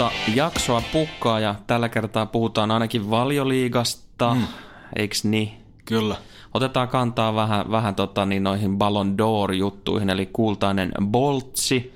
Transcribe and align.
Uutta 0.00 0.16
jaksoa 0.34 0.82
pukkaa 0.92 1.40
ja 1.40 1.54
tällä 1.66 1.88
kertaa 1.88 2.26
puhutaan 2.26 2.70
ainakin 2.70 3.10
valioliigasta, 3.10 4.34
mm. 4.34 4.46
eiks 4.96 5.24
niin? 5.24 5.50
Kyllä. 5.84 6.16
Otetaan 6.54 6.88
kantaa 6.88 7.34
vähän, 7.34 7.70
vähän 7.70 7.94
tota, 7.94 8.26
niin 8.26 8.42
noihin 8.42 8.78
Ballon 8.78 9.16
d'Or-juttuihin, 9.18 10.10
eli 10.10 10.26
kultainen 10.32 10.92
boltsi. 11.04 11.94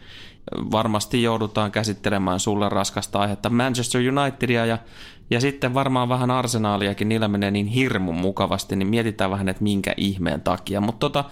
Varmasti 0.56 1.22
joudutaan 1.22 1.72
käsittelemään 1.72 2.40
sulle 2.40 2.68
raskasta 2.68 3.18
aihetta 3.18 3.50
Manchester 3.50 4.00
Unitedia 4.18 4.66
ja, 4.66 4.78
ja 5.30 5.40
sitten 5.40 5.74
varmaan 5.74 6.08
vähän 6.08 6.30
arsenaaliakin, 6.30 7.08
niillä 7.08 7.28
menee 7.28 7.50
niin 7.50 7.66
hirmu 7.66 8.12
mukavasti, 8.12 8.76
niin 8.76 8.88
mietitään 8.88 9.30
vähän, 9.30 9.48
että 9.48 9.62
minkä 9.62 9.94
ihmeen 9.96 10.40
takia. 10.40 10.80
Mutta 10.80 10.98
tota, 10.98 11.24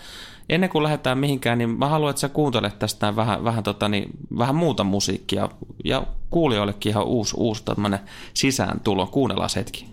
ennen 0.48 0.70
kuin 0.70 0.82
lähdetään 0.82 1.18
mihinkään, 1.18 1.58
niin 1.58 1.70
mä 1.70 1.88
haluan, 1.88 2.10
että 2.10 2.20
sä 2.20 2.28
kuuntelet 2.28 2.78
tästä 2.78 3.16
vähän, 3.16 3.44
vähän, 3.44 3.64
tota, 3.64 3.88
niin, 3.88 4.10
vähän 4.38 4.54
muuta 4.54 4.84
musiikkia 4.84 5.48
ja 5.84 6.06
kuulijoillekin 6.30 6.90
ihan 6.90 7.04
uusi, 7.04 7.34
uusi 7.38 7.64
sisääntulo. 8.34 9.06
Kuunnellaan 9.06 9.50
hetki. 9.56 9.86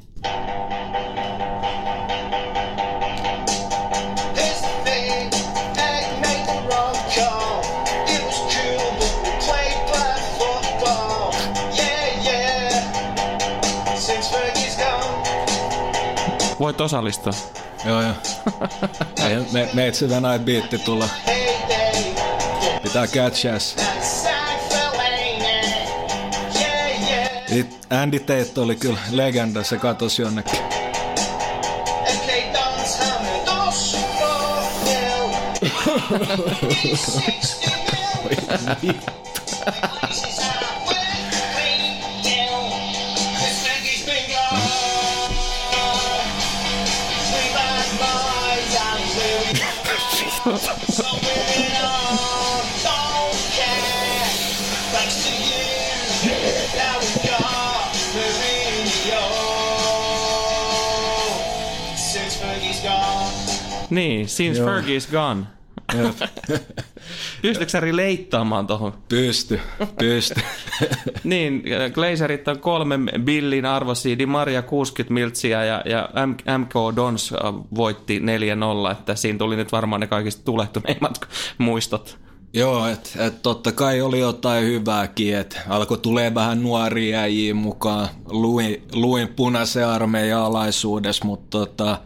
Voit 16.59 16.81
osallistua. 16.81 17.33
Joo, 17.85 18.01
joo. 18.01 18.13
Ei, 19.29 19.35
me, 19.51 19.69
me 19.73 19.87
etsitään 19.87 20.23
näin 20.23 20.41
biitti 20.41 20.77
tulla. 20.77 21.09
Pitää 22.83 23.07
catchas. 23.07 23.75
Andy 27.89 28.19
Tate 28.19 28.61
oli 28.61 28.75
kyllä 28.75 28.99
legenda, 29.11 29.63
se 29.63 29.77
katosi 29.77 30.21
jonnekin. 30.21 30.59
Niin, 63.89 64.29
since 64.29 64.59
Joo. 64.59 64.65
Fergie's 64.65 65.05
gone. 65.05 65.47
Pystytkö 67.41 67.69
sä 67.69 67.79
releittaamaan 67.79 68.67
tuohon? 68.67 68.93
Pysty, 69.09 69.59
pysty. 69.99 70.41
niin, 71.23 71.63
Glazerit 71.93 72.47
on 72.47 72.59
kolme 72.59 72.99
billin 73.19 73.65
arvosi, 73.65 74.17
Di 74.17 74.25
Maria 74.25 74.61
60 74.61 75.13
miltsiä 75.13 75.65
ja, 75.65 75.81
ja 75.85 76.09
MK 76.57 76.73
Dons 76.95 77.33
äh, 77.33 77.39
voitti 77.75 78.19
4-0, 78.87 78.91
että 78.91 79.15
siinä 79.15 79.39
tuli 79.39 79.55
nyt 79.55 79.71
varmaan 79.71 80.01
ne 80.01 80.07
kaikista 80.07 80.45
tulehtuneimmat 80.45 81.21
muistot. 81.57 82.17
Joo, 82.53 82.87
että 82.87 83.25
et 83.25 83.41
totta 83.41 83.71
kai 83.71 84.01
oli 84.01 84.19
jotain 84.19 84.65
hyvääkin, 84.65 85.37
että 85.37 85.61
alkoi 85.69 85.97
tulee 85.97 86.33
vähän 86.35 86.63
nuoria 86.63 87.19
äijiä 87.19 87.53
mukaan. 87.53 88.07
Luin, 88.25 88.83
luin 88.93 89.27
punaisen 89.27 89.87
armeijan 89.87 90.41
alaisuudessa, 90.41 91.25
mutta 91.25 91.57
tota, 91.57 91.97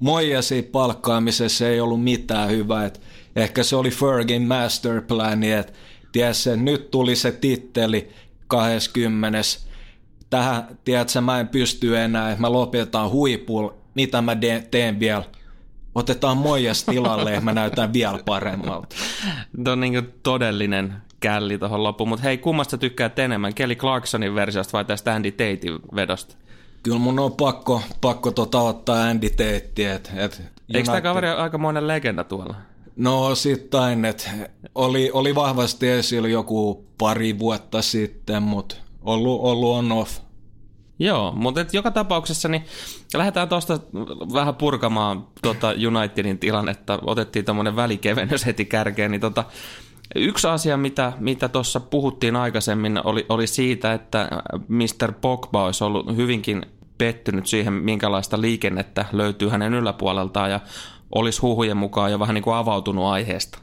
Moijasi 0.00 0.62
palkkaamisessa 0.62 1.68
ei 1.68 1.80
ollut 1.80 2.02
mitään 2.02 2.50
hyvää. 2.50 2.84
Et 2.84 3.00
ehkä 3.36 3.62
se 3.62 3.76
oli 3.76 3.90
Fergin 3.90 4.42
masterplani, 4.42 5.52
että 5.52 5.72
tiedätkö, 6.12 6.56
nyt 6.56 6.90
tuli 6.90 7.16
se 7.16 7.32
titteli 7.32 8.08
20. 8.46 9.38
Tähän, 10.30 10.78
tiedätkö, 10.84 11.20
mä 11.20 11.40
en 11.40 11.48
pysty 11.48 11.98
enää, 11.98 12.30
että 12.30 12.40
mä 12.40 12.52
lopetan 12.52 13.10
huipulla. 13.10 13.74
Mitä 13.94 14.22
mä 14.22 14.36
teen 14.70 15.00
vielä? 15.00 15.24
Otetaan 15.94 16.36
Moijas 16.36 16.84
tilalle 16.84 17.32
ja 17.32 17.40
mä 17.40 17.52
näytän 17.52 17.92
vielä 17.92 18.18
paremmalta. 18.24 18.96
Tuo 19.64 19.72
on 19.72 19.80
niin 19.80 20.14
todellinen 20.22 20.94
källi 21.20 21.58
tuohon 21.58 21.82
loppuun. 21.82 22.08
Mutta 22.08 22.22
hei, 22.22 22.38
kummasta 22.38 22.78
tykkäät 22.78 23.18
enemmän? 23.18 23.54
Kelly 23.54 23.74
Clarksonin 23.74 24.34
versiosta 24.34 24.72
vai 24.72 24.84
tästä 24.84 25.14
Andy 25.14 25.30
Tatein 25.30 25.78
vedosta? 25.94 26.36
kyllä 26.84 26.98
mun 26.98 27.18
on 27.18 27.32
pakko, 27.32 27.82
pakko 28.00 28.30
tota 28.30 28.60
ottaa 28.60 29.02
Andy 29.02 29.30
Tate. 29.30 29.92
Et, 29.94 30.12
et 30.16 30.42
Eikö 30.74 30.86
tämä 30.86 31.00
kaveri 31.00 31.30
ole 31.30 31.36
aikamoinen 31.36 31.88
legenda 31.88 32.24
tuolla? 32.24 32.54
No 32.96 33.34
sittain, 33.34 34.04
että 34.04 34.30
oli, 34.74 35.10
oli 35.12 35.34
vahvasti 35.34 35.88
esillä 35.88 36.28
joku 36.28 36.86
pari 36.98 37.38
vuotta 37.38 37.82
sitten, 37.82 38.42
mutta 38.42 38.76
ollut, 39.02 39.40
ollut 39.42 39.76
on 39.76 39.92
off. 39.92 40.18
Joo, 40.98 41.32
mutta 41.32 41.60
et 41.60 41.74
joka 41.74 41.90
tapauksessa 41.90 42.48
niin 42.48 42.64
lähdetään 43.14 43.48
tuosta 43.48 43.80
vähän 44.32 44.54
purkamaan 44.54 45.26
tuota 45.42 45.68
Unitedin 45.88 46.38
tilannetta. 46.38 46.98
Otettiin 47.02 47.44
tämmöinen 47.44 47.76
välikevennys 47.76 48.46
heti 48.46 48.64
kärkeen, 48.64 49.10
niin 49.10 49.20
tota, 49.20 49.44
Yksi 50.14 50.48
asia, 50.48 50.76
mitä 50.76 51.12
mitä 51.18 51.48
tuossa 51.48 51.80
puhuttiin 51.80 52.36
aikaisemmin, 52.36 53.00
oli, 53.04 53.26
oli 53.28 53.46
siitä, 53.46 53.92
että 53.92 54.28
Mr. 54.68 55.12
Pogba 55.20 55.64
olisi 55.64 55.84
ollut 55.84 56.16
hyvinkin 56.16 56.62
pettynyt 56.98 57.46
siihen, 57.46 57.72
minkälaista 57.72 58.40
liikennettä 58.40 59.04
löytyy 59.12 59.48
hänen 59.48 59.74
yläpuoleltaan 59.74 60.50
ja 60.50 60.60
olisi 61.14 61.40
huhujen 61.40 61.76
mukaan 61.76 62.12
jo 62.12 62.18
vähän 62.18 62.34
niin 62.34 62.44
kuin 62.44 62.56
avautunut 62.56 63.04
aiheesta. 63.04 63.58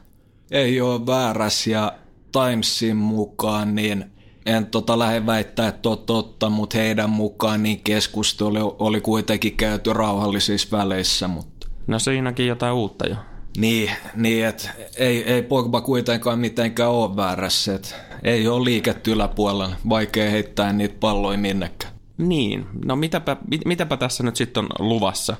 Ei 0.50 0.80
ole 0.80 1.06
väärässä 1.06 1.70
ja 1.70 1.92
Timesin 2.32 2.96
mukaan 2.96 3.74
niin 3.74 4.04
en 4.46 4.66
tota 4.66 4.98
lähde 4.98 5.26
väittää, 5.26 5.68
että 5.68 5.88
on 5.88 5.98
totta, 5.98 6.50
mutta 6.50 6.78
heidän 6.78 7.10
mukaan 7.10 7.62
niin 7.62 7.80
keskustelu 7.84 8.76
oli 8.78 9.00
kuitenkin 9.00 9.56
käyty 9.56 9.92
rauhallisissa 9.92 10.76
väleissä. 10.78 11.28
Mutta... 11.28 11.68
No 11.86 11.98
siinäkin 11.98 12.46
jotain 12.46 12.74
uutta 12.74 13.08
jo. 13.08 13.16
Niin, 13.56 13.90
niin 14.16 14.46
että 14.46 14.70
ei, 14.96 15.32
ei 15.32 15.42
Pogba 15.42 15.80
kuitenkaan 15.80 16.38
mitenkään 16.38 16.90
ole 16.90 17.16
väärässä. 17.16 17.74
Et 17.74 17.96
ei 18.22 18.48
ole 18.48 18.64
liiketty 18.64 19.12
yläpuolella, 19.12 19.76
vaikea 19.88 20.30
heittää 20.30 20.72
niitä 20.72 20.94
palloja 21.00 21.38
minnekään. 21.38 21.92
Niin, 22.18 22.66
no 22.84 22.96
mitäpä, 22.96 23.36
mit, 23.50 23.60
mitäpä 23.64 23.96
tässä 23.96 24.22
nyt 24.22 24.36
sitten 24.36 24.64
on 24.64 24.88
luvassa? 24.88 25.36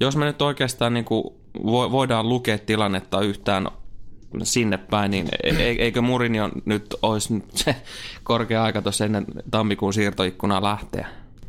Jos 0.00 0.16
me 0.16 0.24
nyt 0.24 0.42
oikeastaan 0.42 0.94
niin 0.94 1.04
kuin 1.04 1.24
voidaan 1.64 2.28
lukea 2.28 2.58
tilannetta 2.58 3.20
yhtään 3.20 3.68
sinne 4.42 4.76
päin, 4.76 5.10
niin 5.10 5.28
e-, 5.42 5.50
e-, 5.50 5.76
eikö 5.78 6.02
Murinio 6.02 6.50
nyt 6.64 6.94
olisi 7.02 7.34
nyt 7.34 7.44
se 7.54 7.76
korkea 8.22 8.62
aika 8.62 8.82
tuossa 8.82 9.04
ennen 9.04 9.26
tammikuun 9.50 9.94
siirtoikkunaa 9.94 10.62
lähteä? 10.62 11.08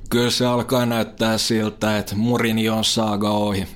Kyllä 0.10 0.30
se 0.30 0.46
alkaa 0.46 0.86
näyttää 0.86 1.38
siltä, 1.38 1.98
että 1.98 2.16
Murinio 2.16 2.76
on 2.76 2.86
saaga 2.86 3.30
ohi. 3.30 3.68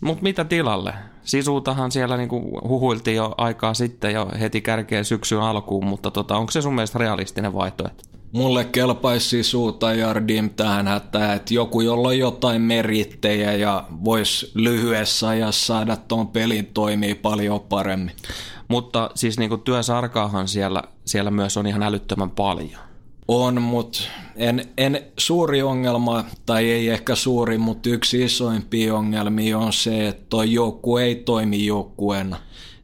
Mutta 0.00 0.22
mitä 0.22 0.44
tilalle? 0.44 0.94
Sisuutahan 1.24 1.92
siellä 1.92 2.16
niinku 2.16 2.60
huhuiltiin 2.68 3.16
jo 3.16 3.34
aikaa 3.36 3.74
sitten 3.74 4.12
jo 4.12 4.28
heti 4.40 4.60
kärkeen 4.60 5.04
syksyn 5.04 5.40
alkuun, 5.40 5.86
mutta 5.86 6.10
tota, 6.10 6.36
onko 6.36 6.52
se 6.52 6.62
sun 6.62 6.74
mielestä 6.74 6.98
realistinen 6.98 7.54
vaihtoehto? 7.54 8.04
Mulle 8.32 8.64
kelpaisi 8.64 9.28
sisuuta 9.28 9.94
Jardim 9.94 10.50
tähän 10.50 10.88
hätään, 10.88 11.36
että 11.36 11.54
joku, 11.54 11.80
jolla 11.80 12.08
on 12.08 12.18
jotain 12.18 12.62
merittejä 12.62 13.52
ja 13.52 13.84
voisi 14.04 14.50
lyhyessä 14.54 15.28
ajassa 15.28 15.66
saada 15.66 15.96
tuon 15.96 16.28
pelin 16.28 16.66
toimii 16.66 17.14
paljon 17.14 17.60
paremmin. 17.60 18.16
Mutta 18.68 19.10
siis 19.14 19.38
niinku 19.38 19.58
työsarkaahan 19.58 20.48
siellä, 20.48 20.82
siellä 21.04 21.30
myös 21.30 21.56
on 21.56 21.66
ihan 21.66 21.82
älyttömän 21.82 22.30
paljon. 22.30 22.91
On, 23.28 23.62
mutta 23.62 23.98
en, 24.36 24.64
en, 24.78 25.02
suuri 25.18 25.62
ongelma, 25.62 26.24
tai 26.46 26.70
ei 26.70 26.88
ehkä 26.88 27.14
suuri, 27.14 27.58
mutta 27.58 27.88
yksi 27.88 28.24
isoimpia 28.24 28.94
ongelmia 28.94 29.58
on 29.58 29.72
se, 29.72 30.08
että 30.08 30.22
tuo 30.28 30.42
joukkue 30.42 31.04
ei 31.04 31.14
toimi 31.14 31.66
joukkueena. 31.66 32.36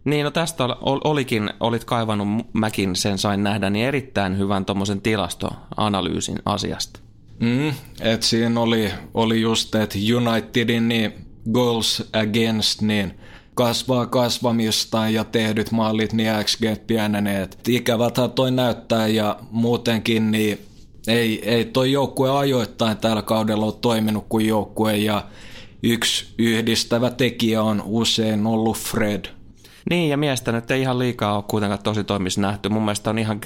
Niin, 0.05 0.25
no 0.25 0.31
tästä 0.31 0.65
olikin, 0.81 1.51
olit 1.61 1.85
kaivannut, 1.85 2.29
mäkin 2.53 2.97
sen 2.97 3.19
sain 3.19 3.43
nähdä, 3.43 3.71
niin 3.71 3.87
erittäin 3.87 4.39
hyvän 4.39 4.65
tuommoisen 4.65 5.01
tilastoanalyysin 5.01 6.39
asiasta. 6.45 7.01
Mm, 7.41 7.73
et 8.01 8.23
siinä 8.23 8.61
oli, 8.61 8.91
oli 9.15 9.41
just, 9.41 9.75
että 9.75 9.99
Unitedin 10.17 10.89
niin 10.89 11.15
goals 11.53 12.11
against, 12.13 12.83
niin 12.83 13.15
kasvaa 13.59 14.07
kasvamistaan 14.07 15.15
ja 15.15 15.25
tehdyt 15.25 15.71
maalit, 15.71 16.13
niin 16.13 16.33
XG 16.45 16.63
pieneneet. 16.87 17.59
Ikäväthän 17.69 18.31
toi 18.31 18.51
näyttää 18.51 19.07
ja 19.07 19.37
muutenkin 19.51 20.31
niin 20.31 20.59
ei, 21.09 21.51
ei 21.51 21.65
toi 21.65 21.93
joukkue 21.93 22.31
ajoittain 22.31 22.97
tällä 22.97 23.23
kaudella 23.23 23.65
ole 23.65 23.75
toiminut 23.81 24.27
kuin 24.29 24.47
joukkue 24.47 24.97
ja 24.97 25.25
yksi 25.83 26.35
yhdistävä 26.39 27.11
tekijä 27.11 27.63
on 27.63 27.83
usein 27.87 28.47
ollut 28.47 28.77
Fred. 28.77 29.25
Niin, 29.91 30.11
ja 30.11 30.17
miestä 30.17 30.53
nyt 30.53 30.71
ei 30.71 30.81
ihan 30.81 30.99
liikaa 30.99 31.37
ole 31.37 31.45
kuitenkaan 31.49 31.83
tosi 31.83 32.05
toimis 32.05 32.39
nähty. 32.39 32.69
Mun 32.69 32.83
mielestä 32.83 33.11
on 33.11 33.19
ihan 33.19 33.41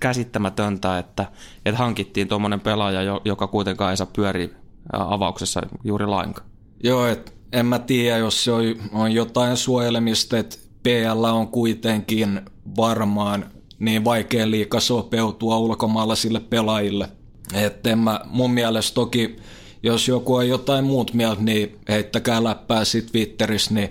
käsittämätöntä, 0.00 0.98
että, 0.98 1.26
että 1.66 1.78
hankittiin 1.78 2.28
tuommoinen 2.28 2.60
pelaaja, 2.60 3.20
joka 3.24 3.46
kuitenkaan 3.46 3.90
ei 3.90 3.96
saa 3.96 4.10
pyöri 4.16 4.54
avauksessa 4.92 5.62
juuri 5.84 6.06
lainkaan. 6.06 6.46
Joo, 6.82 7.06
et 7.06 7.37
en 7.52 7.66
mä 7.66 7.78
tiedä, 7.78 8.18
jos 8.18 8.44
se 8.44 8.52
on, 8.52 8.62
on 8.92 9.12
jotain 9.12 9.56
suojelemista, 9.56 10.38
että 10.38 10.56
PL 10.82 11.24
on 11.24 11.48
kuitenkin 11.48 12.40
varmaan 12.76 13.50
niin 13.78 14.04
vaikea 14.04 14.50
liika 14.50 14.80
sopeutua 14.80 15.58
ulkomaalaisille 15.58 16.40
pelaajille. 16.40 17.08
Että 17.54 17.96
mä, 17.96 18.20
mun 18.24 18.50
mielestä 18.50 18.94
toki, 18.94 19.36
jos 19.82 20.08
joku 20.08 20.34
on 20.34 20.48
jotain 20.48 20.84
muut 20.84 21.14
mieltä, 21.14 21.42
niin 21.42 21.78
heittäkää 21.88 22.44
läppää 22.44 22.84
sit 22.84 23.06
Twitterissä, 23.12 23.74
niin 23.74 23.88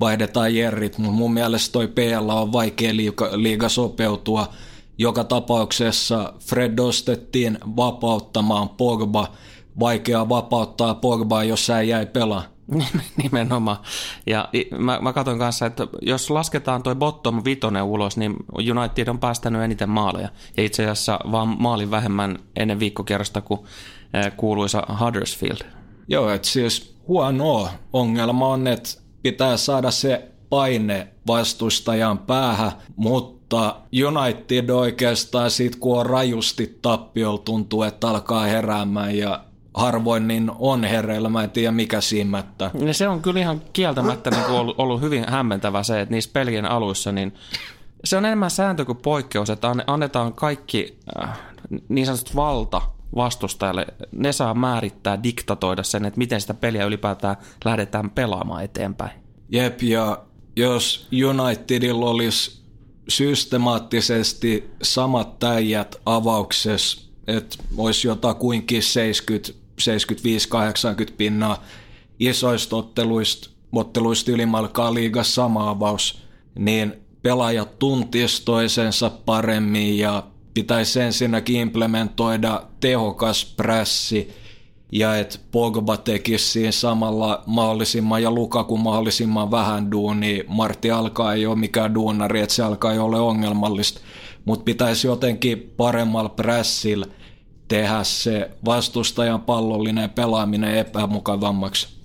vaihdetaan 0.00 0.54
jerrit. 0.54 0.98
Mutta 0.98 1.16
mun 1.16 1.34
mielestä 1.34 1.72
toi 1.72 1.88
PL 1.88 2.28
on 2.28 2.52
vaikea 2.52 2.96
liiga, 2.96 3.30
liiga 3.34 3.68
sopeutua. 3.68 4.48
Joka 4.98 5.24
tapauksessa 5.24 6.32
Fred 6.40 6.78
ostettiin 6.78 7.58
vapauttamaan 7.76 8.68
Pogba. 8.68 9.28
Vaikea 9.80 10.28
vapauttaa 10.28 10.94
Pogbaa, 10.94 11.44
jos 11.44 11.66
sä 11.66 11.82
jäi 11.82 12.06
pelaa. 12.06 12.57
Nimenomaan. 13.22 13.76
Ja 14.26 14.48
mä, 14.78 14.98
mä 15.02 15.12
katson 15.12 15.38
kanssa, 15.38 15.66
että 15.66 15.86
jos 16.02 16.30
lasketaan 16.30 16.82
toi 16.82 16.94
bottom 16.94 17.42
vitonen 17.44 17.82
ulos, 17.82 18.16
niin 18.16 18.36
United 18.52 19.08
on 19.08 19.18
päästänyt 19.18 19.62
eniten 19.62 19.90
maaleja. 19.90 20.28
Ja 20.56 20.62
itse 20.62 20.82
asiassa 20.82 21.20
vaan 21.32 21.56
maalin 21.58 21.90
vähemmän 21.90 22.38
ennen 22.56 22.80
viikkokierrosta 22.80 23.40
kuin 23.40 23.60
kuuluisa 24.36 24.86
Huddersfield. 25.00 25.58
Joo, 26.08 26.30
että 26.30 26.48
siis 26.48 26.96
huono 27.08 27.68
ongelma 27.92 28.48
on, 28.48 28.66
että 28.66 28.88
pitää 29.22 29.56
saada 29.56 29.90
se 29.90 30.28
paine 30.50 31.08
vastustajan 31.26 32.18
päähän, 32.18 32.72
mutta 32.96 33.76
United 34.06 34.68
oikeastaan 34.68 35.50
sit 35.50 35.76
kun 35.76 36.00
on 36.00 36.06
rajusti 36.06 36.78
tappiolla 36.82 37.38
tuntuu, 37.38 37.82
että 37.82 38.08
alkaa 38.08 38.44
heräämään 38.44 39.18
ja 39.18 39.44
harvoin 39.78 40.28
niin 40.28 40.50
on 40.58 40.84
hereillä, 40.84 41.28
mä 41.28 41.44
en 41.44 41.50
tiedä 41.50 41.72
mikä 41.72 42.00
siimättä. 42.00 42.70
Ja 42.86 42.94
se 42.94 43.08
on 43.08 43.22
kyllä 43.22 43.40
ihan 43.40 43.62
kieltämättä 43.72 44.30
niin 44.30 44.46
ollut, 44.46 44.78
ollut 44.78 45.00
hyvin 45.00 45.24
hämmentävä 45.28 45.82
se, 45.82 46.00
että 46.00 46.14
niissä 46.14 46.30
pelien 46.32 46.64
aluissa 46.64 47.12
niin 47.12 47.34
se 48.04 48.16
on 48.16 48.24
enemmän 48.24 48.50
sääntö 48.50 48.84
kuin 48.84 48.98
poikkeus, 48.98 49.50
että 49.50 49.74
annetaan 49.86 50.34
kaikki 50.34 50.98
äh, 51.22 51.40
niin 51.88 52.06
sanotut 52.06 52.36
valta 52.36 52.82
vastustajalle. 53.16 53.86
Ne 54.12 54.32
saa 54.32 54.54
määrittää, 54.54 55.22
diktatoida 55.22 55.82
sen, 55.82 56.04
että 56.04 56.18
miten 56.18 56.40
sitä 56.40 56.54
peliä 56.54 56.84
ylipäätään 56.84 57.36
lähdetään 57.64 58.10
pelaamaan 58.10 58.64
eteenpäin. 58.64 59.10
Jep, 59.48 59.82
ja 59.82 60.18
jos 60.56 61.08
Unitedilla 61.28 62.10
olisi 62.10 62.62
systemaattisesti 63.08 64.70
samat 64.82 65.38
täijät 65.38 65.96
avauksessa, 66.06 67.08
että 67.26 67.56
olisi 67.76 68.08
jotakuinkin 68.08 68.82
70 68.82 69.52
75-80 69.80 71.12
pinnaa 71.16 71.62
isoista 72.18 72.76
otteluista, 72.76 73.50
otteluista 73.72 74.30
ylimalkaa 74.30 74.94
liigassa 74.94 75.34
sama 75.34 75.70
avaus, 75.70 76.22
niin 76.54 76.92
pelaajat 77.22 77.78
tuntis 77.78 78.40
toisensa 78.40 79.10
paremmin 79.10 79.98
ja 79.98 80.22
pitäisi 80.54 81.00
ensinnäkin 81.00 81.56
implementoida 81.56 82.62
tehokas 82.80 83.44
pressi 83.44 84.30
ja 84.92 85.16
että 85.16 85.38
Pogba 85.50 85.96
tekisi 85.96 86.48
siinä 86.48 86.72
samalla 86.72 87.42
mahdollisimman 87.46 88.22
ja 88.22 88.30
Lukaku 88.30 88.76
mahdollisimman 88.76 89.50
vähän 89.50 89.90
duuni. 89.90 90.44
Martti 90.48 90.90
alkaa 90.90 91.34
ei 91.34 91.46
ole 91.46 91.56
mikään 91.56 91.94
duunari, 91.94 92.40
että 92.40 92.54
se 92.54 92.62
alkaa 92.62 92.94
jo 92.94 93.04
ole 93.04 93.20
ongelmallista, 93.20 94.00
mutta 94.44 94.64
pitäisi 94.64 95.06
jotenkin 95.06 95.72
paremmalla 95.76 96.28
pressillä 96.28 97.06
tehdä 97.68 98.04
se 98.04 98.50
vastustajan 98.64 99.40
pallollinen 99.40 100.10
pelaaminen 100.10 100.76
epämukavammaksi. 100.76 101.98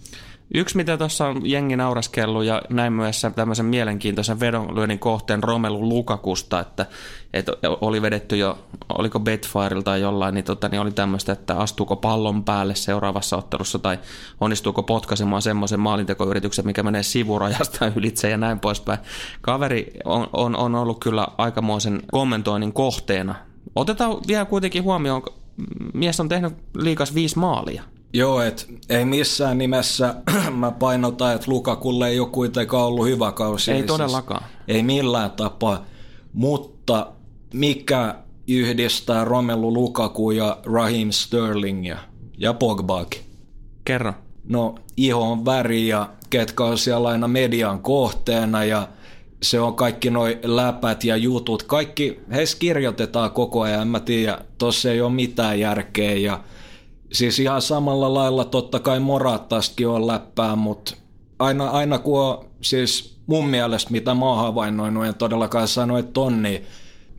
Yksi, 0.56 0.78
mitä 0.78 0.98
tuossa 0.98 1.28
on 1.28 1.50
jengi 1.50 1.76
nauraskellut 1.76 2.44
ja 2.44 2.62
näin 2.70 2.94
myös 2.94 3.22
tämmöisen 3.36 3.66
mielenkiintoisen 3.66 4.40
vedonlyönnin 4.40 5.00
kohteen 5.00 5.44
Romelu 5.44 5.90
Lukakusta, 5.90 6.60
että, 6.60 6.86
että 7.34 7.52
oli 7.82 8.02
vedetty 8.02 8.38
jo, 8.38 8.58
oliko 8.90 9.20
Betfireilta 9.20 9.84
tai 9.84 10.02
jollain, 10.02 10.36
niin, 10.36 10.46
tota, 10.46 10.70
niin 10.70 10.82
oli 10.82 10.92
tämmöistä, 10.92 11.32
että 11.32 11.58
astuuko 11.58 11.96
pallon 11.96 12.44
päälle 12.44 12.76
seuraavassa 12.76 13.38
ottelussa 13.38 13.80
tai 13.80 14.00
onnistuuko 14.42 14.84
potkaisemaan 14.84 15.42
semmoisen 15.42 15.80
maalintekoyrityksen, 15.80 16.66
mikä 16.66 16.84
menee 16.84 17.04
sivurajasta 17.04 17.92
ylitse 17.96 18.30
ja 18.30 18.38
näin 18.38 18.60
poispäin. 18.60 19.00
Kaveri 19.42 19.94
on, 20.06 20.28
on, 20.34 20.56
on 20.56 20.76
ollut 20.76 21.00
kyllä 21.00 21.28
aikamoisen 21.38 22.02
kommentoinnin 22.12 22.74
kohteena. 22.74 23.36
Otetaan 23.76 24.18
vielä 24.28 24.46
kuitenkin 24.46 24.84
huomioon 24.84 25.24
mies 25.94 26.20
on 26.20 26.30
tehnyt 26.30 26.54
liikas 26.78 27.14
viisi 27.14 27.40
maalia. 27.40 27.84
Joo, 28.14 28.42
et 28.42 28.68
ei 28.90 29.06
missään 29.06 29.58
nimessä 29.58 30.16
mä 30.52 30.72
painotan, 30.72 31.36
että 31.36 31.52
Lukakulle 31.52 32.08
ei 32.08 32.20
ole 32.20 32.30
kuitenkaan 32.30 32.86
ollut 32.86 33.06
hyvä 33.06 33.32
kausi. 33.32 33.72
Ei 33.72 33.78
siis 33.78 33.88
todellakaan. 33.88 34.44
Ei 34.68 34.84
millään 34.84 35.32
tapaa, 35.32 35.86
mutta 36.34 37.12
mikä 37.54 38.16
yhdistää 38.48 39.26
Romelu 39.26 39.74
Lukaku 39.74 40.32
ja 40.32 40.58
Raheem 40.66 41.12
Sterlingia 41.12 41.98
ja 42.38 42.54
Pogbaakin? 42.54 43.22
Kerro. 43.86 44.14
No 44.50 44.76
ihon 44.98 45.46
väri 45.46 45.88
ja 45.88 46.10
ketkä 46.30 46.64
on 46.64 46.78
siellä 46.78 47.10
aina 47.10 47.28
median 47.28 47.80
kohteena 47.80 48.64
ja– 48.64 48.88
se 49.44 49.60
on 49.60 49.76
kaikki 49.76 50.10
noi 50.10 50.40
läpät 50.44 51.04
ja 51.04 51.18
jutut, 51.18 51.64
kaikki, 51.64 52.20
heissä 52.32 52.58
kirjoitetaan 52.60 53.32
koko 53.32 53.62
ajan, 53.62 53.82
en 53.82 53.88
mä 53.88 54.00
tiedä, 54.00 54.40
tossa 54.58 54.92
ei 54.92 55.02
ole 55.02 55.12
mitään 55.12 55.60
järkeä 55.60 56.14
ja 56.14 56.40
siis 57.12 57.40
ihan 57.40 57.62
samalla 57.62 58.14
lailla 58.14 58.46
totta 58.46 58.80
kai 58.80 59.00
Morattastakin 59.00 59.88
on 59.88 60.08
läppää, 60.08 60.56
mutta 60.56 60.96
aina, 61.40 61.70
aina 61.70 62.00
kun 62.00 62.22
on, 62.22 62.46
siis 62.62 63.18
mun 63.28 63.48
mielestä 63.48 63.92
mitä 63.92 64.14
mä 64.14 64.26
oon 64.26 64.38
havainnoinut, 64.38 65.06
en 65.06 65.16
todellakaan 65.16 65.68
sano, 65.68 65.98
että 65.98 66.20
on, 66.20 66.42
niin 66.42 66.64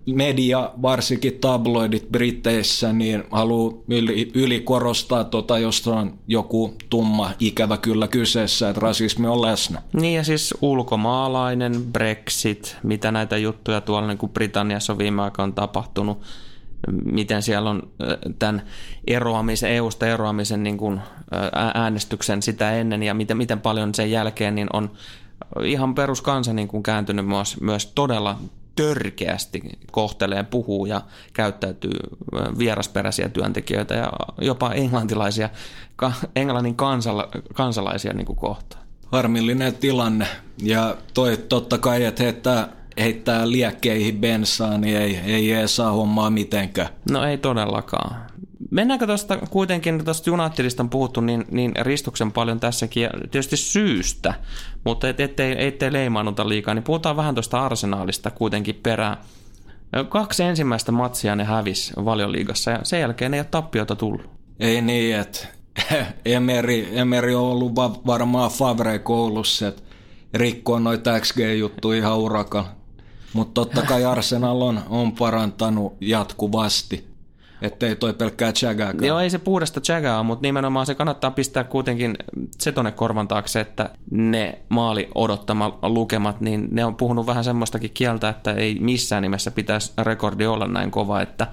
media, 0.06 0.70
varsinkin 0.82 1.38
tabloidit 1.40 2.08
Briteissä, 2.12 2.92
niin 2.92 3.24
haluaa 3.30 3.74
yli, 3.88 4.30
yli 4.34 4.64
tota, 5.30 5.58
jos 5.58 5.88
on 5.88 6.18
joku 6.26 6.74
tumma 6.90 7.30
ikävä 7.40 7.76
kyllä 7.76 8.08
kyseessä, 8.08 8.68
että 8.68 8.80
rasismi 8.80 9.26
on 9.26 9.42
läsnä. 9.42 9.82
Niin 9.92 10.14
ja 10.14 10.24
siis 10.24 10.54
ulkomaalainen, 10.62 11.84
Brexit, 11.92 12.76
mitä 12.82 13.12
näitä 13.12 13.36
juttuja 13.36 13.80
tuolla 13.80 14.08
niin 14.08 14.18
kuin 14.18 14.32
Britanniassa 14.32 14.92
on 14.92 14.98
viime 14.98 15.22
aikoina 15.22 15.52
tapahtunut, 15.52 16.20
miten 17.04 17.42
siellä 17.42 17.70
on 17.70 17.82
tämän 18.38 18.62
eroamisen, 19.06 19.70
EU-sta 19.70 20.06
eroamisen 20.06 20.62
niin 20.62 20.78
kuin 20.78 21.00
äänestyksen 21.74 22.42
sitä 22.42 22.72
ennen 22.72 23.02
ja 23.02 23.14
miten, 23.14 23.36
miten 23.36 23.60
paljon 23.60 23.94
sen 23.94 24.10
jälkeen 24.10 24.54
niin 24.54 24.68
on 24.72 24.90
ihan 25.64 25.94
peruskansa 25.94 26.52
niin 26.52 26.68
kuin 26.68 26.82
kääntynyt 26.82 27.26
myös, 27.26 27.60
myös 27.60 27.86
todella 27.86 28.38
törkeästi 28.76 29.62
kohtelee, 29.90 30.42
puhuu 30.42 30.86
ja 30.86 31.00
käyttäytyy 31.32 31.98
vierasperäisiä 32.58 33.28
työntekijöitä 33.28 33.94
ja 33.94 34.12
jopa 34.40 34.72
englantilaisia, 34.72 35.50
englannin 36.36 36.76
kansala, 36.76 37.28
kansalaisia 37.54 38.12
niin 38.12 38.26
kuin 38.26 38.38
kohtaan. 38.38 38.84
Harmillinen 39.06 39.74
tilanne 39.74 40.26
ja 40.62 40.96
toi 41.14 41.36
totta 41.36 41.78
kai, 41.78 42.04
että 42.04 42.22
heittää, 42.22 42.68
heittää 42.98 43.50
liekkeihin 43.50 44.20
bensaa, 44.20 44.78
niin 44.78 44.96
ei, 44.96 45.16
ei, 45.16 45.52
ei 45.52 45.68
saa 45.68 45.90
hommaa 45.90 46.30
mitenkään. 46.30 46.88
No 47.10 47.24
ei 47.24 47.38
todellakaan. 47.38 48.33
Mennäänkö 48.70 49.06
tuosta 49.06 49.36
kuitenkin, 49.36 50.04
tuosta 50.04 50.32
Unitedista 50.32 50.82
on 50.82 50.90
puhuttu 50.90 51.20
niin, 51.20 51.44
niin 51.50 51.72
ristuksen 51.80 52.32
paljon 52.32 52.60
tässäkin, 52.60 53.02
ja 53.02 53.10
tietysti 53.30 53.56
syystä, 53.56 54.34
mutta 54.84 55.08
et, 55.08 55.20
ettei, 55.20 55.66
ettei 55.66 55.92
leimaannuta 55.92 56.48
liikaa, 56.48 56.74
niin 56.74 56.82
puhutaan 56.82 57.16
vähän 57.16 57.34
tuosta 57.34 57.64
arsenaalista 57.64 58.30
kuitenkin 58.30 58.80
perään. 58.82 59.16
Kaksi 60.08 60.42
ensimmäistä 60.42 60.92
matsia 60.92 61.36
ne 61.36 61.44
hävis 61.44 61.92
valioliigassa, 62.04 62.70
ja 62.70 62.78
sen 62.82 63.00
jälkeen 63.00 63.34
ei 63.34 63.40
ole 63.40 63.48
tappiota 63.50 63.96
tullut. 63.96 64.30
Ei 64.60 64.82
niin, 64.82 65.16
että 65.16 65.46
Emeri, 66.24 66.88
Emeri 66.92 67.34
on 67.34 67.42
ollut 67.42 67.74
varmaan 68.06 68.50
Favre 68.50 68.98
koulussa, 68.98 69.68
että 69.68 69.82
rikkoa 70.34 70.80
noita 70.80 71.20
XG-juttuja 71.20 71.98
ihan 71.98 72.18
urakalla. 72.18 72.70
Mutta 73.32 73.54
totta 73.54 73.82
kai 73.82 74.04
Arsenal 74.04 74.60
on, 74.60 74.80
on 74.88 75.12
parantanut 75.12 75.96
jatkuvasti. 76.00 77.13
Ettei 77.64 77.96
toi 77.96 78.12
pelkkää 78.12 78.52
chagaakaan. 78.52 79.04
Joo, 79.04 79.18
ei 79.18 79.30
se 79.30 79.38
puhdasta 79.38 79.80
chagaa, 79.80 80.22
mutta 80.22 80.42
nimenomaan 80.42 80.86
se 80.86 80.94
kannattaa 80.94 81.30
pistää 81.30 81.64
kuitenkin 81.64 82.16
se 82.58 82.72
tonne 82.72 82.92
korvan 82.92 83.28
taakse, 83.28 83.60
että 83.60 83.90
ne 84.10 84.58
maali 84.68 85.08
odottama 85.14 85.78
lukemat, 85.82 86.40
niin 86.40 86.68
ne 86.70 86.84
on 86.84 86.94
puhunut 86.94 87.26
vähän 87.26 87.44
semmoistakin 87.44 87.90
kieltä, 87.94 88.28
että 88.28 88.52
ei 88.52 88.78
missään 88.80 89.22
nimessä 89.22 89.50
pitäisi 89.50 89.92
rekordi 90.02 90.46
olla 90.46 90.66
näin 90.66 90.90
kova, 90.90 91.20
että 91.20 91.46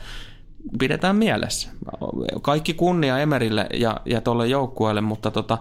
pidetään 0.80 1.16
mielessä. 1.16 1.70
Kaikki 2.42 2.74
kunnia 2.74 3.20
Emerille 3.20 3.68
ja, 3.74 3.98
ja 4.06 4.22
tuolle 4.22 4.48
joukkueelle, 4.48 5.02
mutta 5.02 5.32
tota, 5.32 5.58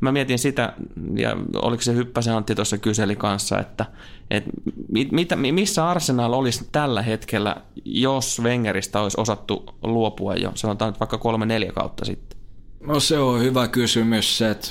mä 0.00 0.12
mietin 0.12 0.38
sitä, 0.38 0.72
ja 1.16 1.36
oliko 1.54 1.82
se 1.82 1.94
Hyppäsen 1.94 2.34
Antti 2.34 2.54
tuossa 2.54 2.78
kyseli 2.78 3.16
kanssa, 3.16 3.58
että, 3.58 3.86
että 4.30 4.50
mit, 4.92 5.28
missä 5.52 5.88
Arsenal 5.88 6.32
olisi 6.32 6.68
tällä 6.72 7.02
hetkellä, 7.02 7.56
jos 7.84 8.40
Wengeristä 8.42 9.00
olisi 9.00 9.20
osattu 9.20 9.64
luopua 9.82 10.34
jo, 10.34 10.52
sanotaan 10.54 10.92
nyt 10.92 11.00
vaikka 11.00 11.18
kolme-neljä 11.18 11.72
kautta 11.72 12.04
sitten? 12.04 12.38
No 12.80 13.00
se 13.00 13.18
on 13.18 13.40
hyvä 13.40 13.68
kysymys, 13.68 14.42
että 14.42 14.68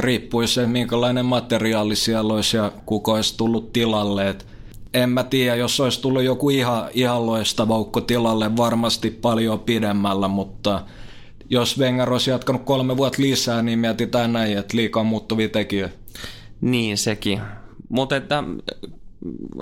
riippuu 0.00 0.46
se, 0.46 0.66
minkälainen 0.66 1.26
materiaali 1.26 1.96
siellä 1.96 2.34
olisi 2.34 2.56
ja 2.56 2.72
kuka 2.86 3.12
olisi 3.12 3.36
tullut 3.36 3.72
tilalle, 3.72 4.28
että 4.28 4.44
en 4.94 5.10
mä 5.10 5.24
tiedä, 5.24 5.56
jos 5.56 5.80
olisi 5.80 6.02
tullut 6.02 6.22
joku 6.22 6.50
ihan, 6.50 6.88
ihan 6.94 7.26
loistava 7.26 7.76
tilalle, 8.06 8.56
varmasti 8.56 9.10
paljon 9.10 9.60
pidemmällä, 9.60 10.28
mutta 10.28 10.82
jos 11.50 11.78
Wenger 11.78 12.12
olisi 12.12 12.30
jatkanut 12.30 12.62
kolme 12.64 12.96
vuotta 12.96 13.22
lisää, 13.22 13.62
niin 13.62 13.78
mietitään 13.78 14.32
näin, 14.32 14.58
että 14.58 14.76
liikaa 14.76 15.04
muuttuvia 15.04 15.48
tekijöitä. 15.48 15.96
Niin 16.60 16.98
sekin. 16.98 17.40
Mutta 17.88 18.16
että 18.16 18.44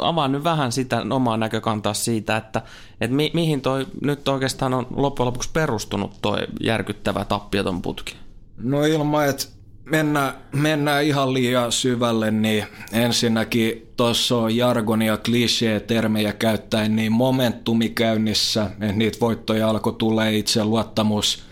avaan 0.01 0.33
nyt 0.33 0.45
vähän 0.45 0.73
sitä 0.73 1.03
omaa 1.11 1.37
näkökantaa 1.37 1.95
siitä, 1.95 2.37
että, 2.37 2.63
että 3.01 3.17
mi, 3.17 3.31
mihin 3.35 3.61
toi 3.61 3.87
nyt 4.03 4.29
oikeastaan 4.29 4.75
on 4.75 4.87
loppujen 4.91 5.27
lopuksi 5.27 5.51
perustunut 5.53 6.19
toi 6.23 6.39
järkyttävä 6.61 7.25
tappioton 7.25 7.83
putki? 7.83 8.15
No 8.59 8.85
ilman, 8.85 9.29
että 9.29 9.45
mennään, 9.85 10.35
mennään 10.53 11.05
ihan 11.05 11.35
liian 11.35 11.73
syvälle, 11.73 12.31
niin 12.31 12.67
ensinnäkin 12.93 13.87
tuossa 13.97 14.37
on 14.37 14.57
jargonia, 14.57 15.17
klisee-termejä 15.17 16.33
käyttäen, 16.33 16.97
niin 16.97 17.13
momentumi 17.13 17.89
käynnissä, 17.89 18.71
että 18.81 18.93
niitä 18.93 19.19
voittoja 19.21 19.69
alkoi 19.69 19.95
tulee 19.99 20.37
itse 20.37 20.65
luottamus, 20.65 21.46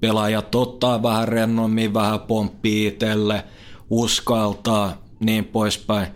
pelaajat 0.00 0.54
ottaa 0.54 1.02
vähän 1.02 1.28
rennommin, 1.28 1.94
vähän 1.94 2.20
pomppii 2.20 2.86
itselle, 2.86 3.44
uskaltaa, 3.90 4.92
niin 5.20 5.44
poispäin. 5.44 6.06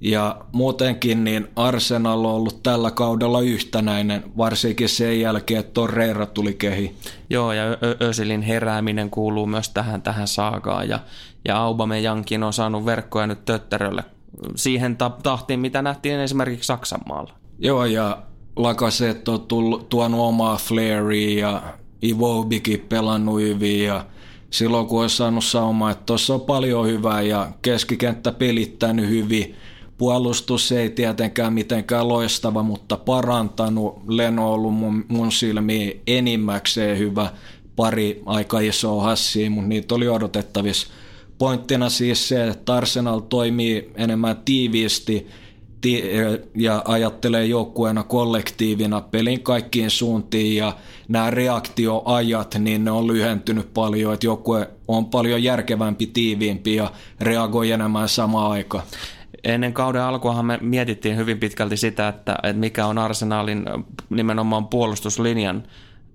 Ja 0.00 0.40
muutenkin 0.52 1.24
niin 1.24 1.48
Arsenal 1.56 2.24
on 2.24 2.32
ollut 2.32 2.62
tällä 2.62 2.90
kaudella 2.90 3.40
yhtenäinen, 3.40 4.24
varsinkin 4.36 4.88
sen 4.88 5.20
jälkeen, 5.20 5.60
että 5.60 5.72
Torreira 5.72 6.26
tuli 6.26 6.54
kehi. 6.54 6.96
Joo, 7.30 7.52
ja 7.52 7.64
Ösilin 8.02 8.42
herääminen 8.42 9.10
kuuluu 9.10 9.46
myös 9.46 9.68
tähän, 9.68 10.02
tähän 10.02 10.28
saagaan, 10.28 10.88
ja, 10.88 10.98
ja 11.44 11.58
Aubameyankin 11.58 12.42
on 12.42 12.52
saanut 12.52 12.84
verkkoja 12.84 13.26
nyt 13.26 13.44
töttärölle 13.44 14.04
siihen 14.56 14.96
tahtiin, 15.22 15.60
mitä 15.60 15.82
nähtiin 15.82 16.20
esimerkiksi 16.20 16.66
Saksan 16.66 17.00
maalla. 17.08 17.32
Joo, 17.58 17.84
ja 17.84 18.22
Lakaset 18.56 19.28
on 19.28 19.40
tullut, 19.40 19.88
tuonut 19.88 20.20
omaa 20.20 20.56
flairia 20.56 21.48
ja 21.48 21.62
Ivobikin 22.04 22.80
pelannut 22.88 23.40
hyvin 23.40 23.84
ja 23.84 24.06
silloin 24.50 24.86
kun 24.86 25.00
olisi 25.00 25.16
saanut 25.16 25.44
saumaa, 25.44 25.90
että 25.90 26.04
tuossa 26.06 26.34
on 26.34 26.40
paljon 26.40 26.86
hyvää 26.86 27.22
ja 27.22 27.48
keskikenttä 27.62 28.32
pelittänyt 28.32 29.08
hyvin. 29.08 29.54
Puolustus 29.98 30.72
ei 30.72 30.90
tietenkään 30.90 31.52
mitenkään 31.52 32.08
loistava, 32.08 32.62
mutta 32.62 32.96
parantanut. 32.96 34.02
Leno 34.08 34.48
on 34.48 34.54
ollut 34.54 34.74
mun, 34.74 35.04
mun 35.08 35.32
silmiin 35.32 36.00
enimmäkseen 36.06 36.98
hyvä. 36.98 37.30
Pari 37.76 38.22
aika 38.26 38.60
isoa 38.60 39.02
hassia, 39.02 39.50
mutta 39.50 39.68
niitä 39.68 39.94
oli 39.94 40.08
odotettavissa. 40.08 40.88
Pointtina 41.38 41.88
siis 41.88 42.28
se, 42.28 42.48
että 42.48 42.74
Arsenal 42.74 43.20
toimii 43.20 43.90
enemmän 43.94 44.36
tiiviisti 44.44 45.26
ja 46.54 46.82
ajattelee 46.84 47.44
joukkueena 47.44 48.02
kollektiivina 48.02 49.00
pelin 49.00 49.42
kaikkiin 49.42 49.90
suuntiin 49.90 50.56
ja 50.56 50.76
nämä 51.08 51.30
reaktioajat, 51.30 52.54
niin 52.58 52.84
ne 52.84 52.90
on 52.90 53.06
lyhentynyt 53.06 53.74
paljon, 53.74 54.14
että 54.14 54.26
joukkue 54.26 54.70
on 54.88 55.06
paljon 55.06 55.42
järkevämpi, 55.42 56.06
tiiviimpi 56.06 56.74
ja 56.74 56.90
reagoi 57.20 57.70
enemmän 57.70 58.08
samaan 58.08 58.50
aikaan. 58.50 58.84
Ennen 59.44 59.72
kauden 59.72 60.02
alkuahan 60.02 60.46
me 60.46 60.58
mietittiin 60.60 61.16
hyvin 61.16 61.38
pitkälti 61.38 61.76
sitä, 61.76 62.08
että, 62.08 62.36
että 62.42 62.60
mikä 62.60 62.86
on 62.86 62.98
Arsenalin 62.98 63.64
nimenomaan 64.10 64.66
puolustuslinjan 64.66 65.62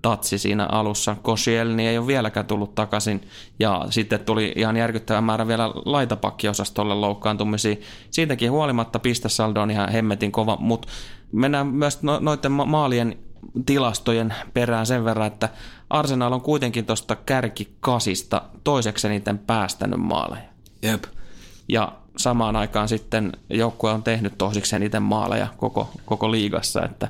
tatsi 0.05 0.37
siinä 0.37 0.67
alussa. 0.71 1.15
Koscielny 1.21 1.83
ei 1.83 1.97
ole 1.97 2.07
vieläkään 2.07 2.45
tullut 2.45 2.75
takaisin 2.75 3.21
ja 3.59 3.85
sitten 3.89 4.19
tuli 4.19 4.53
ihan 4.55 4.77
järkyttävä 4.77 5.21
määrä 5.21 5.47
vielä 5.47 5.67
laitapakkiosastolle 5.85 6.95
loukkaantumisia. 6.95 7.75
Siitäkin 8.11 8.51
huolimatta 8.51 8.99
pistesaldo 8.99 9.61
on 9.61 9.71
ihan 9.71 9.91
hemmetin 9.91 10.31
kova, 10.31 10.57
mutta 10.59 10.87
mennään 11.31 11.67
myös 11.67 12.03
no, 12.03 12.19
noiden 12.19 12.51
maalien 12.51 13.17
tilastojen 13.65 14.33
perään 14.53 14.85
sen 14.85 15.05
verran, 15.05 15.27
että 15.27 15.49
Arsenal 15.89 16.31
on 16.31 16.41
kuitenkin 16.41 16.85
tuosta 16.85 17.15
kärkikasista 17.15 18.41
toiseksi 18.63 19.07
eniten 19.07 19.37
päästänyt 19.37 19.99
maaleja. 19.99 20.49
Jep. 20.81 21.03
Ja 21.69 21.91
samaan 22.17 22.55
aikaan 22.55 22.87
sitten 22.87 23.31
joukkue 23.49 23.91
on 23.91 24.03
tehnyt 24.03 24.37
toiseksi 24.37 24.75
eniten 24.75 25.03
maaleja 25.03 25.47
koko, 25.57 25.89
koko 26.05 26.31
liigassa, 26.31 26.83
että 26.83 27.07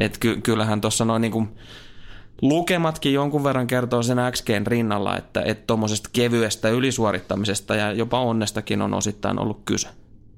et 0.00 0.18
ky, 0.18 0.40
kyllähän 0.40 0.80
tuossa 0.80 1.04
noin 1.04 1.22
niin 1.22 1.32
kuin 1.32 1.48
lukematkin 2.42 3.12
jonkun 3.12 3.44
verran 3.44 3.66
kertoo 3.66 4.02
sen 4.02 4.18
XGn 4.30 4.66
rinnalla, 4.66 5.16
että 5.16 5.44
tuommoisesta 5.66 6.10
kevyestä 6.12 6.68
ylisuorittamisesta 6.68 7.74
ja 7.74 7.92
jopa 7.92 8.20
onnestakin 8.20 8.82
on 8.82 8.94
osittain 8.94 9.38
ollut 9.38 9.62
kyse. 9.64 9.88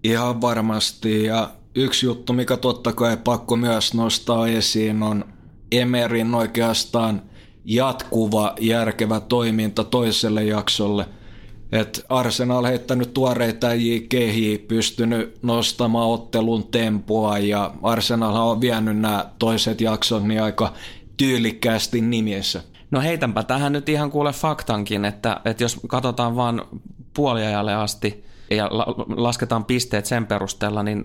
Ihan 0.04 0.40
varmasti 0.40 1.25
ja 1.25 1.50
yksi 1.75 2.07
juttu, 2.07 2.33
mikä 2.33 2.57
totta 2.57 2.92
kai 2.92 3.16
pakko 3.16 3.57
myös 3.57 3.95
nostaa 3.95 4.49
esiin 4.49 5.02
on 5.02 5.25
Emerin 5.73 6.35
oikeastaan 6.35 7.23
jatkuva 7.64 8.54
järkevä 8.61 9.21
toiminta 9.21 9.85
toiselle 9.85 10.45
jaksolle. 10.45 11.07
Et 11.73 12.04
Arsenal 12.09 12.64
heittänyt 12.64 13.14
tuoreita 13.14 13.66
kehiä, 14.09 14.59
pystynyt 14.69 15.42
nostamaan 15.42 16.09
ottelun 16.09 16.66
tempoa 16.66 17.38
ja 17.38 17.75
Arsenal 17.83 18.37
on 18.37 18.61
vienyt 18.61 18.99
nämä 18.99 19.26
toiset 19.38 19.80
jaksot 19.80 20.25
niin 20.25 20.42
aika 20.42 20.73
tyylikkäästi 21.21 22.00
nimiessä. 22.00 22.62
No 22.91 23.00
heitänpä 23.00 23.43
tähän 23.43 23.73
nyt 23.73 23.89
ihan 23.89 24.11
kuule 24.11 24.33
faktankin, 24.33 25.05
että, 25.05 25.41
että 25.45 25.65
jos 25.65 25.81
katsotaan 25.89 26.37
vaan 26.37 26.62
puoliajalle 27.15 27.75
asti 27.75 28.25
ja 28.50 28.69
la- 28.71 28.95
lasketaan 29.17 29.65
pisteet 29.65 30.07
sen 30.07 30.27
perusteella, 30.27 30.83
niin 30.83 31.05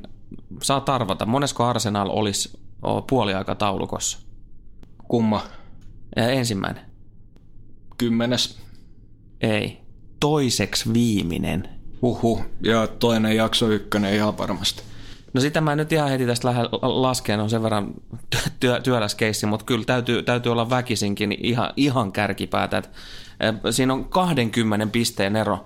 saa 0.61 0.83
arvata, 0.87 1.25
monesko 1.25 1.63
Arsenal 1.63 2.09
olisi 2.09 2.59
puoliaikataulukossa? 3.09 4.19
Kumma? 5.07 5.43
Ja 6.15 6.29
ensimmäinen. 6.29 6.83
Kymmenes. 7.97 8.59
Ei. 9.41 9.81
Toiseksi 10.19 10.93
viimeinen. 10.93 11.69
Huhu. 12.01 12.41
Ja 12.63 12.87
toinen 12.87 13.35
jakso 13.35 13.69
ykkönen 13.69 14.13
ihan 14.13 14.37
varmasti. 14.37 14.83
No 15.35 15.41
sitä 15.41 15.61
mä 15.61 15.75
nyt 15.75 15.91
ihan 15.91 16.09
heti 16.09 16.25
tästä 16.25 16.47
lähden 16.47 16.65
laskemaan, 16.81 17.43
on 17.43 17.49
sen 17.49 17.63
verran 17.63 17.93
työ, 18.59 18.81
työläs 18.81 19.15
keissi, 19.15 19.45
mutta 19.45 19.65
kyllä 19.65 19.85
täytyy, 19.85 20.23
täytyy 20.23 20.51
olla 20.51 20.69
väkisinkin 20.69 21.37
ihan, 21.39 21.73
ihan 21.77 22.11
kärkipäätä. 22.11 22.77
Et, 22.77 22.89
siinä 23.69 23.93
on 23.93 24.05
20 24.05 24.87
pisteen 24.87 25.35
ero 25.35 25.65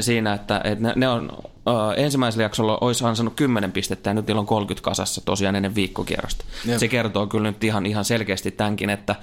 siinä, 0.00 0.32
että, 0.32 0.60
että 0.64 0.84
ne, 0.84 0.92
ne 0.96 1.08
on 1.08 1.32
uh, 1.44 1.92
ensimmäisellä 1.96 2.44
jaksolla 2.44 2.78
olisi 2.80 2.98
saanut 2.98 3.34
10 3.36 3.72
pistettä 3.72 4.10
ja 4.10 4.14
nyt 4.14 4.26
niillä 4.26 4.40
on 4.40 4.46
30 4.46 4.84
kasassa 4.84 5.20
tosiaan 5.24 5.56
ennen 5.56 5.74
viikkokierrosta. 5.74 6.44
Jep. 6.64 6.78
Se 6.78 6.88
kertoo 6.88 7.26
kyllä 7.26 7.50
nyt 7.50 7.64
ihan, 7.64 7.86
ihan 7.86 8.04
selkeästi 8.04 8.50
tämänkin, 8.50 8.90
että 8.90 9.14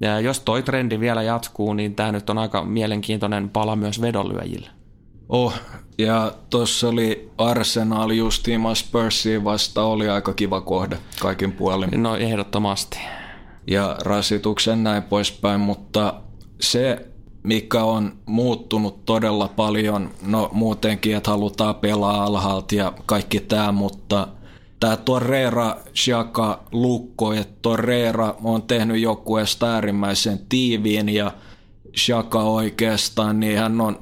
ja 0.00 0.20
jos 0.20 0.40
toi 0.40 0.62
trendi 0.62 1.00
vielä 1.00 1.22
jatkuu, 1.22 1.74
niin 1.74 1.94
tämä 1.94 2.12
nyt 2.12 2.30
on 2.30 2.38
aika 2.38 2.64
mielenkiintoinen 2.64 3.50
pala 3.50 3.76
myös 3.76 4.00
vedonlyöjille. 4.00 4.70
Oh, 5.28 5.54
ja 5.98 6.32
tuossa 6.50 6.88
oli 6.88 7.30
Arsenal 7.38 8.10
justiin 8.10 8.60
Spursiin 8.74 9.44
vasta, 9.44 9.82
oli 9.82 10.08
aika 10.08 10.32
kiva 10.32 10.60
kohde 10.60 10.98
kaikin 11.20 11.52
puolin. 11.52 12.02
No 12.02 12.16
ehdottomasti. 12.16 12.98
Ja 13.66 13.96
rasituksen 14.04 14.84
näin 14.84 15.02
poispäin, 15.02 15.60
mutta 15.60 16.14
se 16.60 17.06
mikä 17.42 17.84
on 17.84 18.12
muuttunut 18.26 19.04
todella 19.04 19.48
paljon, 19.48 20.10
no 20.26 20.48
muutenkin, 20.52 21.16
että 21.16 21.30
halutaan 21.30 21.74
pelaa 21.74 22.24
alhaalta 22.24 22.74
ja 22.74 22.92
kaikki 23.06 23.40
tämä, 23.40 23.72
mutta 23.72 24.28
tämä 24.80 24.96
Torreira, 24.96 25.76
Shaka, 25.94 26.64
Lukko, 26.72 27.32
että 27.32 27.54
Torreira 27.62 28.34
on 28.44 28.62
tehnyt 28.62 29.00
joukkueesta 29.00 29.74
äärimmäisen 29.74 30.38
tiiviin 30.48 31.08
ja 31.08 31.32
Shaka 31.96 32.42
oikeastaan, 32.42 33.40
niin 33.40 33.58
hän 33.58 33.80
on 33.80 34.00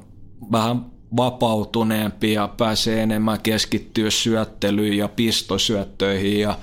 vähän 0.51 0.92
vapautuneempi 1.17 2.33
ja 2.33 2.47
pääsee 2.47 3.03
enemmän 3.03 3.41
keskittyä 3.41 4.09
syöttelyyn 4.09 4.97
ja 4.97 5.07
pistosyöttöihin 5.07 6.39
ja 6.39 6.57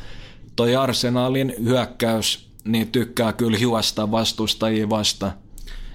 toi 0.57 0.77
Arsenalin 0.77 1.55
hyökkäys 1.65 2.51
niin 2.65 2.89
tykkää 2.89 3.33
kyllä 3.33 3.59
juosta 3.59 4.11
vastustajia 4.11 4.91
vastaan. 4.91 5.33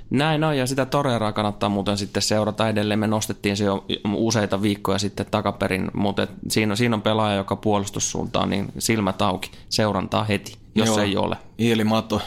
Näin 0.10 0.44
on, 0.44 0.58
ja 0.58 0.68
sitä 0.68 0.86
Toreraa 0.86 1.32
kannattaa 1.32 1.70
muuten 1.70 1.98
sitten 1.98 2.24
seurata 2.24 2.70
edelleen. 2.70 3.00
Me 3.00 3.08
nostettiin 3.08 3.58
se 3.58 3.64
jo 3.64 3.86
useita 4.14 4.62
viikkoja 4.62 5.00
sitten 5.00 5.26
takaperin, 5.32 5.92
mutta 5.94 6.28
siinä, 6.50 6.76
siinä 6.76 6.96
on 6.96 7.02
pelaaja, 7.02 7.38
joka 7.38 7.56
puolustussuuntaan, 7.56 8.50
niin 8.50 8.72
silmät 8.80 9.22
auki, 9.22 9.52
seurantaa 9.70 10.24
heti, 10.24 10.58
jos 10.76 10.88
Joo, 10.88 11.00
ei 11.00 11.18
ole. 11.18 11.38
Ilmato. 11.58 12.22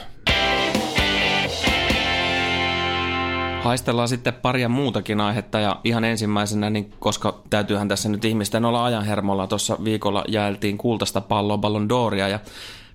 Haistellaan 3.62 4.08
sitten 4.08 4.34
paria 4.34 4.68
muutakin 4.68 5.20
aihetta 5.20 5.60
ja 5.60 5.80
ihan 5.84 6.04
ensimmäisenä, 6.04 6.70
niin 6.70 6.92
koska 6.98 7.42
täytyyhän 7.50 7.88
tässä 7.88 8.08
nyt 8.08 8.24
ihmisten 8.24 8.64
olla 8.64 8.84
ajanhermolla, 8.84 9.46
tuossa 9.46 9.78
viikolla 9.84 10.24
jaeltiin 10.28 10.78
kultaista 10.78 11.20
palloa 11.20 11.58
Ballon 11.58 11.88
d'Oria 11.90 12.28
ja 12.30 12.38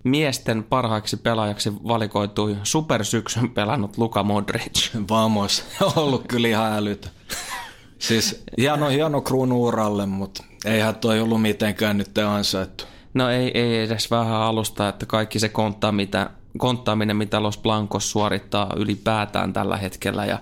miesten 0.04 0.64
parhaaksi 0.64 1.18
pelaajaksi 1.18 1.74
valikoitui 1.88 2.58
supersyksyn 2.64 3.50
pelannut 3.50 3.98
Luka 3.98 4.24
Modric. 4.24 4.90
Vamos, 5.10 5.64
ollut 5.96 6.28
kyllä 6.28 6.48
ihan 6.48 6.74
älytä. 6.74 7.10
Siis 8.00 8.44
hieno, 8.58 8.90
hieno 8.90 9.22
kruunu 9.22 9.64
uralle, 9.64 10.06
mutta 10.06 10.44
eihän 10.66 10.96
toi 10.96 11.20
ollut 11.22 11.42
mitenkään 11.42 11.98
nyt 11.98 12.18
ansaittu. 12.18 12.84
No 13.14 13.30
ei, 13.30 13.52
ei 13.54 13.80
edes 13.80 14.12
vähän 14.12 14.42
alusta, 14.42 14.90
että 14.90 15.06
kaikki 15.06 15.40
se 15.40 15.50
konttaa, 15.50 15.92
mitä, 15.92 16.30
konttaaminen, 16.58 17.18
mitä 17.18 17.44
Los 17.44 17.58
Blancos 17.58 18.12
suorittaa 18.12 18.74
ylipäätään 18.76 19.54
tällä 19.54 19.78
hetkellä 19.78 20.26
ja 20.26 20.40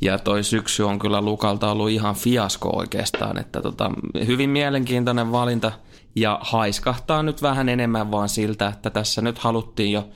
ja 0.00 0.18
toi 0.18 0.44
syksy 0.44 0.82
on 0.82 0.98
kyllä 0.98 1.20
Lukalta 1.20 1.70
ollut 1.70 1.90
ihan 1.90 2.14
fiasko 2.14 2.76
oikeastaan, 2.76 3.38
että 3.38 3.62
tota, 3.62 3.90
hyvin 4.26 4.50
mielenkiintoinen 4.50 5.32
valinta– 5.32 5.72
ja 6.20 6.38
haiskahtaa 6.42 7.22
nyt 7.22 7.42
vähän 7.42 7.68
enemmän 7.68 8.10
vaan 8.10 8.28
siltä, 8.28 8.68
että 8.68 8.90
tässä 8.90 9.22
nyt 9.22 9.38
haluttiin 9.38 9.92
jo 9.92 10.08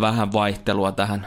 vähän 0.00 0.32
vaihtelua 0.32 0.92
tähän 0.92 1.26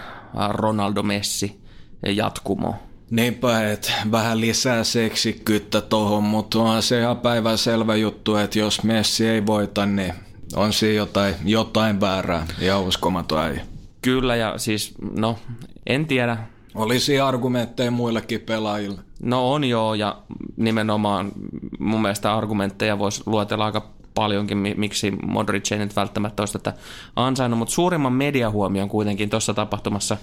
Ronaldo 0.49 1.03
Messi 1.03 1.61
jatkumoon. 2.07 2.75
Niinpä, 3.09 3.71
että 3.71 3.91
vähän 4.11 4.41
lisää 4.41 4.83
seksikkyyttä 4.83 5.81
tohon, 5.81 6.23
mutta 6.23 6.59
on 6.59 6.83
se 6.83 6.99
ihan 6.99 7.17
päivänselvä 7.17 7.95
juttu, 7.95 8.35
että 8.35 8.59
jos 8.59 8.83
Messi 8.83 9.27
ei 9.27 9.45
voita, 9.45 9.85
niin 9.85 10.13
on 10.55 10.73
siinä 10.73 10.95
jotain, 10.95 11.35
jotain 11.45 12.01
väärää 12.01 12.47
ja 12.59 12.79
uskomaton 12.79 13.39
äijä. 13.39 13.61
Kyllä 14.01 14.35
ja 14.35 14.57
siis, 14.57 14.93
no 15.17 15.39
en 15.87 16.05
tiedä. 16.05 16.37
Olisi 16.75 17.19
argumentteja 17.19 17.91
muillekin 17.91 18.41
pelaajille. 18.41 18.99
No 19.23 19.53
on 19.53 19.63
joo 19.63 19.93
ja 19.93 20.17
nimenomaan 20.57 21.31
mun 21.79 22.01
mielestä 22.01 22.35
argumentteja 22.35 22.99
voisi 22.99 23.23
luotella 23.25 23.65
aika 23.65 23.89
paljonkin, 24.13 24.57
miksi 24.77 25.11
Modric 25.11 25.71
ei 25.71 25.77
nyt 25.77 25.95
välttämättä 25.95 26.41
olisi 26.41 26.53
tätä 26.53 26.73
ansainnut, 27.15 27.59
mutta 27.59 27.73
suurimman 27.73 28.13
mediahuomion 28.13 28.89
kuitenkin 28.89 29.29
tuossa 29.29 29.53
tapahtumassa 29.53 30.17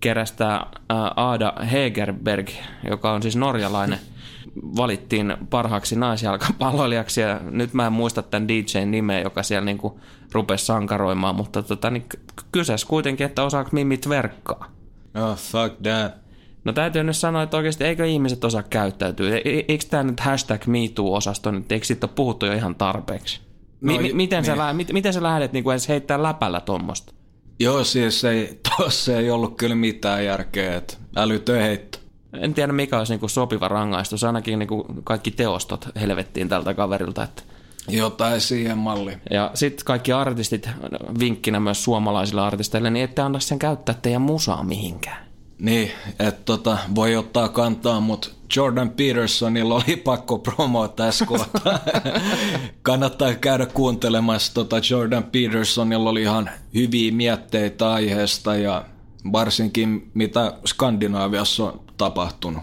kerästää 0.00 0.66
Aada 1.16 1.52
Hegerberg, 1.72 2.50
joka 2.90 3.12
on 3.12 3.22
siis 3.22 3.36
norjalainen, 3.36 3.98
valittiin 4.76 5.36
parhaaksi 5.50 5.96
naisjalkapalloilijaksi 5.96 7.20
ja 7.20 7.40
nyt 7.50 7.74
mä 7.74 7.86
en 7.86 7.92
muista 7.92 8.22
tämän 8.22 8.48
DJn 8.48 8.90
nimeä, 8.90 9.20
joka 9.20 9.42
siellä 9.42 9.64
niinku 9.64 10.00
rupesi 10.32 10.66
sankaroimaan, 10.66 11.34
mutta 11.34 11.62
tota, 11.62 11.90
niin 11.90 12.06
kyseessä 12.52 12.86
kuitenkin, 12.86 13.26
että 13.26 13.44
osaako 13.44 13.70
mimit 13.72 14.08
verkkaa. 14.08 14.72
Oh, 15.14 15.36
fuck 15.36 15.82
that. 15.82 16.26
No 16.64 16.72
täytyy 16.72 17.04
nyt 17.04 17.16
sanoa, 17.16 17.42
että 17.42 17.56
oikeasti 17.56 17.84
eikö 17.84 18.06
ihmiset 18.06 18.44
osaa 18.44 18.62
käyttäytyä? 18.62 19.36
E-, 19.36 19.42
e- 19.44 19.64
eikö 19.68 19.84
tämä 19.90 20.02
nyt 20.02 20.20
hashtag 20.20 20.66
MeToo-osasto 20.66 21.50
nyt, 21.50 21.72
eikö 21.72 21.86
siitä 21.86 22.06
ole 22.06 22.12
puhuttu 22.14 22.46
jo 22.46 22.52
ihan 22.52 22.74
tarpeeksi? 22.74 23.40
No, 23.80 23.98
mi- 23.98 24.12
miten, 24.12 24.36
niin. 24.36 24.46
sä 24.46 24.58
lä- 24.58 24.72
mit- 24.72 24.92
miten 24.92 25.12
sä 25.12 25.22
lähdet 25.22 25.52
niinku 25.52 25.70
edes 25.70 25.88
heittää 25.88 26.22
läpällä 26.22 26.60
tuommoista? 26.60 27.12
Joo, 27.60 27.84
siis 27.84 28.24
ei, 28.24 28.60
tossa 28.78 29.16
ei 29.16 29.30
ollut 29.30 29.56
kyllä 29.56 29.74
mitään 29.74 30.24
järkeä, 30.24 30.76
että 30.76 30.94
älytön 31.16 31.60
heitto. 31.60 31.98
En 32.40 32.54
tiedä 32.54 32.72
mikä 32.72 32.98
olisi 32.98 33.12
niinku 33.12 33.28
sopiva 33.28 33.68
rangaistus, 33.68 34.24
ainakin 34.24 34.58
niinku 34.58 34.86
kaikki 35.04 35.30
teostot 35.30 35.88
helvettiin 36.00 36.48
tältä 36.48 36.74
kaverilta. 36.74 37.22
Että 37.22 37.42
jotain 37.88 38.40
siihen 38.40 38.78
malliin. 38.78 39.20
Ja 39.30 39.50
sitten 39.54 39.84
kaikki 39.84 40.12
artistit, 40.12 40.68
vinkkinä 41.18 41.60
myös 41.60 41.84
suomalaisille 41.84 42.40
artisteille, 42.40 42.90
niin 42.90 43.04
ette 43.04 43.22
anna 43.22 43.40
sen 43.40 43.58
käyttää 43.58 43.94
teidän 44.02 44.22
musaa 44.22 44.64
mihinkään. 44.64 45.26
Niin, 45.58 45.90
että 46.18 46.42
tota, 46.44 46.78
voi 46.94 47.16
ottaa 47.16 47.48
kantaa, 47.48 48.00
mutta 48.00 48.28
Jordan 48.56 48.90
Petersonilla 48.90 49.74
oli 49.74 49.96
pakko 50.04 50.38
promoa 50.38 50.88
tässä 50.88 51.26
kohtaa. 51.26 51.78
Kannattaa 52.82 53.34
käydä 53.34 53.66
kuuntelemassa. 53.66 54.54
Tota 54.54 54.76
Jordan 54.90 55.24
Petersonilla 55.24 56.10
oli 56.10 56.22
ihan 56.22 56.50
hyviä 56.74 57.12
mietteitä 57.12 57.92
aiheesta 57.92 58.56
ja 58.56 58.84
varsinkin 59.32 60.10
mitä 60.14 60.52
Skandinaaviassa 60.66 61.64
on 61.64 61.80
tapahtunut. 61.96 62.62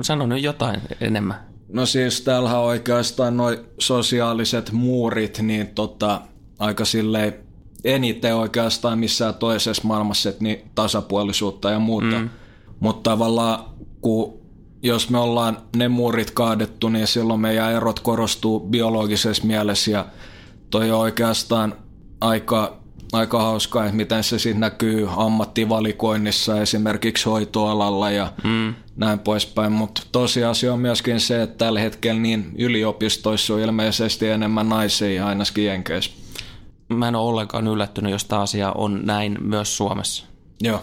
Sano 0.00 0.26
nyt 0.26 0.42
jotain 0.42 0.80
enemmän. 1.00 1.36
No 1.72 1.86
siis 1.86 2.20
täällä 2.20 2.60
oikeastaan 2.60 3.36
noin 3.36 3.58
sosiaaliset 3.78 4.72
muurit, 4.72 5.38
niin 5.38 5.66
tota, 5.66 6.20
aika 6.58 6.84
silleen 6.84 7.34
eniten 7.84 8.36
oikeastaan 8.36 8.98
missään 8.98 9.34
toisessa 9.34 9.82
maailmassa, 9.84 10.28
että 10.28 10.44
niin 10.44 10.70
tasapuolisuutta 10.74 11.70
ja 11.70 11.78
muuta. 11.78 12.18
Mm. 12.18 12.30
Mutta 12.80 13.10
tavallaan 13.10 13.64
kun 14.00 14.38
jos 14.82 15.10
me 15.10 15.18
ollaan 15.18 15.58
ne 15.76 15.88
muurit 15.88 16.30
kaadettu, 16.30 16.88
niin 16.88 17.06
silloin 17.06 17.40
meidän 17.40 17.72
erot 17.72 18.00
korostuu 18.00 18.60
biologisessa 18.60 19.46
mielessä 19.46 19.90
ja 19.90 20.06
toi 20.70 20.90
on 20.90 20.98
oikeastaan 20.98 21.74
aika, 22.20 22.80
aika 23.12 23.42
hauskaa, 23.42 23.84
että 23.84 23.96
miten 23.96 24.24
se 24.24 24.38
sitten 24.38 24.60
näkyy 24.60 25.08
ammattivalikoinnissa 25.16 26.60
esimerkiksi 26.60 27.28
hoitoalalla 27.28 28.10
ja 28.10 28.32
mm. 28.44 28.74
näin 28.96 29.18
poispäin. 29.18 29.72
Mutta 29.72 30.02
tosiasia 30.12 30.72
on 30.72 30.80
myöskin 30.80 31.20
se, 31.20 31.42
että 31.42 31.58
tällä 31.58 31.80
hetkellä 31.80 32.20
niin 32.20 32.52
yliopistoissa 32.58 33.54
on 33.54 33.60
ilmeisesti 33.60 34.28
enemmän 34.28 34.68
naisia 34.68 35.26
ainakin 35.26 35.64
Jenkeissä 35.64 36.28
mä 36.88 37.08
en 37.08 37.14
ole 37.14 37.28
ollenkaan 37.28 37.66
yllättynyt, 37.66 38.12
jos 38.12 38.24
tämä 38.24 38.42
asia 38.42 38.72
on 38.72 39.00
näin 39.04 39.38
myös 39.40 39.76
Suomessa. 39.76 40.26
Joo. 40.60 40.82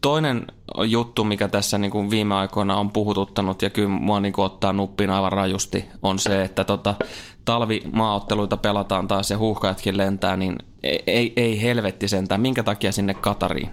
Toinen 0.00 0.46
juttu, 0.84 1.24
mikä 1.24 1.48
tässä 1.48 1.78
niin 1.78 1.90
kuin 1.90 2.10
viime 2.10 2.34
aikoina 2.34 2.76
on 2.76 2.90
puhututtanut 2.90 3.62
ja 3.62 3.70
kyllä 3.70 3.88
mua 3.88 4.20
niin 4.20 4.32
kuin 4.32 4.44
ottaa 4.44 4.72
nuppiin 4.72 5.10
aivan 5.10 5.32
rajusti, 5.32 5.84
on 6.02 6.18
se, 6.18 6.42
että 6.42 6.64
tota, 6.64 6.94
talvimaaotteluita 7.44 8.56
pelataan 8.56 9.08
taas 9.08 9.30
ja 9.30 9.38
huuhkajatkin 9.38 9.96
lentää, 9.96 10.36
niin 10.36 10.56
ei, 10.82 11.02
ei, 11.06 11.32
ei 11.36 11.62
helvetti 11.62 12.08
sentään. 12.08 12.40
Minkä 12.40 12.62
takia 12.62 12.92
sinne 12.92 13.14
Katariin? 13.14 13.70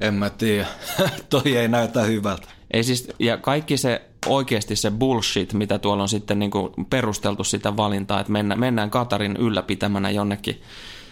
En 0.00 0.14
mä 0.14 0.30
tiedä. 0.30 0.66
Toi 1.30 1.56
ei 1.56 1.68
näytä 1.68 2.02
hyvältä. 2.02 2.48
Ei 2.70 2.84
siis, 2.84 3.08
ja 3.18 3.36
kaikki 3.36 3.76
se 3.76 4.02
oikeasti 4.26 4.76
se 4.76 4.90
bullshit, 4.90 5.52
mitä 5.52 5.78
tuolla 5.78 6.02
on 6.02 6.08
sitten 6.08 6.38
niin 6.38 6.50
kuin 6.50 6.72
perusteltu 6.90 7.44
sitä 7.44 7.76
valintaa, 7.76 8.20
että 8.20 8.32
mennään, 8.32 8.60
mennään 8.60 8.90
Katarin 8.90 9.36
ylläpitämänä 9.36 10.10
jonnekin 10.10 10.62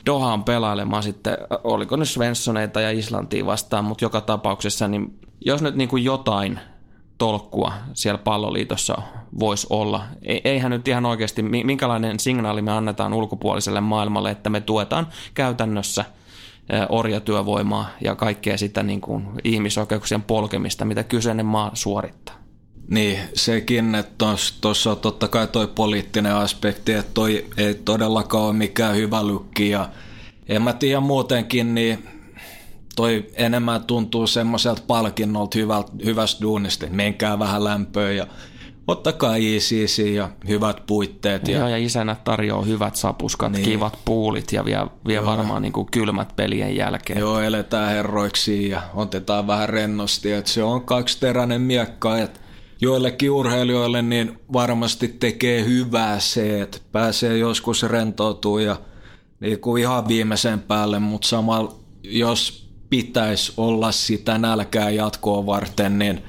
Dohaan 0.07 0.45
pelailemaan 0.45 1.03
sitten, 1.03 1.39
oliko 1.65 1.97
nyt 1.97 2.09
Svenssoneita 2.09 2.81
ja 2.81 2.91
Islantia 2.91 3.47
vastaan, 3.47 3.85
mutta 3.85 4.05
joka 4.05 4.21
tapauksessa, 4.21 4.89
niin 4.89 5.19
jos 5.41 5.63
nyt 5.63 5.75
niin 5.75 5.89
kuin 5.89 6.05
jotain 6.05 6.61
tolkkua 7.21 7.73
siellä 7.95 8.19
palloliitossa 8.19 9.03
voisi 9.39 9.67
olla. 9.71 10.05
E-, 10.23 10.41
eihän 10.45 10.71
nyt 10.71 10.89
ihan 10.89 11.07
oikeasti, 11.07 11.43
minkälainen 11.43 12.21
signaali 12.21 12.63
me 12.63 12.73
annetaan 12.73 13.13
ulkopuoliselle 13.13 13.81
maailmalle, 13.81 14.31
että 14.31 14.51
me 14.51 14.61
tuetaan 14.61 15.07
käytännössä 15.35 16.05
orjatyövoimaa 16.89 17.89
ja 18.01 18.15
kaikkea 18.15 18.59
sitä 18.59 18.83
niin 18.83 19.01
kuin 19.01 19.29
ihmisoikeuksien 19.45 20.23
polkemista, 20.23 20.85
mitä 20.85 21.05
kyseinen 21.05 21.47
maa 21.47 21.71
suorittaa. 21.75 22.35
Niin, 22.89 23.19
sekin, 23.35 23.95
että 23.95 24.25
tuossa 24.61 24.91
on 24.91 24.97
totta 24.97 25.29
kai 25.29 25.47
toi 25.47 25.67
poliittinen 25.67 26.35
aspekti, 26.35 26.93
että 26.93 27.13
toi 27.15 27.47
ei 27.57 27.75
todellakaan 27.75 28.45
ole 28.45 28.53
mikään 28.53 28.97
hyvä 28.97 29.27
lykki 29.27 29.71
ja 29.71 29.89
en 30.49 30.63
mä 30.63 30.73
tiedä 30.73 31.01
muutenkin, 31.01 31.75
niin 31.75 32.20
toi 32.97 33.27
enemmän 33.35 33.85
tuntuu 33.85 34.27
semmoiselta 34.27 34.83
palkinnolta 34.87 35.59
hyvältä, 35.59 35.93
hyvästä 36.05 36.43
duunista, 36.43 36.85
että 36.85 36.97
menkää 36.97 37.39
vähän 37.39 37.65
lämpöä 37.65 38.13
ja 38.13 38.27
ottakaa 38.87 39.37
easy 39.37 40.09
ja 40.15 40.31
hyvät 40.49 40.87
puitteet. 40.87 41.49
Ja, 41.49 41.59
Joo, 41.59 41.69
ja 41.69 41.77
isänä 41.77 42.17
tarjoaa 42.25 42.63
hyvät 42.63 42.97
sapuskat, 42.97 43.53
niin. 43.53 43.65
kivat 43.65 43.99
puulit 44.05 44.53
ja 44.53 44.65
vie, 44.65 44.87
vie 45.07 45.27
varmaan 45.27 45.63
niin 45.63 45.73
kuin 45.73 45.91
kylmät 45.91 46.37
pelien 46.37 46.77
jälkeen. 46.77 47.19
Joo, 47.19 47.41
eletään 47.41 47.91
herroiksi 47.91 48.69
ja 48.69 48.83
otetaan 48.95 49.47
vähän 49.47 49.69
rennosti, 49.69 50.33
että 50.33 50.51
se 50.51 50.63
on 50.63 50.85
kaksiteräinen 50.85 51.61
miekka, 51.61 52.19
että 52.19 52.41
joillekin 52.81 53.31
urheilijoille 53.31 54.03
niin 54.03 54.39
varmasti 54.53 55.09
tekee 55.09 55.65
hyvää 55.65 56.21
se, 56.21 56.63
että 56.63 56.79
pääsee 56.93 57.39
joskus 57.39 57.83
rentoutuu 57.83 58.59
ja 58.59 58.77
niin 59.41 59.61
kuin 59.61 59.83
ihan 59.83 60.09
viimeisen 60.09 60.61
päälle, 60.61 60.99
mutta 60.99 61.29
samalla 61.29 61.75
jos 62.03 62.70
pitäisi 62.91 63.53
olla 63.57 63.93
sitä 63.93 64.39
nälkää 64.39 64.91
jatkoa 64.91 65.47
varten, 65.47 65.99
niin 65.99 66.23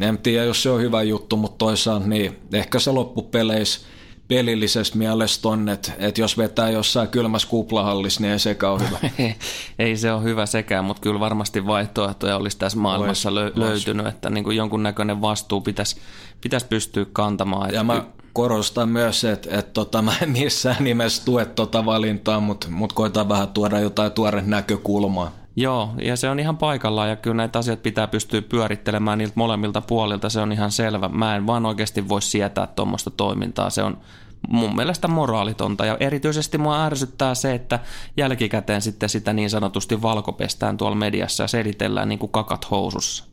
En 0.00 0.18
tiedä, 0.18 0.44
jos 0.44 0.62
se 0.62 0.70
on 0.70 0.80
hyvä 0.80 1.02
juttu, 1.02 1.36
mutta 1.36 1.58
toisaalta 1.58 2.06
niin 2.06 2.38
ehkä 2.52 2.78
se 2.78 2.90
loppupeleissä 2.90 3.80
pelillisessä 4.28 4.98
mielessä 4.98 5.48
on, 5.48 5.68
että, 5.68 5.92
että 5.98 6.20
jos 6.20 6.38
vetää 6.38 6.70
jossain 6.70 7.08
kylmässä 7.08 7.48
kuplahallissa, 7.48 8.20
niin 8.20 8.32
ei 8.32 8.38
sekään 8.38 8.72
ole 8.72 8.82
hyvä. 8.86 8.98
ei 9.78 9.96
se 9.96 10.12
ole 10.12 10.22
hyvä 10.22 10.46
sekään, 10.46 10.84
mutta 10.84 11.02
kyllä 11.02 11.20
varmasti 11.20 11.66
vaihtoehtoja 11.66 12.36
olisi 12.36 12.58
tässä 12.58 12.78
maailmassa 12.78 13.30
lö- 13.30 13.52
löytynyt, 13.54 14.06
että 14.06 14.30
niin 14.30 14.44
kuin 14.44 14.56
jonkunnäköinen 14.56 15.20
vastuu 15.20 15.60
pitäisi, 15.60 15.96
pitäisi 16.40 16.66
pystyä 16.66 17.06
kantamaan. 17.12 17.74
Ja 17.74 17.84
mä 17.84 18.04
korostan 18.32 18.88
myös, 18.88 19.24
että, 19.24 19.58
että 19.58 19.72
tota, 19.72 20.02
mä 20.02 20.12
en 20.22 20.30
missään 20.30 20.84
nimessä 20.84 21.24
tue 21.24 21.44
tuota 21.44 21.84
valintaa, 21.84 22.40
mutta, 22.40 22.66
mutta 22.70 22.94
koitan 22.94 23.28
vähän 23.28 23.48
tuoda 23.48 23.80
jotain 23.80 24.12
tuore 24.12 24.42
näkökulmaa. 24.46 25.41
Joo, 25.56 25.90
ja 26.02 26.16
se 26.16 26.30
on 26.30 26.40
ihan 26.40 26.56
paikallaan 26.56 27.08
ja 27.08 27.16
kyllä 27.16 27.36
näitä 27.36 27.58
asioita 27.58 27.82
pitää 27.82 28.06
pystyä 28.06 28.42
pyörittelemään 28.42 29.18
niiltä 29.18 29.32
molemmilta 29.36 29.80
puolilta, 29.80 30.30
se 30.30 30.40
on 30.40 30.52
ihan 30.52 30.70
selvä. 30.70 31.08
Mä 31.08 31.36
en 31.36 31.46
vaan 31.46 31.66
oikeasti 31.66 32.08
voi 32.08 32.22
sietää 32.22 32.66
tuommoista 32.66 33.10
toimintaa, 33.10 33.70
se 33.70 33.82
on 33.82 33.98
mun 34.48 34.76
mielestä 34.76 35.08
moraalitonta 35.08 35.86
ja 35.86 35.96
erityisesti 36.00 36.58
mua 36.58 36.84
ärsyttää 36.84 37.34
se, 37.34 37.54
että 37.54 37.78
jälkikäteen 38.16 38.82
sitten 38.82 39.08
sitä 39.08 39.32
niin 39.32 39.50
sanotusti 39.50 40.02
valkopestään 40.02 40.76
tuolla 40.76 40.96
mediassa 40.96 41.44
ja 41.44 41.48
selitellään 41.48 42.08
niin 42.08 42.18
kuin 42.18 42.32
kakat 42.32 42.70
housussa. 42.70 43.24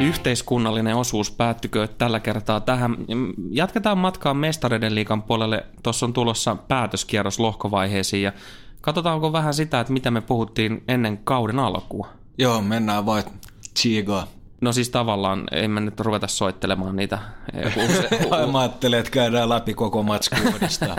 Yhteiskunnallinen 0.00 0.96
osuus 0.96 1.30
päättykö 1.30 1.88
tällä 1.98 2.20
kertaa 2.20 2.60
tähän. 2.60 2.96
Jatketaan 3.50 3.98
matkaa 3.98 4.34
mestareiden 4.34 4.94
liikan 4.94 5.22
puolelle. 5.22 5.66
Tuossa 5.82 6.06
on 6.06 6.12
tulossa 6.12 6.56
päätöskierros 6.56 7.40
lohkovaiheisiin 7.40 8.22
ja 8.22 8.32
katsotaanko 8.80 9.32
vähän 9.32 9.54
sitä, 9.54 9.80
että 9.80 9.92
mitä 9.92 10.10
me 10.10 10.20
puhuttiin 10.20 10.84
ennen 10.88 11.18
kauden 11.18 11.58
alkua. 11.58 12.08
Joo, 12.38 12.62
mennään 12.62 13.06
vain 13.06 13.24
Chigaa. 13.78 14.26
No 14.60 14.72
siis 14.72 14.90
tavallaan, 14.90 15.44
ei 15.52 15.68
me 15.68 15.80
nyt 15.80 16.00
ruveta 16.00 16.26
soittelemaan 16.26 16.96
niitä. 16.96 17.18
Mä 18.52 18.60
ajattelin, 18.60 18.98
että 18.98 19.10
käydään 19.10 19.48
läpi 19.48 19.74
koko 19.74 20.02
matsku 20.02 20.36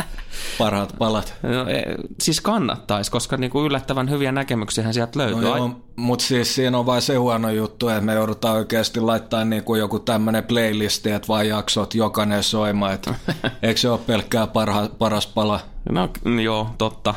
parhaat 0.58 0.96
palat. 0.98 1.34
No, 1.44 1.70
e, 1.70 1.84
siis 2.22 2.42
kannattaisi, 2.42 3.12
koska 3.12 3.38
niinku 3.38 3.66
yllättävän 3.66 4.10
hyviä 4.10 4.32
näkemyksiä 4.32 4.94
sieltä 4.94 5.20
löytyy. 5.20 5.42
No 5.42 5.58
joo, 5.58 5.82
mutta 5.96 6.26
siis 6.26 6.56
siinä 6.56 6.78
on 6.78 6.86
vain 6.86 7.02
se 7.02 7.16
huono 7.16 7.50
juttu, 7.50 7.90
että 7.90 8.02
me 8.02 8.14
joudutaan 8.14 8.56
oikeasti 8.56 9.00
laittaa 9.00 9.46
niinku 9.46 9.76
joku 9.76 10.00
tämmöinen 10.00 10.44
playlisti, 10.44 11.12
että 11.12 11.28
vain 11.28 11.50
jaksot 11.50 11.96
jokainen 11.96 12.44
soima. 12.44 12.92
Et, 12.92 13.10
eikö 13.64 13.80
se 13.80 13.90
ole 13.90 14.00
pelkkää 14.08 14.48
parha, 14.48 14.90
paras 14.98 15.28
pala? 15.28 15.60
No 15.90 16.10
joo, 16.44 16.70
totta 16.78 17.16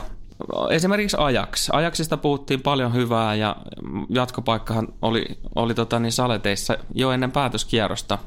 esimerkiksi 0.71 1.17
Ajax. 1.21 1.69
Ajaxista 1.73 2.17
puhuttiin 2.17 2.63
paljon 2.63 2.95
hyvää 2.95 3.35
ja 3.35 3.57
jatkopaikkahan 4.09 4.89
oli, 5.03 5.25
oli 5.55 5.75
tota 5.75 5.99
niin 5.99 6.13
saleteissa 6.13 6.79
jo 6.95 7.11
ennen 7.11 7.33
päätöskierrosta. 7.33 8.19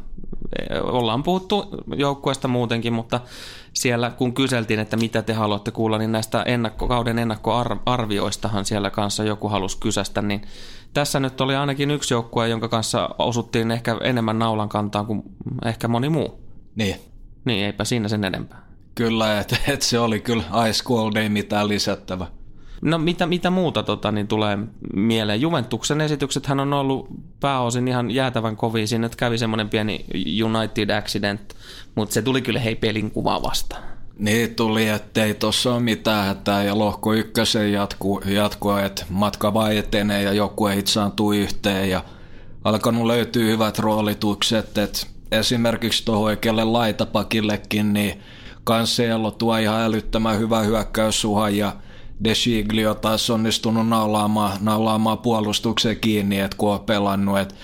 Ollaan 0.83 1.23
puhuttu 1.23 1.83
joukkueesta 1.95 2.47
muutenkin, 2.47 2.93
mutta 2.93 3.19
siellä 3.73 4.09
kun 4.09 4.33
kyseltiin, 4.33 4.79
että 4.79 4.97
mitä 4.97 5.21
te 5.21 5.33
haluatte 5.33 5.71
kuulla, 5.71 5.97
niin 5.97 6.11
näistä 6.11 6.43
ennakko, 6.43 6.87
kauden 6.87 7.19
ennakkoarvioistahan 7.19 8.65
siellä 8.65 8.89
kanssa 8.89 9.23
joku 9.23 9.49
halusi 9.49 9.77
kysästä, 9.79 10.21
niin 10.21 10.41
tässä 10.93 11.19
nyt 11.19 11.41
oli 11.41 11.55
ainakin 11.55 11.91
yksi 11.91 12.13
joukkue, 12.13 12.49
jonka 12.49 12.67
kanssa 12.67 13.09
osuttiin 13.19 13.71
ehkä 13.71 13.97
enemmän 14.01 14.39
naulan 14.39 14.69
kantaan 14.69 15.05
kuin 15.05 15.23
ehkä 15.65 15.87
moni 15.87 16.09
muu. 16.09 16.41
Niin. 16.75 16.95
Niin, 17.45 17.65
eipä 17.65 17.83
siinä 17.83 18.07
sen 18.07 18.23
enempää. 18.23 18.66
Kyllä, 18.97 19.39
että 19.39 19.57
et 19.67 19.81
se 19.81 19.99
oli 19.99 20.19
kyllä 20.19 20.43
Ice 20.69 20.83
Cold, 20.83 21.15
ei 21.15 21.29
mitään 21.29 21.67
lisättävä. 21.67 22.27
No 22.81 22.97
mitä, 22.97 23.25
mitä 23.25 23.49
muuta 23.49 23.83
tota, 23.83 24.11
niin 24.11 24.27
tulee 24.27 24.57
mieleen? 24.93 25.41
Juventuksen 25.41 26.01
esityksethän 26.01 26.59
on 26.59 26.73
ollut 26.73 27.07
pääosin 27.39 27.87
ihan 27.87 28.11
jäätävän 28.11 28.55
kovia. 28.55 28.87
Siinä 28.87 29.09
kävi 29.17 29.37
semmoinen 29.37 29.69
pieni 29.69 30.05
United 30.43 30.89
accident, 30.89 31.55
mutta 31.95 32.13
se 32.13 32.21
tuli 32.21 32.41
kyllä 32.41 32.59
hei 32.59 32.75
pelin 32.75 33.11
kuva 33.11 33.41
vastaan. 33.41 33.83
Niin 34.19 34.55
tuli, 34.55 34.87
ettei 34.87 35.33
tuossa 35.33 35.73
ole 35.73 35.79
mitään 35.79 36.25
hätää 36.25 36.63
ja 36.63 36.77
lohko 36.77 37.13
ykkösen 37.13 37.71
jatku, 37.71 38.21
jatkua, 38.25 38.81
että 38.81 39.05
matka 39.09 39.53
vaan 39.53 39.75
etenee 39.75 40.23
ja 40.23 40.33
joku 40.33 40.67
ei 40.67 40.81
saantuu 40.85 41.33
yhteen 41.33 41.89
ja 41.89 42.03
alkanut 42.63 43.05
löytyä 43.05 43.45
hyvät 43.45 43.79
roolitukset, 43.79 44.77
että 44.77 45.07
esimerkiksi 45.31 46.05
tuohon 46.05 46.23
oikealle 46.23 46.63
laitapakillekin, 46.63 47.93
niin 47.93 48.21
Cancelo 48.67 49.31
tuo 49.31 49.57
ihan 49.57 49.81
älyttömän 49.81 50.39
hyvä 50.39 50.59
hyökkäyssuha 50.59 51.49
ja 51.49 51.75
De 52.23 52.35
Siglio 52.35 52.93
taas 52.95 53.29
onnistunut 53.29 53.87
naulaamaan, 53.87 54.57
naulaamaan 54.61 55.17
puolustuksen 55.17 55.97
kiinni, 55.99 56.39
että 56.39 56.57
kun 56.57 56.73
on 56.73 56.79
pelannut. 56.79 57.39
Et 57.39 57.55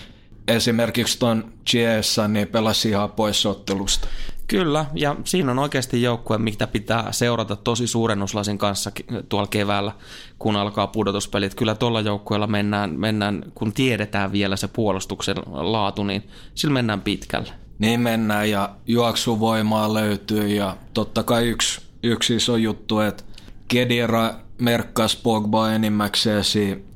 esimerkiksi 0.47 1.19
tuon 1.19 1.53
Chiesa 1.69 2.27
niin 2.27 2.47
pelasi 2.47 2.89
ihan 2.89 3.11
pois 3.11 3.45
ottelusta. 3.45 4.07
Kyllä, 4.47 4.85
ja 4.93 5.15
siinä 5.23 5.51
on 5.51 5.59
oikeasti 5.59 6.01
joukkue, 6.01 6.37
mitä 6.37 6.67
pitää 6.67 7.11
seurata 7.11 7.55
tosi 7.55 7.87
suurennuslasin 7.87 8.57
kanssa 8.57 8.91
tuolla 9.29 9.47
keväällä, 9.47 9.91
kun 10.39 10.55
alkaa 10.55 10.87
pudotuspelit. 10.87 11.55
Kyllä 11.55 11.75
tuolla 11.75 12.01
joukkueella 12.01 12.47
mennään, 12.47 12.99
mennään, 12.99 13.43
kun 13.55 13.73
tiedetään 13.73 14.31
vielä 14.31 14.55
se 14.55 14.67
puolustuksen 14.67 15.37
laatu, 15.51 16.03
niin 16.03 16.27
sillä 16.55 16.73
mennään 16.73 17.01
pitkälle. 17.01 17.62
Niin 17.79 17.99
mennään 17.99 18.49
ja 18.49 18.69
juoksuvoimaa 18.88 19.93
löytyy 19.93 20.47
ja 20.47 20.77
totta 20.93 21.23
kai 21.23 21.47
yksi, 21.47 21.81
yksi 22.03 22.36
iso 22.36 22.55
juttu, 22.55 22.99
että 22.99 23.23
Kedira 23.67 24.33
merkkasi 24.62 25.19
Pogba 25.23 25.71
enimmäkseen 25.71 26.43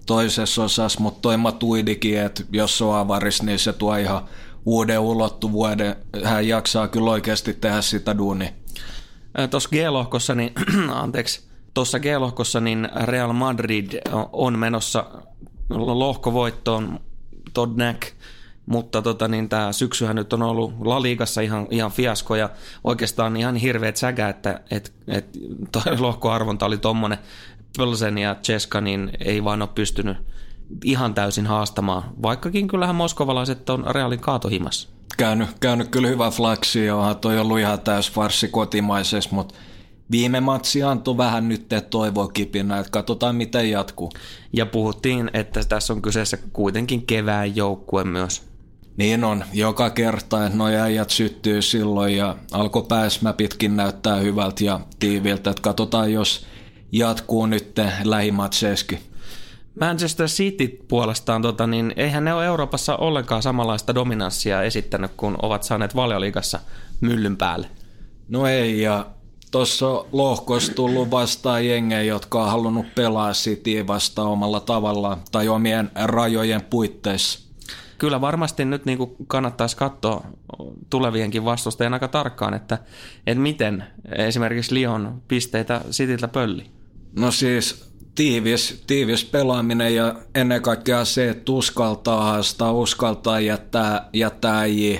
toisessa 0.06 0.64
osassa, 0.64 1.00
mutta 1.00 1.22
toi 1.22 1.38
Matuidikin, 1.38 2.20
että 2.20 2.44
jos 2.52 2.82
on 2.82 2.96
avaris, 2.96 3.44
niin 3.44 3.60
se 3.60 3.74
tuo 3.74 3.96
ihan 3.96 4.22
uuden 4.66 5.00
ulottuvuuden. 5.00 5.96
Hän 6.24 6.48
jaksaa 6.48 6.88
kyllä 6.88 7.12
oikeasti 7.12 7.54
tehdä 7.54 7.82
sitä 7.82 8.18
duunia. 8.18 8.50
Tuossa 9.50 9.70
G-lohkossa, 9.70 10.36
niin, 10.36 10.54
anteeksi, 10.92 11.48
tuossa 11.74 12.00
G-lohkossa 12.00 12.60
niin 12.60 12.90
Real 13.04 13.34
Madrid 13.34 13.92
on 14.34 14.60
menossa 14.60 15.06
lohkovoittoon 15.70 17.00
Todnak 17.54 18.06
mutta 18.68 19.02
tota, 19.02 19.28
niin 19.28 19.50
tämä 19.50 19.72
syksyhän 19.72 20.16
nyt 20.16 20.34
on 20.34 20.42
ollut 20.42 20.74
La 20.80 21.02
Ligassa 21.02 21.42
ihan, 21.42 21.68
ihan 21.72 21.92
fiasko 21.92 22.36
ja 22.36 22.50
oikeastaan 22.84 23.38
ihan 23.38 23.56
hirveät 23.56 23.98
säkä, 23.98 24.30
että 24.30 24.62
et, 24.72 24.94
et, 25.08 25.28
lohkoarvonta 26.00 26.66
oli 26.66 26.78
tuommoinen 26.78 27.18
Pölsen 27.78 28.18
ja 28.18 28.36
Ceska, 28.36 28.82
niin 28.82 29.12
ei 29.26 29.44
vaan 29.44 29.62
ole 29.62 29.70
pystynyt 29.76 30.18
ihan 30.84 31.14
täysin 31.14 31.48
haastamaan, 31.48 32.04
vaikkakin 32.22 32.68
kyllähän 32.68 32.96
moskovalaiset 32.96 33.70
on 33.70 33.84
Realin 33.90 34.20
kaatohimassa. 34.20 34.90
Käynyt, 35.18 35.50
käynyt 35.60 35.88
kyllä 35.88 36.08
hyvä 36.08 36.32
flaksi 36.32 36.90
onhan 36.90 37.18
toi 37.18 37.40
ollut 37.40 37.60
ihan 37.60 37.80
täys 37.80 38.12
farsi 38.12 38.48
kotimaisessa, 38.48 39.30
mutta 39.36 39.56
viime 40.12 40.40
matsi 40.40 40.84
antoi 40.84 41.18
vähän 41.18 41.50
nyt 41.50 41.66
toivoa 41.90 42.28
kipinä, 42.28 42.80
että 42.80 42.92
katsotaan 42.92 43.36
miten 43.36 43.72
jatkuu. 43.72 44.12
Ja 44.54 44.66
puhuttiin, 44.66 45.30
että 45.34 45.64
tässä 45.70 45.94
on 45.94 46.02
kyseessä 46.02 46.38
kuitenkin 46.54 47.06
kevään 47.06 47.56
joukkue 47.56 48.04
myös. 48.04 48.48
Niin 48.98 49.24
on, 49.24 49.44
joka 49.54 49.90
kerta, 49.90 50.46
että 50.46 50.58
nuo 50.58 50.68
äijät 50.68 51.10
syttyy 51.10 51.62
silloin 51.62 52.18
ja 52.18 52.36
alkoi 52.52 52.84
pääsmäpitkin 52.88 53.78
näyttää 53.78 54.16
hyvältä 54.16 54.64
ja 54.64 54.80
tiiviltä, 55.00 55.50
että 55.50 55.62
katsotaan 55.62 56.14
jos 56.14 56.46
jatkuu 56.92 57.46
nyt 57.46 57.76
lähimatseeskin. 58.04 59.00
Manchester 59.80 60.28
City 60.28 60.68
puolestaan, 60.88 61.42
tota, 61.42 61.68
niin 61.68 61.94
eihän 61.96 62.26
ne 62.26 62.34
ole 62.34 62.46
Euroopassa 62.46 62.96
ollenkaan 62.96 63.44
samanlaista 63.44 63.96
dominanssia 63.96 64.64
esittänyt, 64.64 65.12
kun 65.18 65.36
ovat 65.42 65.64
saaneet 65.64 65.96
valioliigassa 65.96 66.60
myllyn 67.02 67.38
päälle. 67.38 67.68
No 68.30 68.48
ei, 68.48 68.82
ja 68.82 69.06
tuossa 69.52 70.06
lohkossa 70.12 70.74
tullut 70.74 71.12
vastaan 71.12 71.66
jengejä, 71.66 72.04
jotka 72.04 72.44
on 72.44 72.52
halunnut 72.52 72.96
pelaa 72.96 73.32
Cityä 73.32 73.88
vastaan 73.88 74.28
omalla 74.28 74.60
tavallaan 74.60 75.22
tai 75.32 75.48
omien 75.48 75.92
rajojen 75.96 76.62
puitteissa 76.62 77.47
kyllä 77.98 78.22
varmasti 78.22 78.66
nyt 78.66 78.86
niin 78.86 78.98
kuin 78.98 79.12
kannattaisi 79.28 79.78
katsoa 79.78 80.28
tulevienkin 80.90 81.46
vastustajien 81.46 81.94
aika 81.94 82.08
tarkkaan, 82.08 82.54
että, 82.54 82.78
että 83.28 83.42
miten 83.42 83.84
esimerkiksi 84.16 84.76
Lion 84.76 85.22
pisteitä 85.28 85.82
Sitiltä 85.92 86.28
pölli. 86.28 86.66
No 87.20 87.32
siis 87.32 87.88
tiivis, 88.16 88.84
tiivis 88.88 89.26
pelaaminen 89.26 89.96
ja 89.96 90.16
ennen 90.36 90.62
kaikkea 90.62 91.06
se, 91.06 91.30
että 91.30 91.52
uskaltaa 91.52 92.24
haastaa, 92.24 92.72
uskaltaa 92.72 93.40
jättää, 93.40 94.10
jättää 94.14 94.60
äijiä, 94.60 95.00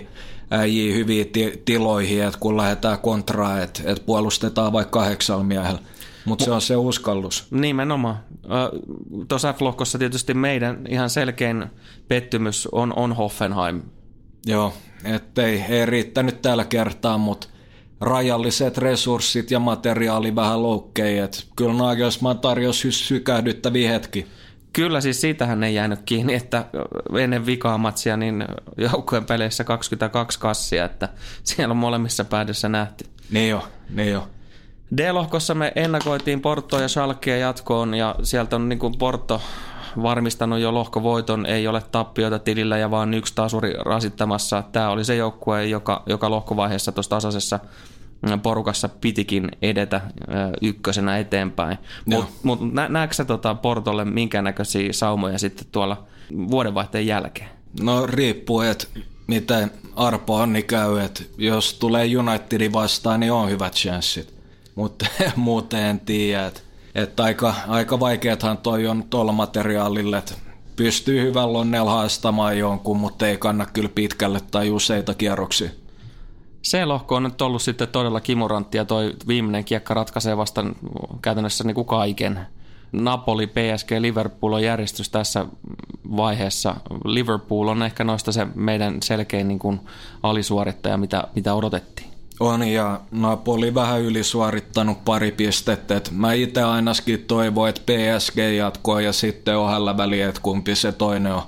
äijiä 0.52 0.96
hyviin 0.96 1.32
tiloihin, 1.66 2.24
että 2.24 2.40
kun 2.40 2.58
lähdetään 2.58 3.00
kontraa, 3.00 3.62
että, 3.62 3.82
että 3.86 4.04
puolustetaan 4.06 4.74
vaikka 4.74 5.00
kahdeksalla 5.00 5.44
miehellä. 5.44 5.82
Mutta 6.28 6.46
se 6.46 6.52
on 6.52 6.62
se 6.62 6.76
uskallus. 6.76 7.48
Nimenomaan. 7.52 8.18
Tuossa 9.28 9.54
F-lohkossa 9.54 10.00
tietysti 10.00 10.34
meidän 10.34 10.86
ihan 10.90 11.10
selkein 11.10 11.66
pettymys 12.08 12.68
on, 12.72 12.94
on 12.96 13.14
Hoffenheim. 13.14 13.82
Joo, 14.46 14.74
ettei 15.04 15.66
ei 15.70 15.86
riittänyt 15.86 16.42
tällä 16.42 16.66
kertaa, 16.66 17.18
mutta 17.18 17.48
rajalliset 18.02 18.78
resurssit 18.78 19.52
ja 19.52 19.60
materiaali 19.60 20.36
vähän 20.36 20.64
loukkei. 20.64 21.18
Kyllä 21.56 21.74
Nagelsmann 21.74 22.40
tarjosi 22.40 22.92
sykähdyttäviä 22.92 23.92
hetki. 23.92 24.28
Kyllä 24.74 25.02
siis 25.02 25.22
siitähän 25.22 25.64
ei 25.64 25.76
jäänyt 25.76 26.00
kiinni, 26.06 26.34
että 26.34 26.66
ennen 27.20 27.46
vikaa 27.46 27.78
matsia 27.78 28.18
niin 28.18 28.46
joukkueen 28.78 29.26
peleissä 29.26 29.64
22 29.64 30.40
kassia, 30.40 30.86
että 30.86 31.10
siellä 31.44 31.72
on 31.72 31.78
molemmissa 31.78 32.26
päädyssä 32.26 32.70
nähty. 32.70 33.06
Ne 33.32 33.48
jo, 33.48 33.68
ne 33.90 34.10
jo. 34.10 34.28
D-lohkossa 34.98 35.54
me 35.56 35.72
ennakoitiin 35.76 36.42
Porto 36.42 36.80
ja 36.80 36.88
Schalkea 36.88 37.38
jatkoon 37.38 37.94
ja 37.94 38.16
sieltä 38.24 38.56
on 38.56 38.70
niin 38.70 38.80
kuin 38.80 38.98
Porto 38.98 39.42
varmistanut 40.02 40.60
jo 40.60 40.74
lohkovoiton, 40.74 41.46
ei 41.46 41.68
ole 41.68 41.82
tappioita 41.92 42.40
tilillä 42.40 42.78
ja 42.78 42.92
vaan 42.92 43.14
yksi 43.14 43.36
tasuri 43.36 43.74
rasittamassa. 43.86 44.64
Tämä 44.72 44.90
oli 44.90 45.06
se 45.06 45.16
joukkue, 45.16 45.66
joka, 45.66 46.04
joka 46.06 46.30
lohkovaiheessa 46.30 46.92
tuossa 46.92 47.10
tasaisessa 47.10 47.60
porukassa 48.44 48.90
pitikin 48.90 49.52
edetä 49.62 50.02
ykkösenä 50.62 51.18
eteenpäin. 51.18 51.78
Mutta 52.06 52.32
mut, 52.44 52.60
näetkö 52.90 53.16
sä 53.16 53.26
tota 53.26 53.56
Portolle 53.56 54.06
minkäännäköisiä 54.06 54.94
saumoja 54.94 55.40
sitten 55.40 55.68
tuolla 55.72 56.04
vuodenvaihteen 56.50 57.08
jälkeen? 57.08 57.50
No 57.82 58.06
riippuu, 58.06 58.62
että 58.62 58.88
miten 59.28 59.72
Arpo 59.96 60.36
Anni 60.36 60.64
käy, 60.64 61.00
että 61.00 61.24
jos 61.38 61.74
tulee 61.74 62.18
Unitedin 62.18 62.74
vastaan, 62.74 63.20
niin 63.20 63.32
on 63.32 63.50
hyvät 63.50 63.74
chanssit. 63.74 64.37
Mutta 64.78 65.06
muuten 65.36 65.84
en 65.84 66.00
tiedä, 66.00 66.46
että 66.46 66.62
että 66.96 67.24
aika, 67.24 67.56
aika 67.68 68.00
vaikeathan 68.00 68.58
toi 68.58 68.88
on 68.88 69.04
tuolla 69.10 69.32
materiaalille, 69.32 70.18
että 70.18 70.34
pystyy 70.76 71.22
hyvällä 71.22 71.54
lonnella 71.54 71.92
haastamaan 71.92 72.58
jonkun, 72.58 72.98
mutta 72.98 73.28
ei 73.28 73.38
kanna 73.38 73.66
kyllä 73.66 73.90
pitkälle 73.96 74.40
tai 74.52 74.72
useita 74.72 75.14
kierroksia. 75.14 75.70
Se 76.62 76.86
lohko 76.86 77.16
on 77.16 77.24
nyt 77.24 77.42
ollut 77.42 77.62
sitten 77.62 77.88
todella 77.88 78.22
kimurantti 78.22 78.78
ja 78.78 78.86
toi 78.86 79.14
viimeinen 79.28 79.66
kiekka 79.66 79.94
ratkaisee 79.94 80.38
vasta 80.38 80.66
käytännössä 81.22 81.64
niin 81.64 81.76
kuin 81.76 81.88
kaiken. 81.88 82.40
Napoli, 82.92 83.48
PSG, 83.48 83.92
Liverpool 84.00 84.54
on 84.54 84.64
järjestys 84.64 85.10
tässä 85.10 85.46
vaiheessa. 86.18 86.76
Liverpool 87.06 87.68
on 87.68 87.84
ehkä 87.84 88.04
noista 88.04 88.32
se 88.32 88.48
meidän 88.56 88.98
selkein 89.04 89.48
niin 89.48 89.60
kuin 89.60 89.80
alisuorittaja, 90.24 90.98
mitä, 90.98 91.28
mitä 91.36 91.54
odotettiin. 91.54 92.17
On 92.40 92.68
ja 92.68 93.00
Napoli 93.12 93.74
vähän 93.74 94.02
ylisuorittanut 94.02 95.06
pari 95.06 95.32
pistettä. 95.32 95.98
Et 95.98 96.12
mä 96.12 96.34
itse 96.34 96.64
ainakin 96.64 97.26
toivon, 97.28 97.70
että 97.70 97.82
PSG 97.82 98.38
jatkoi 98.58 99.06
ja 99.06 99.14
sitten 99.14 99.58
ohella 99.58 99.98
väliä, 99.98 100.30
että 100.30 100.42
kumpi 100.42 100.76
se 100.76 100.92
toinen 100.92 101.34
on. 101.34 101.42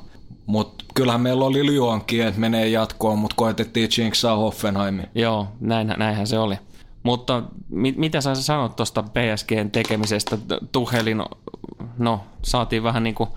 Mutta 0.45 0.85
kyllähän 0.93 1.21
meillä 1.21 1.45
oli 1.45 1.65
Lyonkin, 1.65 2.27
että 2.27 2.39
menee 2.39 2.67
jatkoon, 2.67 3.19
mutta 3.19 3.35
koetettiin 3.35 3.89
Jinksaa 3.97 4.35
Hoffenheimin. 4.35 5.07
Joo, 5.15 5.47
näin, 5.59 5.93
näinhän 5.97 6.27
se 6.27 6.39
oli. 6.39 6.55
Mutta 7.03 7.43
mit, 7.69 7.97
mitä 7.97 8.21
sä 8.21 8.35
sanot 8.35 8.75
tuosta 8.75 9.03
PSGn 9.03 9.71
tekemisestä? 9.71 10.37
Tuhelin, 10.71 11.23
no 11.97 12.21
saatiin 12.41 12.83
vähän 12.83 13.03
niin 13.03 13.15
kuin 13.15 13.29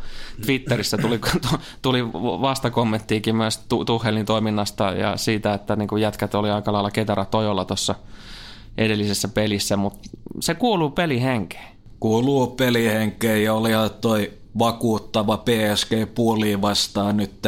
Twitterissä 0.46 0.98
tuli, 0.98 1.20
tuli 1.82 2.12
vastakommenttiikin 2.12 3.36
myös 3.36 3.60
Tuhelin 3.86 4.26
toiminnasta 4.26 4.84
ja 4.84 5.16
siitä, 5.16 5.54
että 5.54 5.76
niin 5.76 5.88
kuin 5.88 6.02
jätkät 6.02 6.34
oli 6.34 6.50
aika 6.50 6.72
lailla 6.72 6.90
ketara 6.90 7.24
tojolla 7.24 7.64
tuossa 7.64 7.94
edellisessä 8.78 9.28
pelissä, 9.28 9.76
mutta 9.76 10.08
se 10.40 10.54
kuuluu 10.54 10.90
pelihenkeen. 10.90 11.72
Kuuluu 12.00 12.46
pelihenkeen 12.46 13.44
ja 13.44 13.54
oli 13.54 13.70
toi 14.00 14.32
vakuuttava 14.58 15.36
PSG 15.36 16.14
puoliin 16.14 16.62
vastaan 16.62 17.16
nyt 17.16 17.46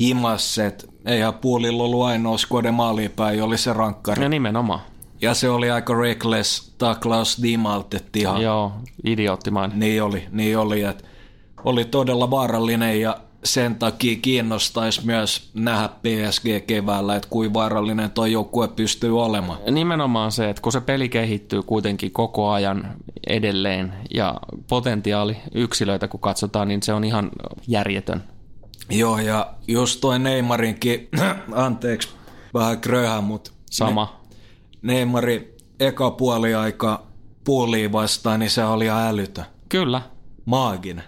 himasset. 0.00 0.90
Eihän 1.06 1.34
puolilla 1.34 1.82
ollut 1.82 2.04
ainoa 2.04 2.38
skode 2.38 2.70
maalipäin, 2.70 3.42
oli 3.42 3.58
se 3.58 3.72
rankkari. 3.72 4.22
Ja 4.22 4.28
nimenomaan. 4.28 4.80
Ja 5.22 5.34
se 5.34 5.50
oli 5.50 5.70
aika 5.70 5.94
reckless 5.94 6.74
taklaus 6.78 7.42
Dimaltetti 7.42 8.20
ihan. 8.20 8.42
Joo, 8.42 8.72
idioottimainen. 9.04 9.78
Niin 9.78 10.02
oli, 10.02 10.26
niin 10.30 10.58
oli. 10.58 10.82
Että 10.82 11.04
oli 11.64 11.84
todella 11.84 12.30
vaarallinen 12.30 13.00
ja 13.00 13.16
sen 13.44 13.74
takia 13.74 14.16
kiinnostaisi 14.22 15.06
myös 15.06 15.50
nähdä 15.54 15.88
PSG 15.88 16.66
keväällä, 16.66 17.16
että 17.16 17.28
kuin 17.30 17.54
vaarallinen 17.54 18.10
tuo 18.10 18.26
joukkue 18.26 18.68
pystyy 18.68 19.22
olemaan. 19.22 19.58
Nimenomaan 19.70 20.32
se, 20.32 20.50
että 20.50 20.62
kun 20.62 20.72
se 20.72 20.80
peli 20.80 21.08
kehittyy 21.08 21.62
kuitenkin 21.62 22.12
koko 22.12 22.50
ajan 22.50 22.96
edelleen 23.26 23.92
ja 24.14 24.34
potentiaali 24.68 25.36
yksilöitä 25.54 26.08
kun 26.08 26.20
katsotaan, 26.20 26.68
niin 26.68 26.82
se 26.82 26.92
on 26.92 27.04
ihan 27.04 27.30
järjetön. 27.66 28.24
Joo, 28.90 29.18
ja 29.18 29.54
just 29.68 30.00
toi 30.00 30.18
Neymarinkin, 30.18 31.08
anteeksi, 31.52 32.08
vähän 32.54 32.80
kröhä, 32.80 33.20
mutta... 33.20 33.50
Sama. 33.70 34.19
Neymari 34.82 35.56
eka 35.80 36.10
puoli 36.10 36.54
aika 36.54 37.06
puoliin 37.44 37.92
vastaan, 37.92 38.40
niin 38.40 38.50
se 38.50 38.64
oli 38.64 38.84
ihan 38.84 39.08
älytö. 39.08 39.42
Kyllä. 39.68 40.02
Maaginen. 40.44 41.04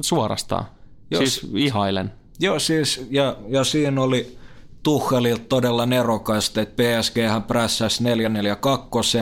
Suorastaan. 0.00 0.64
Jos, 1.10 1.18
siis 1.18 1.50
ihailen. 1.54 2.12
Joo, 2.40 2.58
siis, 2.58 3.06
ja, 3.10 3.36
ja 3.48 3.64
siinä 3.64 4.02
oli 4.02 4.38
Tuchelilta 4.82 5.44
todella 5.48 5.86
nerokasta, 5.86 6.60
että 6.60 6.82
PSG 6.82 7.16
hän 7.28 7.42
prässäsi 7.42 8.04
442, 8.04 9.18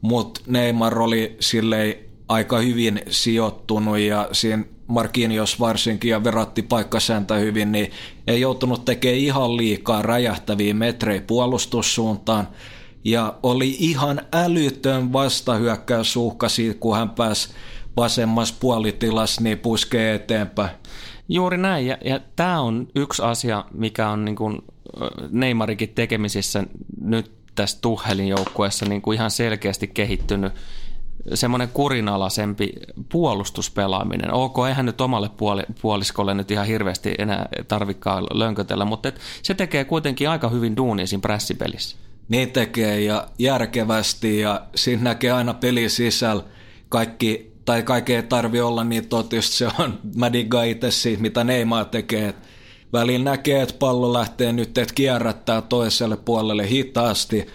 mutta 0.00 0.40
Neymar 0.46 0.98
oli 0.98 1.36
silleen 1.40 1.94
aika 2.28 2.58
hyvin 2.58 3.00
sijoittunut 3.10 3.98
ja 3.98 4.28
siinä 4.32 4.64
Marquinhos 4.86 5.60
varsinkin 5.60 6.10
ja 6.10 6.24
veratti 6.24 6.62
paikkasäntä 6.62 7.34
hyvin, 7.34 7.72
niin 7.72 7.90
ei 8.26 8.40
joutunut 8.40 8.84
tekemään 8.84 9.18
ihan 9.18 9.56
liikaa 9.56 10.02
räjähtäviä 10.02 10.74
metrejä 10.74 11.22
puolustussuuntaan 11.26 12.48
ja 13.06 13.34
oli 13.42 13.76
ihan 13.78 14.20
älytön 14.32 15.12
vastahyökkäysuhka 15.12 16.48
siitä, 16.48 16.80
kun 16.80 16.96
hän 16.96 17.10
pääsi 17.10 17.48
vasemmassa 17.96 18.54
puolitilassa, 18.60 19.42
niin 19.42 19.58
puskee 19.58 20.14
eteenpäin. 20.14 20.70
Juuri 21.28 21.58
näin, 21.58 21.86
ja, 21.86 21.98
ja 22.04 22.20
tämä 22.36 22.60
on 22.60 22.88
yksi 22.94 23.22
asia, 23.22 23.64
mikä 23.72 24.08
on 24.08 24.24
niin 24.24 24.36
kuin 24.36 24.58
Neymarikin 25.30 25.88
tekemisissä 25.88 26.64
nyt 27.00 27.30
tässä 27.54 27.78
Tuhelin 27.80 28.28
joukkueessa 28.28 28.86
niin 28.86 29.02
kuin 29.02 29.16
ihan 29.16 29.30
selkeästi 29.30 29.86
kehittynyt 29.86 30.52
semmoinen 31.34 31.68
kurinalaisempi 31.68 32.72
puolustuspelaaminen. 33.12 34.32
Ok, 34.32 34.56
eihän 34.68 34.86
nyt 34.86 35.00
omalle 35.00 35.28
puoli, 35.28 35.62
puoliskolle 35.82 36.34
nyt 36.34 36.50
ihan 36.50 36.66
hirveästi 36.66 37.14
enää 37.18 37.48
tarvikaan 37.68 38.26
lönkötellä, 38.32 38.84
mutta 38.84 39.08
et 39.08 39.20
se 39.42 39.54
tekee 39.54 39.84
kuitenkin 39.84 40.30
aika 40.30 40.48
hyvin 40.48 40.76
duunia 40.76 41.06
siinä 41.06 41.20
pressipelissä. 41.20 41.96
Niin 42.28 42.50
tekee 42.50 43.00
ja 43.00 43.28
järkevästi 43.38 44.40
ja 44.40 44.62
siinä 44.74 45.02
näkee 45.02 45.30
aina 45.30 45.54
peli 45.54 45.88
sisällä. 45.88 46.42
Kaikki, 46.88 47.52
tai 47.64 47.82
kaikki 47.82 48.14
ei 48.14 48.22
tarvi 48.22 48.60
olla 48.60 48.84
niin 48.84 49.08
totista, 49.08 49.56
se 49.56 49.68
on, 49.78 49.98
mä 50.16 50.30
itse 50.66 50.90
siitä, 50.90 51.22
mitä 51.22 51.44
Neymar 51.44 51.84
tekee, 51.84 52.34
välillä 52.92 53.24
näkee, 53.30 53.62
että 53.62 53.74
pallo 53.78 54.12
lähtee 54.12 54.52
nyt, 54.52 54.78
että 54.78 54.94
kierrättää 54.94 55.62
toiselle 55.62 56.16
puolelle 56.16 56.68
hitaasti, 56.68 57.46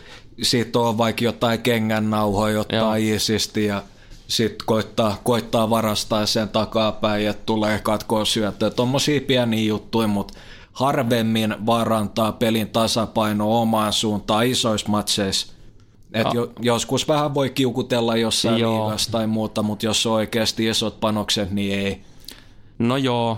siitä 0.41 0.79
on 0.79 0.97
vaikka 0.97 1.23
jotain 1.23 1.61
kengännauhoja, 1.61 2.53
jotain 2.53 3.03
isisti 3.13 3.65
ja 3.65 3.83
sitten 4.27 4.65
koittaa, 4.65 5.21
koittaa 5.23 5.69
varastaa 5.69 6.25
sen 6.25 6.49
takapäin, 6.49 7.27
että 7.27 7.43
tulee 7.45 7.79
katkoa 7.79 8.25
syöttöä. 8.25 8.69
Tuommoisia 8.69 9.21
pieniä 9.21 9.63
juttuja, 9.63 10.07
mutta 10.07 10.33
harvemmin 10.71 11.55
varantaa 11.65 12.31
pelin 12.31 12.69
tasapaino 12.69 13.61
omaan 13.61 13.93
suuntaan 13.93 14.45
isoissa 14.45 14.89
matseissa. 14.89 15.53
Et 16.13 16.33
jo, 16.33 16.51
joskus 16.59 17.07
vähän 17.07 17.33
voi 17.33 17.49
kiukutella 17.49 18.17
jossain 18.17 18.57
joo. 18.57 18.83
liigassa 18.83 19.11
tai 19.11 19.27
muuta, 19.27 19.63
mutta 19.63 19.85
jos 19.85 20.05
on 20.05 20.13
oikeasti 20.13 20.67
isot 20.67 20.99
panokset, 20.99 21.51
niin 21.51 21.79
ei. 21.79 22.01
No 22.79 22.97
joo, 22.97 23.37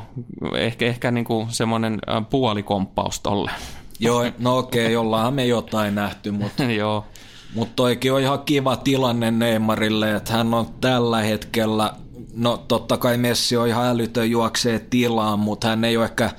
ehkä, 0.56 0.86
ehkä 0.86 1.12
niinku 1.12 1.48
semmoinen 1.50 2.00
puolikomppaus 2.30 3.19
tolle. 3.19 3.52
Joo, 4.00 4.26
no 4.39 4.58
okei, 4.58 4.86
okay, 4.86 4.96
ollaanhan 4.96 5.34
me 5.34 5.46
jotain 5.46 5.96
nähty, 5.96 6.32
mutta 6.32 6.63
joo. 6.82 7.06
Mutta 7.56 7.74
toikin 7.76 8.13
on 8.13 8.22
ihan 8.22 8.39
kiva 8.39 8.76
tilanne 8.76 9.32
Neymarille, 9.32 10.15
että 10.15 10.34
hän 10.34 10.54
on 10.54 10.67
tällä 10.82 11.22
hetkellä, 11.22 11.93
no 12.36 12.58
totta 12.58 12.98
kai 12.98 13.17
Messi 13.17 13.58
on 13.58 13.67
ihan 13.67 13.86
älytön 13.86 14.32
juoksee 14.32 14.80
tilaan, 14.80 15.39
mutta 15.39 15.67
hän 15.67 15.84
ei 15.84 15.98
ole 15.98 16.06
ehkä 16.06 16.32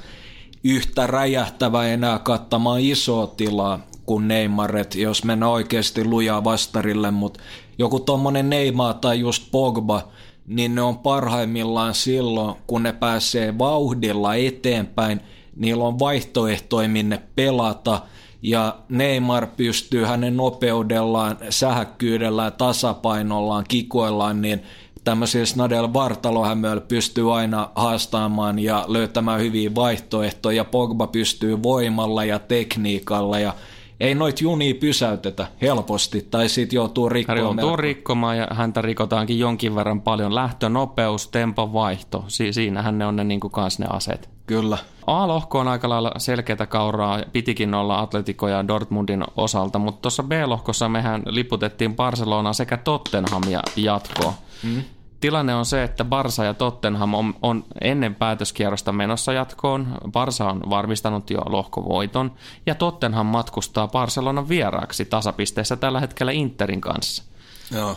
yhtä 0.65 1.07
räjähtävä 1.07 1.87
enää 1.87 2.19
kattamaan 2.19 2.81
isoa 2.81 3.27
tilaa 3.27 3.81
kuin 4.07 4.29
Neymar, 4.29 4.77
että 4.77 4.99
jos 4.99 5.25
mennään 5.25 5.53
oikeasti 5.53 6.05
lujaa 6.05 6.45
vastarille, 6.45 7.11
mutta 7.11 7.41
joku 7.79 8.01
tommonen 8.01 8.51
Neymar 8.51 8.95
tai 8.95 9.21
just 9.21 9.51
Pogba, 9.51 10.09
niin 10.47 10.75
ne 10.75 10.83
on 10.83 10.99
parhaimmillaan 10.99 11.95
silloin, 11.95 12.57
kun 12.67 12.83
ne 12.83 12.93
pääsee 12.93 13.59
vauhdilla 13.59 14.35
eteenpäin, 14.35 15.21
niillä 15.57 15.85
on 15.85 15.99
vaihtoehtoja 15.99 16.89
minne 16.89 17.23
pelata, 17.37 18.01
ja 18.43 18.79
Neymar 18.89 19.47
pystyy 19.47 20.05
hänen 20.05 20.37
nopeudellaan, 20.37 21.39
sähäkkyydellään, 21.51 22.53
tasapainollaan, 22.53 23.65
kikoillaan, 23.69 24.43
niin 24.43 24.63
tämmöisillä 25.05 25.47
Snadel 25.47 25.93
vartalohämöillä 25.93 26.81
pystyy 26.81 27.37
aina 27.37 27.71
haastamaan 27.75 28.59
ja 28.59 28.85
löytämään 28.89 29.41
hyviä 29.41 29.75
vaihtoehtoja. 29.75 30.65
Pogba 30.65 31.07
pystyy 31.07 31.63
voimalla 31.63 32.25
ja 32.25 32.39
tekniikalla 32.39 33.39
ja 33.39 33.55
ei 34.01 34.15
noit 34.15 34.41
junia 34.41 34.75
pysäytetä 34.75 35.47
helposti, 35.63 36.27
tai 36.31 36.49
sitten 36.49 36.77
joutuu 36.77 37.09
rikkomaan. 37.09 37.47
Hän 37.47 37.59
joutuu 37.59 37.77
rikkomaan 37.77 38.39
ja 38.39 38.47
häntä 38.51 38.83
rikotaankin 38.83 39.39
jonkin 39.39 39.75
verran 39.75 40.01
paljon. 40.01 40.35
Lähtönopeus, 40.35 41.29
tempon 41.29 41.73
vaihto, 41.73 42.25
si- 42.29 42.53
siinähän 42.53 42.99
ne 42.99 43.07
on 43.07 43.17
ne, 43.17 43.25
niin 43.25 43.41
kuin 43.41 43.51
kans 43.51 43.79
ne 43.79 43.87
aseet. 43.91 44.31
Kyllä. 44.47 44.79
A-lohko 45.07 45.59
on 45.59 45.69
aika 45.69 45.89
lailla 45.89 46.13
selkeätä 46.19 46.67
kauraa, 46.67 47.23
pitikin 47.33 47.75
olla 47.75 48.01
Atletico 48.01 48.49
ja 48.49 48.69
Dortmundin 48.69 49.25
osalta, 49.37 49.79
mutta 49.79 50.03
tuossa 50.03 50.23
B-lohkossa 50.23 50.89
mehän 50.89 51.23
liputettiin 51.27 51.97
Barcelona 51.97 52.53
sekä 52.53 52.77
Tottenhamia 52.77 53.61
jatkoon. 53.77 54.35
Mm. 54.63 54.83
Tilanne 55.25 55.55
on 55.55 55.67
se, 55.67 55.83
että 55.83 56.05
Barsa 56.05 56.45
ja 56.45 56.55
Tottenham 56.55 57.15
on, 57.15 57.35
on 57.43 57.65
ennen 57.81 58.15
päätöskierrosta 58.15 58.93
menossa 58.93 59.33
jatkoon. 59.33 59.87
Barsa 60.13 60.45
on 60.45 60.63
varmistanut 60.71 61.31
jo 61.31 61.39
lohkovoiton 61.47 62.33
ja 62.67 62.75
Tottenham 62.75 63.27
matkustaa 63.27 63.89
Barcelonan 63.89 64.49
vieraaksi 64.49 65.05
tasapisteessä 65.05 65.77
tällä 65.77 66.01
hetkellä 66.01 66.33
Interin 66.33 66.81
kanssa. 66.81 67.23
Joo. 67.71 67.97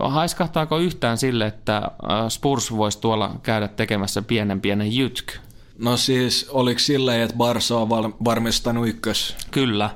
Haiskahtaako 0.00 0.78
yhtään 0.78 1.18
sille, 1.18 1.46
että 1.46 1.90
Spurs 2.28 2.76
voisi 2.76 3.00
tuolla 3.00 3.30
käydä 3.42 3.68
tekemässä 3.68 4.22
pienen 4.22 4.60
pienen 4.60 4.96
jytky? 4.96 5.38
No 5.78 5.96
siis, 5.96 6.48
oliko 6.50 6.78
silleen, 6.78 7.20
että 7.20 7.36
Barsa 7.36 7.78
on 7.78 7.88
val- 7.88 8.12
varmistanut 8.24 8.88
ykkös? 8.88 9.36
Kyllä. 9.50 9.90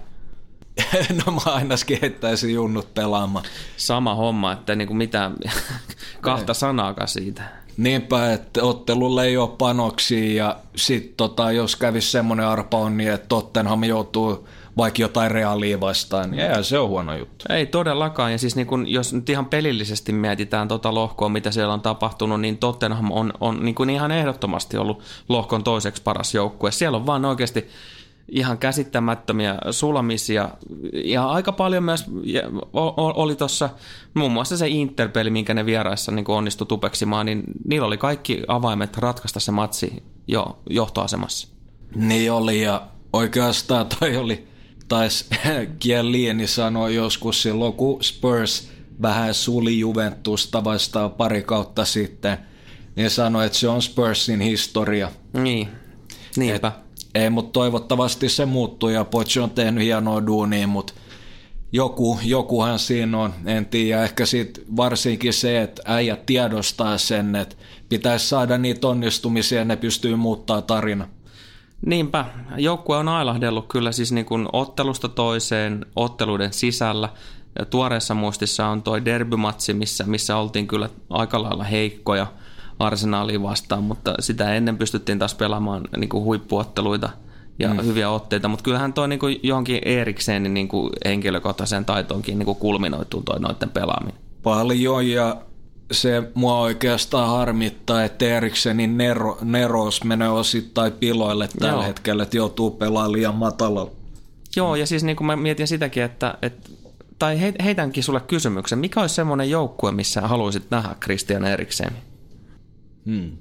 no 1.26 1.32
mä 1.32 1.52
ainakin 1.52 1.98
heittäisin 2.02 2.54
junnut 2.54 2.94
pelaamaan. 2.94 3.44
Sama 3.76 4.14
homma, 4.14 4.52
että 4.52 4.74
niinku 4.74 4.94
mitään 4.94 5.36
kahta 6.20 6.54
sanaakaan 6.54 7.08
siitä. 7.08 7.42
Niinpä, 7.76 8.32
että 8.32 8.62
ottelulle 8.62 9.24
ei 9.24 9.36
ole 9.36 9.48
panoksia 9.58 10.44
ja 10.44 10.56
sitten 10.76 11.14
tota, 11.16 11.52
jos 11.52 11.76
kävisi 11.76 12.10
semmoinen 12.10 12.46
arpa 12.46 12.78
on 12.78 12.96
niin, 12.96 13.12
että 13.12 13.28
Tottenham 13.28 13.84
joutuu 13.84 14.48
vaikka 14.76 15.02
jotain 15.02 15.30
reaalia 15.30 15.80
vastaan, 15.80 16.30
niin 16.30 16.40
eihän 16.40 16.64
se 16.64 16.78
on 16.78 16.88
huono 16.88 17.16
juttu. 17.16 17.44
Ei 17.48 17.66
todellakaan, 17.66 18.32
ja 18.32 18.38
siis 18.38 18.56
niin 18.56 18.66
kun, 18.66 18.88
jos 18.88 19.12
nyt 19.12 19.28
ihan 19.28 19.46
pelillisesti 19.46 20.12
mietitään 20.12 20.68
tota 20.68 20.94
lohkoa, 20.94 21.28
mitä 21.28 21.50
siellä 21.50 21.74
on 21.74 21.80
tapahtunut, 21.80 22.40
niin 22.40 22.58
Tottenham 22.58 23.10
on, 23.10 23.32
on 23.40 23.64
niin 23.64 23.90
ihan 23.90 24.10
ehdottomasti 24.10 24.76
ollut 24.76 25.02
lohkon 25.28 25.64
toiseksi 25.64 26.02
paras 26.02 26.34
joukkue. 26.34 26.70
Siellä 26.70 26.96
on 26.96 27.06
vaan 27.06 27.24
oikeasti 27.24 27.68
ihan 28.28 28.58
käsittämättömiä 28.58 29.58
sulamisia 29.70 30.48
ja 31.04 31.26
aika 31.26 31.52
paljon 31.52 31.84
myös 31.84 32.04
oli 33.14 33.36
tuossa 33.36 33.70
muun 34.14 34.32
muassa 34.32 34.56
se 34.56 34.68
Interpeli, 34.68 35.30
minkä 35.30 35.54
ne 35.54 35.66
vieraissa 35.66 36.12
niin 36.12 36.30
onnistui 36.30 36.66
tupeksimaan, 36.66 37.26
niin 37.26 37.42
niillä 37.68 37.86
oli 37.86 37.98
kaikki 37.98 38.42
avaimet 38.48 38.96
ratkaista 38.96 39.40
se 39.40 39.52
matsi 39.52 40.02
jo 40.28 40.58
johtoasemassa. 40.70 41.48
Niin 41.94 42.32
oli 42.32 42.62
ja 42.62 42.82
oikeastaan 43.12 43.86
toi 43.86 44.16
oli, 44.16 44.48
taisi 44.88 45.24
Kiellieni 45.78 46.46
sanoa 46.46 46.90
joskus 46.90 47.42
silloin, 47.42 47.72
kun 47.72 48.04
Spurs 48.04 48.68
vähän 49.02 49.34
suli 49.34 49.78
Juventusta 49.78 50.64
vastaan 50.64 51.10
pari 51.10 51.42
kautta 51.42 51.84
sitten, 51.84 52.38
niin 52.96 53.10
sanoi, 53.10 53.46
että 53.46 53.58
se 53.58 53.68
on 53.68 53.82
Spursin 53.82 54.40
historia. 54.40 55.10
Niin, 55.32 55.68
niinpä. 56.36 56.68
Et 56.68 56.91
ei, 57.14 57.30
mutta 57.30 57.52
toivottavasti 57.52 58.28
se 58.28 58.46
muuttuu 58.46 58.88
ja 58.88 59.04
Poch 59.04 59.38
on 59.38 59.50
tehnyt 59.50 59.84
hienoa 59.84 60.26
duunia, 60.26 60.66
mutta 60.66 60.92
joku, 61.72 62.18
jokuhan 62.24 62.78
siinä 62.78 63.18
on, 63.18 63.34
en 63.46 63.66
tiedä, 63.66 64.04
ehkä 64.04 64.26
sit 64.26 64.62
varsinkin 64.76 65.32
se, 65.32 65.62
että 65.62 65.82
äijät 65.84 66.26
tiedostaa 66.26 66.98
sen, 66.98 67.36
että 67.36 67.56
pitäisi 67.88 68.28
saada 68.28 68.58
niitä 68.58 68.88
onnistumisia 68.88 69.58
ja 69.58 69.64
ne 69.64 69.76
pystyy 69.76 70.16
muuttaa 70.16 70.62
tarina. 70.62 71.08
Niinpä, 71.86 72.24
joukkue 72.56 72.96
on 72.96 73.08
ailahdellut 73.08 73.68
kyllä 73.68 73.92
siis 73.92 74.12
niin 74.12 74.26
kuin 74.26 74.48
ottelusta 74.52 75.08
toiseen, 75.08 75.86
otteluiden 75.96 76.52
sisällä. 76.52 77.08
Ja 77.58 77.64
tuoreessa 77.64 78.14
muistissa 78.14 78.66
on 78.66 78.82
toi 78.82 79.04
derbymatsi, 79.04 79.74
missä, 79.74 80.04
missä 80.04 80.36
oltiin 80.36 80.68
kyllä 80.68 80.88
aika 81.10 81.42
lailla 81.42 81.64
heikkoja– 81.64 82.26
arsenaaliin 82.82 83.42
vastaan, 83.42 83.84
mutta 83.84 84.14
sitä 84.20 84.54
ennen 84.54 84.78
pystyttiin 84.78 85.18
taas 85.18 85.34
pelaamaan 85.34 85.82
niin 85.96 86.08
kuin 86.08 86.24
huippuotteluita 86.24 87.08
ja 87.58 87.74
mm. 87.74 87.84
hyviä 87.84 88.10
otteita, 88.10 88.48
mutta 88.48 88.62
kyllähän 88.62 88.92
toi 88.92 89.08
niin 89.08 89.18
kuin 89.18 89.40
johonkin 89.42 89.80
Eriksenin 89.84 90.54
niin 90.54 90.68
kuin 90.68 90.90
henkilökohtaiseen 91.04 91.84
taitoonkin 91.84 92.38
niin 92.38 92.46
kuin 92.46 92.58
kulminoituu 92.58 93.22
toi 93.22 93.40
noiden 93.40 93.70
pelaaminen. 93.70 94.20
Paljon 94.42 95.08
ja 95.08 95.36
se 95.92 96.22
mua 96.34 96.58
oikeastaan 96.60 97.28
harmittaa, 97.28 98.04
että 98.04 98.24
Eriksenin 98.24 98.98
nero, 98.98 99.38
nerous 99.42 100.04
menee 100.04 100.28
osittain 100.28 100.92
piloille 100.92 101.48
tällä 101.58 101.72
Joo. 101.72 101.82
hetkellä, 101.82 102.22
että 102.22 102.36
joutuu 102.36 102.70
pelaamaan 102.70 103.12
liian 103.12 103.34
matalalla. 103.34 103.90
Joo, 104.56 104.76
ja 104.76 104.86
siis 104.86 105.04
niin 105.04 105.16
kuin 105.16 105.26
mä 105.26 105.36
mietin 105.36 105.68
sitäkin, 105.68 106.02
että, 106.02 106.38
että 106.42 106.70
tai 107.18 107.40
heitänkin 107.64 108.02
sulle 108.02 108.20
kysymyksen, 108.20 108.78
mikä 108.78 109.00
olisi 109.00 109.14
semmoinen 109.14 109.50
joukkue, 109.50 109.92
missä 109.92 110.20
haluaisit 110.20 110.70
nähdä 110.70 110.96
Christian 111.02 111.44
Eriksenin? 111.44 112.11
Hmm. 113.06 113.36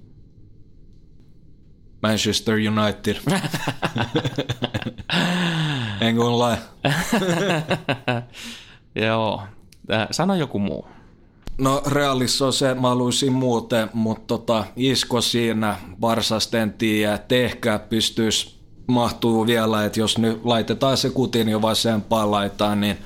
Manchester 2.02 2.56
United. 2.56 3.18
en 6.02 6.16
kun 6.16 6.40
lai. 6.40 6.58
Joo. 9.06 9.44
Sano 10.12 10.36
joku 10.36 10.60
muu. 10.60 10.86
No 11.58 11.84
realissa 11.88 12.46
on 12.46 12.54
se, 12.54 12.74
mä 12.74 12.90
haluaisin 12.90 13.34
muuten, 13.34 13.90
mutta 13.94 14.28
tota, 14.28 14.66
isko 14.76 15.22
siinä 15.22 15.76
Barsasten 16.00 16.74
tiedä, 16.74 17.14
että 17.14 17.36
ehkä 17.36 17.80
pystyisi 17.90 18.56
mahtuu 18.88 19.48
vielä, 19.48 19.86
että 19.86 20.00
jos 20.00 20.18
nyt 20.18 20.46
laitetaan 20.46 20.98
se 20.98 21.10
kutin 21.10 21.50
jo 21.50 21.62
vasempaan 21.62 22.32
laitaan, 22.32 22.82
niin 22.82 22.98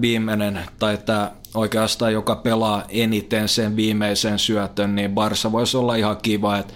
viimeinen 0.00 0.60
tai 0.78 0.98
tämä 0.98 1.32
oikeastaan, 1.58 2.12
joka 2.12 2.36
pelaa 2.36 2.84
eniten 2.88 3.48
sen 3.48 3.76
viimeisen 3.76 4.38
syötön, 4.38 4.94
niin 4.94 5.14
Barsa 5.14 5.52
voisi 5.52 5.76
olla 5.76 5.94
ihan 5.94 6.16
kiva, 6.22 6.58
että 6.58 6.74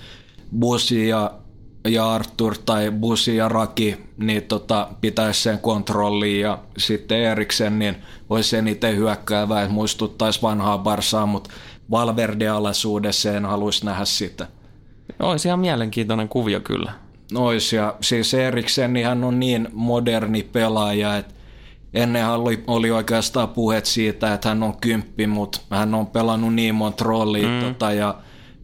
Busi 0.58 1.08
ja, 1.08 1.30
ja 1.88 2.12
Arthur 2.12 2.54
tai 2.66 2.90
Busi 2.90 3.36
ja 3.36 3.48
Raki 3.48 3.96
niin 4.16 4.42
tota, 4.42 4.88
pitäisi 5.00 5.42
sen 5.42 5.58
kontrolliin 5.58 6.40
ja 6.40 6.58
sitten 6.78 7.18
Eriksen 7.18 7.78
niin 7.78 7.96
voisi 8.30 8.56
eniten 8.56 8.96
hyökkäävää, 8.96 9.62
että 9.62 9.74
muistuttaisi 9.74 10.42
vanhaa 10.42 10.78
Barsaa, 10.78 11.26
mutta 11.26 11.50
Valverde-alaisuudessa 11.90 13.32
en 13.32 13.44
haluaisi 13.44 13.86
nähdä 13.86 14.04
sitä. 14.04 14.46
Olisi 15.20 15.48
ihan 15.48 15.60
mielenkiintoinen 15.60 16.28
kuvio 16.28 16.60
kyllä. 16.60 16.92
Ois 17.34 17.72
ja 17.72 17.94
siis 18.00 18.34
Eriksen 18.34 18.92
niin 18.92 19.06
hän 19.06 19.24
on 19.24 19.40
niin 19.40 19.68
moderni 19.72 20.42
pelaaja, 20.42 21.16
että 21.16 21.34
Ennen 21.94 22.28
oli, 22.28 22.64
oli 22.66 22.90
oikeastaan 22.90 23.48
puhet 23.48 23.86
siitä, 23.86 24.34
että 24.34 24.48
hän 24.48 24.62
on 24.62 24.76
kymppi, 24.76 25.26
mutta 25.26 25.60
hän 25.70 25.94
on 25.94 26.06
pelannut 26.06 26.54
niin 26.54 26.74
monta 26.74 27.04
roolia 27.04 27.48
mm. 27.48 27.60
tota, 27.60 27.92
ja 27.92 28.14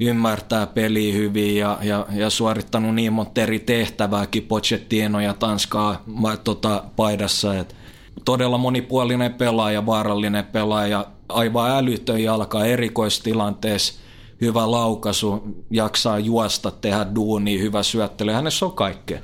ymmärtää 0.00 0.66
peliä 0.66 1.14
hyvin 1.14 1.56
ja, 1.56 1.78
ja, 1.82 2.06
ja 2.12 2.30
suorittanut 2.30 2.94
niin 2.94 3.12
monta 3.12 3.40
eri 3.40 3.58
tehtävääkin 3.58 4.42
Pochettino 4.42 5.20
ja 5.20 5.34
Tanskaa 5.34 6.04
tota, 6.44 6.84
paidassa. 6.96 7.58
Et 7.58 7.76
todella 8.24 8.58
monipuolinen 8.58 9.34
pelaaja, 9.34 9.86
vaarallinen 9.86 10.44
pelaaja, 10.44 11.06
aivan 11.28 11.70
älytön 11.70 12.22
jalka 12.22 12.64
erikoistilanteessa, 12.64 14.00
hyvä 14.40 14.70
laukaisu, 14.70 15.42
jaksaa 15.70 16.18
juosta, 16.18 16.70
tehdä 16.70 17.06
duunia, 17.14 17.62
hyvä 17.62 17.82
syöttely. 17.82 18.32
Hänessä 18.32 18.66
on 18.66 18.72
kaikkea. 18.72 19.20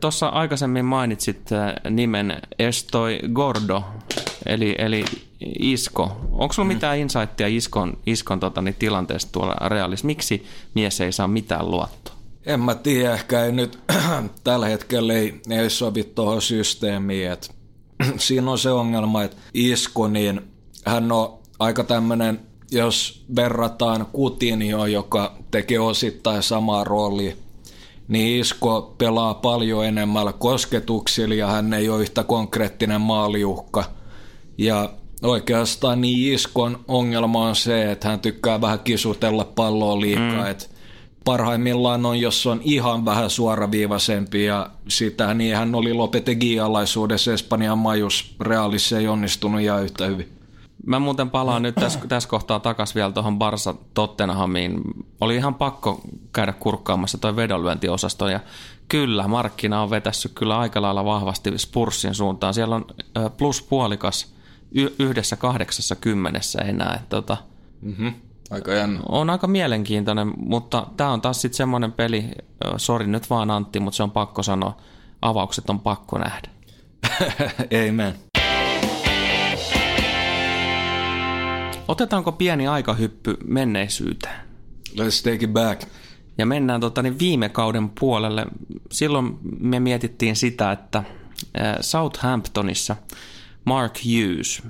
Tuossa 0.00 0.28
aikaisemmin 0.28 0.84
mainitsit 0.84 1.52
äh, 1.52 1.74
nimen 1.90 2.40
Estoi 2.58 3.20
Gordo, 3.32 3.84
eli, 4.46 4.74
eli 4.78 5.04
Isko. 5.58 6.16
Onko 6.32 6.52
sulla 6.52 6.68
mm. 6.68 6.74
mitään 6.74 6.98
insightia 6.98 7.46
Iskon, 7.46 7.98
Iskon 8.06 8.40
tota, 8.40 8.62
niin, 8.62 8.74
tilanteesta 8.78 9.32
tuolla 9.32 9.68
Realissa? 9.68 10.06
Miksi 10.06 10.46
mies 10.74 11.00
ei 11.00 11.12
saa 11.12 11.28
mitään 11.28 11.70
luottoa? 11.70 12.14
En 12.46 12.60
mä 12.60 12.74
tiedä, 12.74 13.14
ehkä 13.14 13.44
ei 13.44 13.52
nyt 13.52 13.78
tällä 14.44 14.66
hetkellä 14.66 15.14
ei, 15.14 15.40
ei 15.50 15.70
sovi 15.70 16.04
tuohon 16.04 16.42
systeemiin. 16.42 17.30
Et, 17.30 17.54
siinä 18.16 18.50
on 18.50 18.58
se 18.58 18.70
ongelma, 18.70 19.22
että 19.22 19.36
Isko, 19.54 20.08
niin 20.08 20.40
hän 20.84 21.12
on 21.12 21.38
aika 21.58 21.84
tämmöinen, 21.84 22.40
jos 22.70 23.24
verrataan 23.36 24.06
Kutinio, 24.06 24.86
joka 24.86 25.36
tekee 25.50 25.80
osittain 25.80 26.42
samaa 26.42 26.84
roolia 26.84 27.36
niin 28.08 28.40
Isko 28.40 28.94
pelaa 28.98 29.34
paljon 29.34 29.86
enemmän 29.86 30.34
kosketuksilla 30.38 31.34
ja 31.34 31.46
hän 31.46 31.72
ei 31.72 31.88
ole 31.88 32.02
yhtä 32.02 32.24
konkreettinen 32.24 33.00
maaliuhka. 33.00 33.84
Ja 34.58 34.90
oikeastaan 35.22 36.00
niin 36.00 36.34
Iskon 36.34 36.84
ongelma 36.88 37.48
on 37.48 37.56
se, 37.56 37.92
että 37.92 38.08
hän 38.08 38.20
tykkää 38.20 38.60
vähän 38.60 38.78
kisutella 38.78 39.44
palloa 39.44 40.00
liikaa. 40.00 40.44
Mm. 40.44 40.50
Et 40.50 40.70
parhaimmillaan 41.24 42.06
on, 42.06 42.20
jos 42.20 42.46
on 42.46 42.60
ihan 42.64 43.04
vähän 43.04 43.30
suoraviivaisempi 43.30 44.44
ja 44.44 44.70
sitä, 44.88 45.34
niin 45.34 45.56
hän 45.56 45.74
oli 45.74 45.92
Lopetegui-alaisuudessa 45.92 47.32
Espanjan 47.32 47.78
majus. 47.78 48.34
Realissa 48.40 48.98
ei 48.98 49.08
onnistunut 49.08 49.60
ihan 49.60 49.84
yhtä 49.84 50.06
hyvin. 50.06 50.33
Mä 50.86 50.98
muuten 50.98 51.30
palaan 51.30 51.62
nyt 51.62 51.74
tässä, 51.74 52.00
tässä 52.08 52.28
kohtaa 52.28 52.60
takas 52.60 52.94
vielä 52.94 53.12
tuohon 53.12 53.38
Barsa 53.38 53.74
Tottenhamiin. 53.94 54.80
Oli 55.20 55.36
ihan 55.36 55.54
pakko 55.54 56.00
käydä 56.32 56.52
kurkkaamassa 56.52 57.18
toi 57.18 57.36
vedonlyöntiosasto 57.36 58.28
ja 58.28 58.40
kyllä, 58.88 59.28
markkina 59.28 59.82
on 59.82 59.90
vetässyt 59.90 60.32
kyllä 60.34 60.58
aika 60.58 60.82
lailla 60.82 61.04
vahvasti 61.04 61.58
Spurssin 61.58 62.14
suuntaan. 62.14 62.54
Siellä 62.54 62.76
on 62.76 62.86
plus 63.36 63.62
puolikas 63.62 64.34
yhdessä 64.98 65.36
kahdeksassa 65.36 65.96
kymmenessä 65.96 66.58
enää. 66.62 67.02
Tota, 67.08 67.36
mm-hmm. 67.82 68.14
Aika 68.50 68.72
jännä. 68.72 69.00
On 69.08 69.30
aika 69.30 69.46
mielenkiintoinen, 69.46 70.32
mutta 70.36 70.86
tämä 70.96 71.10
on 71.10 71.20
taas 71.20 71.40
sitten 71.40 71.56
semmoinen 71.56 71.92
peli, 71.92 72.30
sori 72.76 73.06
nyt 73.06 73.30
vaan 73.30 73.50
Antti, 73.50 73.80
mutta 73.80 73.96
se 73.96 74.02
on 74.02 74.10
pakko 74.10 74.42
sanoa, 74.42 74.76
avaukset 75.22 75.70
on 75.70 75.80
pakko 75.80 76.18
nähdä. 76.18 76.48
Amen. 77.88 78.23
Otetaanko 81.88 82.32
pieni 82.32 82.66
aikahyppy 82.66 83.36
menneisyyteen? 83.46 84.40
Let's 84.90 85.22
take 85.24 85.44
it 85.44 85.52
back. 85.52 85.82
Ja 86.38 86.46
mennään 86.46 86.80
tota, 86.80 87.02
niin 87.02 87.18
viime 87.18 87.48
kauden 87.48 87.90
puolelle. 88.00 88.46
Silloin 88.92 89.38
me 89.60 89.80
mietittiin 89.80 90.36
sitä, 90.36 90.72
että 90.72 91.04
Southamptonissa 91.80 92.96
Mark 93.64 93.94
Hughes, 94.04 94.62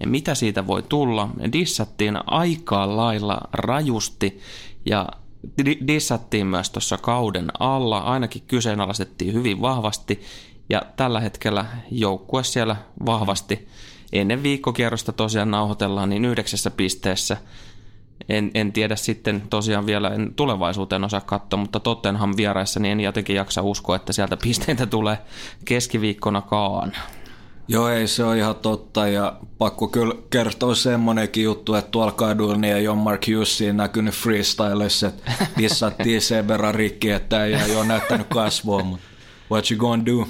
ja 0.00 0.06
mitä 0.06 0.34
siitä 0.34 0.66
voi 0.66 0.82
tulla, 0.82 1.28
dissattiin 1.52 2.18
aika 2.26 2.96
lailla 2.96 3.40
rajusti 3.52 4.40
ja 4.86 5.08
dissattiin 5.86 6.46
myös 6.46 6.70
tuossa 6.70 6.98
kauden 6.98 7.48
alla, 7.58 7.98
ainakin 7.98 8.42
kyseenalaistettiin 8.46 9.34
hyvin 9.34 9.60
vahvasti 9.60 10.20
ja 10.68 10.82
tällä 10.96 11.20
hetkellä 11.20 11.66
joukkue 11.90 12.44
siellä 12.44 12.76
vahvasti 13.06 13.68
ennen 14.12 14.42
viikkokierrosta 14.42 15.12
tosiaan 15.12 15.50
nauhoitellaan 15.50 16.10
niin 16.10 16.24
yhdeksässä 16.24 16.70
pisteessä. 16.70 17.36
En, 18.28 18.50
en 18.54 18.72
tiedä 18.72 18.96
sitten 18.96 19.42
tosiaan 19.50 19.86
vielä, 19.86 20.08
en 20.08 20.34
tulevaisuuteen 20.34 21.04
osaa 21.04 21.20
katsoa, 21.20 21.60
mutta 21.60 21.80
Tottenham 21.80 22.34
vieraissa 22.36 22.80
niin 22.80 22.92
en 22.92 23.00
jotenkin 23.00 23.36
jaksa 23.36 23.62
uskoa, 23.62 23.96
että 23.96 24.12
sieltä 24.12 24.36
pisteitä 24.44 24.86
tulee 24.86 25.18
keskiviikkonakaan. 25.64 26.92
Joo, 27.68 27.88
ei 27.88 28.08
se 28.08 28.24
ole 28.24 28.38
ihan 28.38 28.56
totta 28.56 29.08
ja 29.08 29.36
pakko 29.58 29.88
kyllä 29.88 30.14
kertoa 30.30 30.74
semmonenkin 30.74 31.44
juttu, 31.44 31.74
että 31.74 31.90
tuolla 31.90 32.12
kadulla 32.12 32.56
niin 32.56 32.90
ole 32.90 32.98
Mark 32.98 33.26
Hughesin 33.26 33.76
näkynyt 33.76 34.14
freestylessa, 34.14 35.06
että 35.06 35.32
dissattiin 35.58 36.22
sen 36.22 36.48
verran 36.48 36.74
rikki, 36.74 37.10
että 37.10 37.44
ei 37.44 37.76
ole 37.76 37.86
näyttänyt 37.86 38.26
kasvua, 38.26 38.82
mutta 38.82 39.06
what 39.50 39.70
you 39.70 39.78
gonna 39.78 40.06
do? 40.06 40.26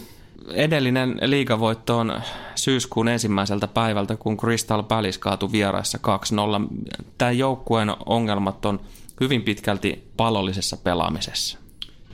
Edellinen 0.54 1.18
liigavoitto 1.22 1.98
on 1.98 2.22
syyskuun 2.54 3.08
ensimmäiseltä 3.08 3.66
päivältä, 3.66 4.16
kun 4.16 4.36
Crystal 4.36 4.82
Palace 4.82 5.18
kaatui 5.18 5.52
vieraissa 5.52 5.98
2-0. 5.98 6.78
Tämän 7.18 7.38
joukkueen 7.38 7.92
ongelmat 8.06 8.64
on 8.64 8.80
hyvin 9.20 9.42
pitkälti 9.42 10.04
palollisessa 10.16 10.76
pelaamisessa. 10.76 11.58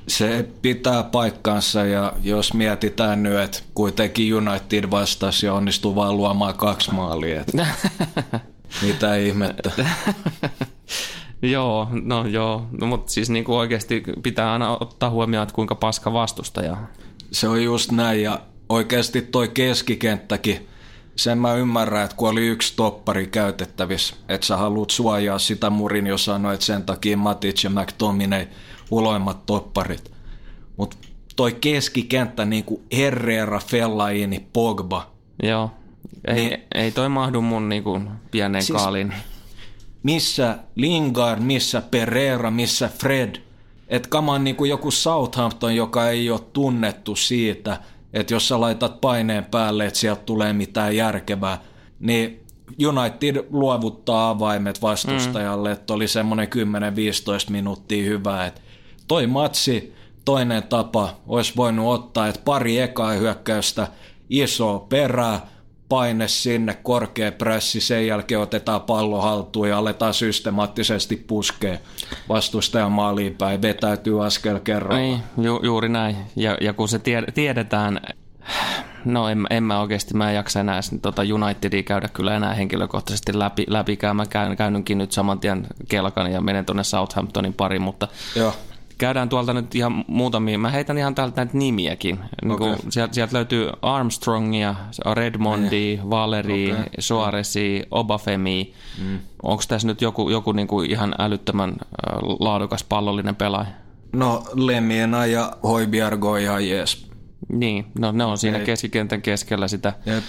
Se 0.09 0.49
pitää 0.63 1.03
paikkansa 1.03 1.85
ja 1.85 2.13
jos 2.23 2.55
mietitään 2.55 3.23
nyt, 3.23 3.39
että 3.39 3.59
kuitenkin 3.75 4.35
United 4.35 4.91
vastasi 4.91 5.47
ja 5.47 5.55
onnistuu 5.55 5.95
vaan 5.95 6.17
luomaan 6.17 6.55
kaksi 6.55 6.95
maalia. 6.95 7.41
Että 7.41 7.67
mitä 8.87 9.17
ihmettä. 9.17 9.71
joo, 11.43 11.89
no 11.91 12.27
joo, 12.27 12.67
no, 12.81 12.87
mutta 12.87 13.13
siis 13.13 13.31
niin 13.31 13.45
kuin 13.45 13.57
oikeasti 13.57 14.03
pitää 14.23 14.53
aina 14.53 14.77
ottaa 14.81 15.11
huomioon, 15.11 15.43
että 15.43 15.55
kuinka 15.55 15.75
paska 15.75 16.13
vastustaja 16.13 16.77
se 17.33 17.49
on 17.49 17.65
just 17.65 17.93
näin 17.93 18.23
ja 18.23 18.41
oikeasti 18.69 19.23
toi 19.23 19.49
keskikenttäkin, 19.49 20.69
sen 21.17 21.39
mä 21.39 21.55
ymmärrän, 21.55 22.05
että 22.05 22.17
kun 22.17 22.29
oli 22.29 22.47
yksi 22.47 22.73
toppari 22.77 23.27
käytettävissä, 23.27 24.17
että 24.29 24.47
sä 24.47 24.57
haluat 24.57 24.91
suojaa 24.91 25.39
sitä 25.39 25.71
murin, 25.71 26.07
jos 26.07 26.25
sanoit 26.25 26.63
sen 26.63 26.83
takia 26.83 27.17
Matic 27.17 27.65
ja 27.65 27.71
McTominay 27.71 28.47
uloimmat 28.91 29.47
topparit. 29.47 30.13
Mutta 30.77 30.97
toi 31.37 31.53
keskikenttä 31.53 32.45
niin 32.45 32.65
kuin 32.65 32.83
Herrera, 32.97 33.59
Fellaini, 33.59 34.47
Pogba. 34.53 35.11
Joo, 35.43 35.71
ei, 36.27 36.35
niin, 36.35 36.59
ei 36.75 36.93
toi 36.93 37.09
mahdu 37.09 37.41
mun 37.41 37.69
niin 37.69 37.83
kuin 37.83 38.09
pienen 38.31 38.63
siis, 38.63 38.77
kaaliin. 38.83 39.15
Missä 40.03 40.59
Lingard, 40.75 41.41
missä 41.41 41.83
Pereira, 41.91 42.51
missä 42.51 42.91
Fred– 42.99 43.37
että 43.89 44.09
kaman 44.09 44.45
niin 44.45 44.57
kuin 44.57 44.71
joku 44.71 44.91
Southampton, 44.91 45.77
joka 45.77 46.11
ei 46.11 46.31
ole 46.31 46.41
tunnettu 46.53 47.17
siitä, 47.17 47.81
että 48.13 48.35
jos 48.35 48.49
sä 48.49 48.61
laitat 48.61 49.01
paineen 49.01 49.45
päälle, 49.45 49.87
että 49.87 49.99
sieltä 49.99 50.23
tulee 50.23 50.53
mitään 50.53 50.97
järkevää, 50.97 51.61
niin 52.01 52.47
United 52.87 53.47
luovuttaa 53.51 54.31
avaimet 54.31 54.83
vastustajalle, 54.83 55.69
mm. 55.69 55.73
että 55.73 55.95
oli 55.95 56.09
semmoinen 56.09 56.49
10-15 57.49 57.51
minuuttia 57.51 58.05
hyvä. 58.05 58.47
Että 58.47 58.61
toi 59.09 59.27
matsi, 59.27 59.95
toinen 60.25 60.63
tapa, 60.63 61.17
olisi 61.27 61.53
voinut 61.57 61.95
ottaa, 61.95 62.29
että 62.29 62.41
pari 62.45 62.79
ekaa 62.79 63.13
hyökkäystä, 63.13 63.89
iso 64.31 64.87
perää, 64.89 65.47
paine 65.89 66.29
sinne, 66.29 66.79
korkea 66.83 67.33
pressi, 67.33 67.81
sen 67.81 68.07
jälkeen 68.07 68.41
otetaan 68.41 68.81
pallo 68.81 69.21
haltuun 69.21 69.69
ja 69.69 69.79
aletaan 69.79 70.15
systemaattisesti 70.15 71.17
puskea 71.17 71.79
vastustajan 72.29 72.93
maaliin 72.93 73.35
päin, 73.35 73.63
vetäytyy 73.63 74.27
askel 74.27 74.59
kerran. 74.59 74.99
Niin, 74.99 75.21
ju, 75.39 75.61
juuri 75.63 75.89
näin. 75.89 76.17
Ja, 76.37 76.57
ja 76.61 76.73
kun 76.73 76.89
se 76.89 77.01
tiedetään, 77.35 78.01
no 79.05 79.29
en, 79.29 79.47
en 79.51 79.63
mä 79.63 79.81
oikeasti, 79.81 80.15
mä 80.15 80.31
en 80.31 80.37
jaksa 80.37 80.61
enää 80.61 80.81
tota 81.03 81.23
Unitedia 81.35 81.83
käydä 81.83 82.09
kyllä 82.09 82.37
enää 82.37 82.55
henkilökohtaisesti 82.55 83.39
läpi, 83.39 83.65
läpikään. 83.69 84.17
Mä 84.17 84.27
käyn, 84.27 84.57
käynnynkin 84.57 84.99
nyt 84.99 85.13
saman 85.13 85.41
tien 85.41 85.67
kelkan 85.89 86.33
ja 86.33 86.41
menen 86.41 86.65
tuonne 86.65 86.85
Southamptonin 86.85 87.55
pariin, 87.55 87.83
mutta 87.83 88.09
Joo 88.37 88.53
käydään 88.99 89.29
tuolta 89.29 89.53
nyt 89.53 89.75
ihan 89.75 90.05
muutamia. 90.07 90.59
Mä 90.59 90.71
heitän 90.71 90.99
ihan 90.99 91.15
täältä 91.15 91.37
näitä 91.37 91.59
nimiäkin. 91.59 92.19
Niin 92.43 92.53
okay. 92.53 92.77
sieltä, 92.89 93.15
sieltä 93.15 93.37
löytyy 93.37 93.71
Armstrongia, 93.83 94.75
Redmondi, 95.15 95.93
eh. 95.93 96.11
Valeri, 96.11 96.73
okay. 96.73 96.85
Suaresi, 96.99 97.83
Obafemi. 97.91 98.75
Mm. 99.03 99.19
Onko 99.43 99.63
tässä 99.69 99.89
nyt 99.89 100.03
joku, 100.03 100.31
joku 100.31 100.53
niin 100.53 100.69
kuin 100.69 100.91
ihan 100.91 101.15
älyttömän 101.19 101.77
laadukas 102.41 102.85
pallollinen 102.85 103.37
pelaaja? 103.37 103.71
No 104.13 104.43
Lemiena 104.55 105.27
ja 105.27 105.53
Hoibiargo 105.63 106.37
ihan 106.37 106.69
jees. 106.69 107.07
Niin, 107.49 107.87
no 107.99 108.13
ne 108.13 108.25
on 108.25 108.39
siinä 108.39 108.59
Ei. 108.59 108.65
keskikentän 108.65 109.23
keskellä 109.23 109.69
sitä. 109.69 109.93
Jep. 110.07 110.25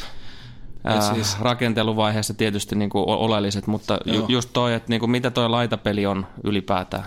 Siis... 1.13 1.39
rakenteluvaiheessa 1.39 2.33
tietysti 2.33 2.75
niin 2.75 2.89
kuin 2.89 3.05
oleelliset, 3.07 3.67
mutta 3.67 3.97
ju, 4.05 4.25
just 4.27 4.49
toi, 4.53 4.73
että 4.73 4.89
niin 4.89 4.99
kuin 4.99 5.09
mitä 5.09 5.31
toi 5.31 5.49
laitapeli 5.49 6.05
on 6.05 6.27
ylipäätään. 6.43 7.03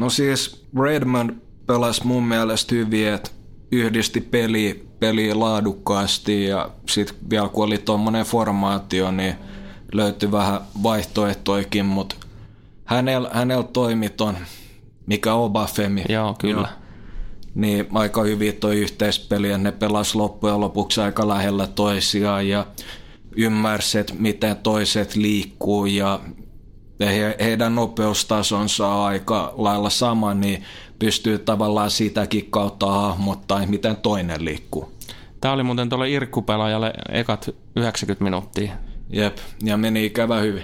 No 0.00 0.10
siis 0.10 0.66
Redmond 0.82 1.30
pelasi 1.66 2.06
mun 2.06 2.24
mielestä 2.24 2.74
hyvin, 2.74 3.08
että 3.08 3.30
yhdisti 3.72 4.20
peli, 4.20 4.88
peli 5.00 5.34
laadukkaasti 5.34 6.44
ja 6.44 6.70
sitten 6.88 7.16
vielä 7.30 7.48
kun 7.48 7.64
oli 7.64 7.78
tuommoinen 7.78 8.26
formaatio, 8.26 9.10
niin 9.10 9.34
löytyi 9.92 10.32
vähän 10.32 10.60
vaihtoehtoikin, 10.82 11.86
mutta 11.86 12.16
hänellä, 12.84 13.30
hänellä 13.32 13.64
toimi 13.64 14.08
ton, 14.08 14.36
mikä 15.06 15.34
on 15.34 15.52
Bafemi. 15.52 16.04
Joo, 16.08 16.34
kyllä. 16.38 16.68
Jo, 16.68 16.76
niin 17.54 17.86
aika 17.94 18.22
hyvin 18.22 18.56
toi 18.56 18.76
yhteispeli 18.78 19.50
ja 19.50 19.58
ne 19.58 19.72
pelas 19.72 20.14
loppujen 20.14 20.60
lopuksi 20.60 21.00
aika 21.00 21.28
lähellä 21.28 21.66
toisiaan 21.66 22.48
ja 22.48 22.66
ymmärsit, 23.36 24.18
miten 24.18 24.56
toiset 24.56 25.16
liikkuu 25.16 25.86
ja 25.86 26.20
he, 27.06 27.36
heidän 27.40 27.74
nopeustasonsa 27.74 28.88
on 28.88 29.06
aika 29.06 29.54
lailla 29.56 29.90
sama, 29.90 30.34
niin 30.34 30.64
pystyy 30.98 31.38
tavallaan 31.38 31.90
sitäkin 31.90 32.50
kautta 32.50 32.86
hahmottaa, 32.86 33.66
miten 33.66 33.96
toinen 33.96 34.44
liikkuu. 34.44 34.92
Tämä 35.40 35.54
oli 35.54 35.62
muuten 35.62 35.88
tuolle 35.88 36.10
Irkkupelaajalle 36.10 36.92
ekat 37.12 37.50
90 37.76 38.24
minuuttia. 38.24 38.72
Jep, 39.10 39.38
ja 39.62 39.76
meni 39.76 40.06
ikävä 40.06 40.38
hyvin. 40.40 40.62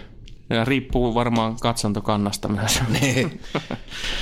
Ja 0.51 0.64
riippuu 0.64 1.14
varmaan 1.14 1.57
katsontokannasta 1.61 2.49
myös. 2.49 2.80
niin, 3.01 3.41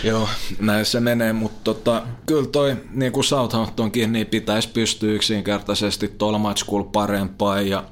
joo, 0.05 0.29
näin 0.61 0.85
se 0.85 1.01
menee, 1.01 1.33
mutta 1.33 1.61
tota, 1.65 2.03
kyllä 2.27 2.47
toi, 2.47 2.77
niin 2.91 3.13
kuin 3.13 3.25
Southamptonkin, 3.25 4.13
niin 4.13 4.27
pitäisi 4.27 4.69
pystyä 4.69 5.13
yksinkertaisesti 5.13 6.09
tuolla 6.09 6.39
matchkulla 6.39 6.89
parempaan, 6.93 7.69
ja 7.69 7.85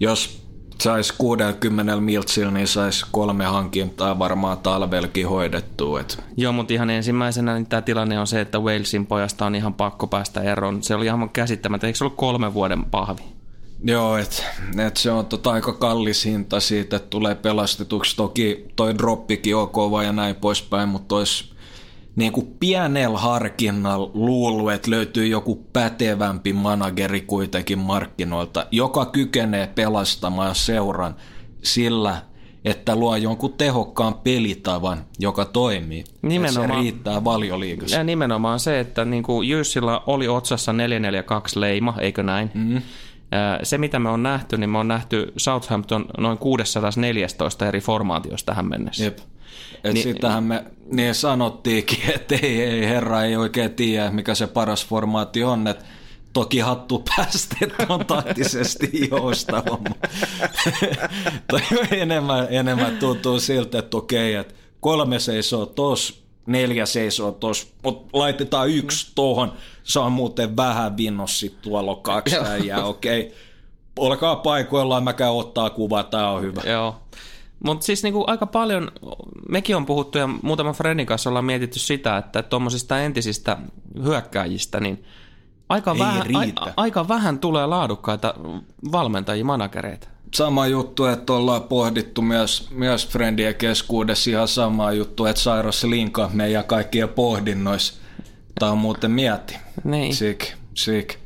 jos 0.00 0.41
saisi 0.82 1.14
60 1.18 1.96
miltsillä, 1.96 2.50
niin 2.50 2.68
saisi 2.68 3.06
kolme 3.12 3.44
hankintaa 3.44 4.18
varmaan 4.18 4.58
talvelkin 4.58 5.28
hoidettua. 5.28 6.00
Et. 6.00 6.24
Joo, 6.36 6.52
mutta 6.52 6.72
ihan 6.72 6.90
ensimmäisenä 6.90 7.54
niin 7.54 7.66
tämä 7.66 7.82
tilanne 7.82 8.18
on 8.18 8.26
se, 8.26 8.40
että 8.40 8.58
Walesin 8.58 9.06
pojasta 9.06 9.46
on 9.46 9.54
ihan 9.54 9.74
pakko 9.74 10.06
päästä 10.06 10.42
eroon. 10.42 10.82
Se 10.82 10.94
oli 10.94 11.06
ihan 11.06 11.30
käsittämättä. 11.30 11.86
Eikö 11.86 11.96
se 11.96 12.04
ollut 12.04 12.16
kolme 12.16 12.54
vuoden 12.54 12.84
pahvi? 12.84 13.22
Joo, 13.84 14.16
että 14.16 14.42
et 14.86 14.96
se 14.96 15.10
on 15.10 15.26
tota 15.26 15.52
aika 15.52 15.72
kallis 15.72 16.24
hinta 16.24 16.60
siitä, 16.60 16.96
että 16.96 17.08
tulee 17.08 17.34
pelastetuksi. 17.34 18.16
Toki 18.16 18.66
toi 18.76 18.98
droppikin 18.98 19.56
on 19.56 19.68
kova 19.68 20.02
ja 20.02 20.12
näin 20.12 20.36
poispäin, 20.36 20.88
mutta 20.88 21.14
olisi 21.14 21.51
niin 22.16 22.32
kuin 22.32 22.56
pienellä 22.60 23.18
harkinnalla 23.18 24.10
luullut, 24.14 24.72
että 24.72 24.90
löytyy 24.90 25.26
joku 25.26 25.66
pätevämpi 25.72 26.52
manageri 26.52 27.20
kuitenkin 27.20 27.78
markkinoilta, 27.78 28.66
joka 28.70 29.06
kykenee 29.06 29.66
pelastamaan 29.66 30.54
seuran 30.54 31.16
sillä, 31.62 32.22
että 32.64 32.96
luo 32.96 33.16
jonkun 33.16 33.52
tehokkaan 33.52 34.14
pelitavan, 34.14 35.04
joka 35.18 35.44
toimii. 35.44 36.04
Nimenomaan. 36.22 36.70
Ja 36.70 36.74
se 36.76 36.80
riittää 36.80 37.24
valioliigassa. 37.24 37.96
Ja 37.96 38.04
nimenomaan 38.04 38.60
se, 38.60 38.80
että 38.80 39.04
niin 39.04 39.22
kuin 39.22 39.48
Jyssillä 39.48 40.00
oli 40.06 40.28
otsassa 40.28 40.72
442 40.72 41.60
leima, 41.60 41.94
eikö 41.98 42.22
näin? 42.22 42.50
Mm. 42.54 42.82
Se, 43.62 43.78
mitä 43.78 43.98
me 43.98 44.08
on 44.08 44.22
nähty, 44.22 44.56
niin 44.56 44.70
me 44.70 44.78
on 44.78 44.88
nähty 44.88 45.32
Southampton 45.36 46.04
noin 46.18 46.38
614 46.38 47.68
eri 47.68 47.80
formaatiosta 47.80 48.52
tähän 48.52 48.68
mennessä. 48.68 49.04
Jep. 49.04 49.18
Et 49.84 49.94
niin, 49.94 50.02
sitähän 50.02 50.44
me 50.44 50.64
niin 50.86 51.14
sanottiinkin, 51.14 51.98
että 52.14 52.34
ei, 52.42 52.62
ei, 52.62 52.86
herra 52.86 53.22
ei 53.22 53.36
oikein 53.36 53.74
tiedä, 53.74 54.10
mikä 54.10 54.34
se 54.34 54.46
paras 54.46 54.86
formaatti 54.86 55.44
on, 55.44 55.66
että 55.66 55.84
toki 56.32 56.58
hattu 56.58 57.04
päästä, 57.16 57.56
että 57.60 57.86
on 57.88 58.06
taktisesti 58.06 58.90
joustava. 59.10 59.78
Toi 61.50 61.60
enemmän, 61.90 62.46
enemmän 62.50 62.96
tuntuu 62.96 63.40
siltä, 63.40 63.78
että 63.78 63.96
okei, 63.96 64.34
että 64.34 64.54
kolme 64.80 65.18
seisoo 65.18 65.66
tos, 65.66 66.22
neljä 66.46 66.86
seisoo 66.86 67.32
tos, 67.32 67.72
mutta 67.84 68.18
laitetaan 68.18 68.68
yksi 68.68 69.12
tohon, 69.14 69.52
se 69.82 69.98
on 69.98 70.12
muuten 70.12 70.56
vähän 70.56 70.96
vinnossi 70.96 71.56
tuolla 71.62 71.96
kaksi 71.96 72.36
ja 72.64 72.84
okei. 72.84 73.34
Olkaa 73.98 74.36
paikoillaan, 74.36 75.04
mä 75.04 75.12
käyn 75.12 75.32
ottaa 75.32 75.70
kuvaa, 75.70 76.04
tää 76.04 76.30
on 76.30 76.42
hyvä. 76.42 76.62
Joo. 76.64 76.96
Mutta 77.64 77.86
siis 77.86 78.02
niinku 78.02 78.24
aika 78.26 78.46
paljon, 78.46 78.92
mekin 79.48 79.76
on 79.76 79.86
puhuttu 79.86 80.18
ja 80.18 80.26
muutaman 80.26 80.74
Fredin 80.74 81.06
kanssa 81.06 81.30
ollaan 81.30 81.44
mietitty 81.44 81.78
sitä, 81.78 82.16
että 82.16 82.42
tuommoisista 82.42 83.00
entisistä 83.00 83.56
hyökkääjistä, 84.02 84.80
niin 84.80 85.04
aika, 85.68 85.98
vähän, 85.98 86.26
a, 86.56 86.66
aika 86.76 87.08
vähän 87.08 87.38
tulee 87.38 87.66
laadukkaita 87.66 88.34
valmentajia, 88.92 89.44
managereita. 89.44 90.08
Sama 90.34 90.66
juttu, 90.66 91.04
että 91.04 91.32
ollaan 91.32 91.62
pohdittu 91.62 92.22
myös, 92.22 92.68
myös 92.70 93.08
Friendien 93.08 93.54
keskuudessa 93.54 94.30
ihan 94.30 94.48
sama 94.48 94.92
juttu, 94.92 95.26
että 95.26 95.42
Sairos 95.42 95.84
Linka 95.84 96.30
meidän 96.32 96.64
kaikkia 96.64 97.08
pohdinnoissa. 97.08 97.94
Tämä 98.58 98.72
on 98.72 98.78
muuten 98.78 99.10
mietti. 99.10 99.56
Niin. 99.84 100.14
Sik, 100.14 100.46
sik. 100.74 101.21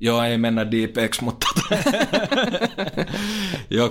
Joo, 0.00 0.22
ei 0.22 0.38
mennä 0.38 0.70
deepeksi, 0.70 1.24
mutta 1.24 1.46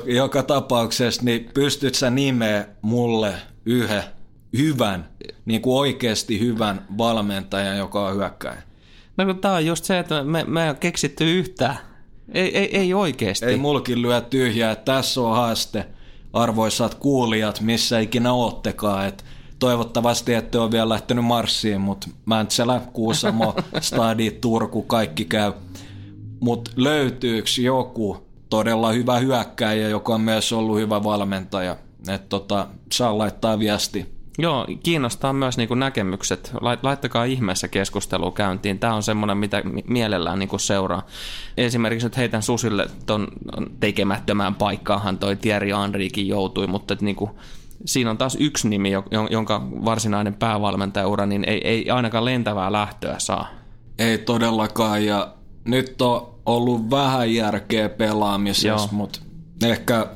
joka 0.06 0.43
tapauksessa, 0.43 1.24
niin 1.24 1.49
pystyt 1.54 1.95
sä 1.95 2.10
nimeä 2.10 2.68
mulle 2.82 3.34
yhden 3.66 4.04
hyvän, 4.58 5.10
niin 5.45 5.62
kuin 5.62 5.80
oikeasti 5.80 6.39
hyvän 6.39 6.86
valmentajan, 6.97 7.78
joka 7.78 8.08
on 8.08 8.16
hyökkäin? 8.16 8.58
No 9.18 9.26
kun 9.26 9.39
tää 9.39 9.54
on 9.54 9.66
just 9.66 9.86
se, 9.86 9.99
että 9.99 10.24
me, 10.24 10.43
me 10.47 10.68
ei 10.68 10.74
keksitty 10.80 11.39
yhtään. 11.39 11.78
Ei, 12.34 12.58
ei, 12.58 12.78
ei 12.78 12.93
oikeasti. 12.93 13.45
Ei 13.45 13.58
mulkin 13.58 14.01
lyö 14.01 14.22
tyhjää. 14.22 14.76
Tässä 14.76 15.22
on 15.22 15.36
haaste, 15.36 15.86
arvoisat 16.34 16.95
kuulijat, 16.95 17.62
missä 17.62 17.99
ikinä 17.99 18.34
oottekaan. 18.34 19.08
Et 19.08 19.26
toivottavasti 19.60 20.34
ette 20.34 20.60
ole 20.60 20.72
vielä 20.72 20.89
lähtenyt 20.89 21.26
marssiin, 21.26 21.82
mutta 21.82 22.08
Mäntsälä, 22.26 22.82
Kuusamo, 22.93 23.56
Stadi, 23.80 24.32
Turku, 24.32 24.82
kaikki 24.82 25.26
käy 25.26 25.51
mutta 26.43 26.71
löytyykö 26.75 27.49
joku 27.61 28.27
todella 28.49 28.91
hyvä 28.91 29.19
hyökkäjä, 29.19 29.89
joka 29.89 30.13
on 30.13 30.21
myös 30.21 30.53
ollut 30.53 30.77
hyvä 30.77 31.03
valmentaja? 31.03 31.75
Että 32.07 32.29
tota, 32.29 32.67
saa 32.91 33.17
laittaa 33.17 33.59
viesti. 33.59 34.13
Joo, 34.37 34.67
kiinnostaa 34.83 35.33
myös 35.33 35.57
niin 35.57 35.79
näkemykset. 35.79 36.51
Laittakaa 36.83 37.23
ihmeessä 37.23 37.67
keskustelua 37.67 38.31
käyntiin. 38.31 38.79
Tämä 38.79 38.93
on 38.93 39.03
semmoinen, 39.03 39.37
mitä 39.37 39.63
mielellään 39.87 40.39
niin 40.39 40.59
seuraa. 40.59 41.05
Esimerkiksi 41.57 42.05
nyt 42.05 42.17
heitän 42.17 42.41
Susille 42.41 42.87
ton 43.05 43.27
tekemättömään 43.79 44.55
paikkaahan 44.55 45.17
toi 45.17 45.35
Thierry 45.35 45.69
Henrikin 45.81 46.27
joutui, 46.27 46.67
mutta 46.67 46.97
niin 47.01 47.15
kuin, 47.15 47.31
siinä 47.85 48.09
on 48.09 48.17
taas 48.17 48.37
yksi 48.39 48.69
nimi, 48.69 48.91
jonka 49.29 49.67
varsinainen 49.85 50.33
päävalmentajaura 50.33 51.25
niin 51.25 51.43
ei, 51.47 51.67
ei 51.67 51.89
ainakaan 51.89 52.25
lentävää 52.25 52.71
lähtöä 52.71 53.15
saa. 53.17 53.47
Ei 53.99 54.17
todellakaan, 54.17 55.05
ja 55.05 55.33
nyt 55.65 56.01
on 56.01 56.32
ollut 56.45 56.89
vähän 56.89 57.33
järkeä 57.33 57.89
pelaamisessa, 57.89 58.89
mutta 58.91 59.19
ehkä 59.65 60.07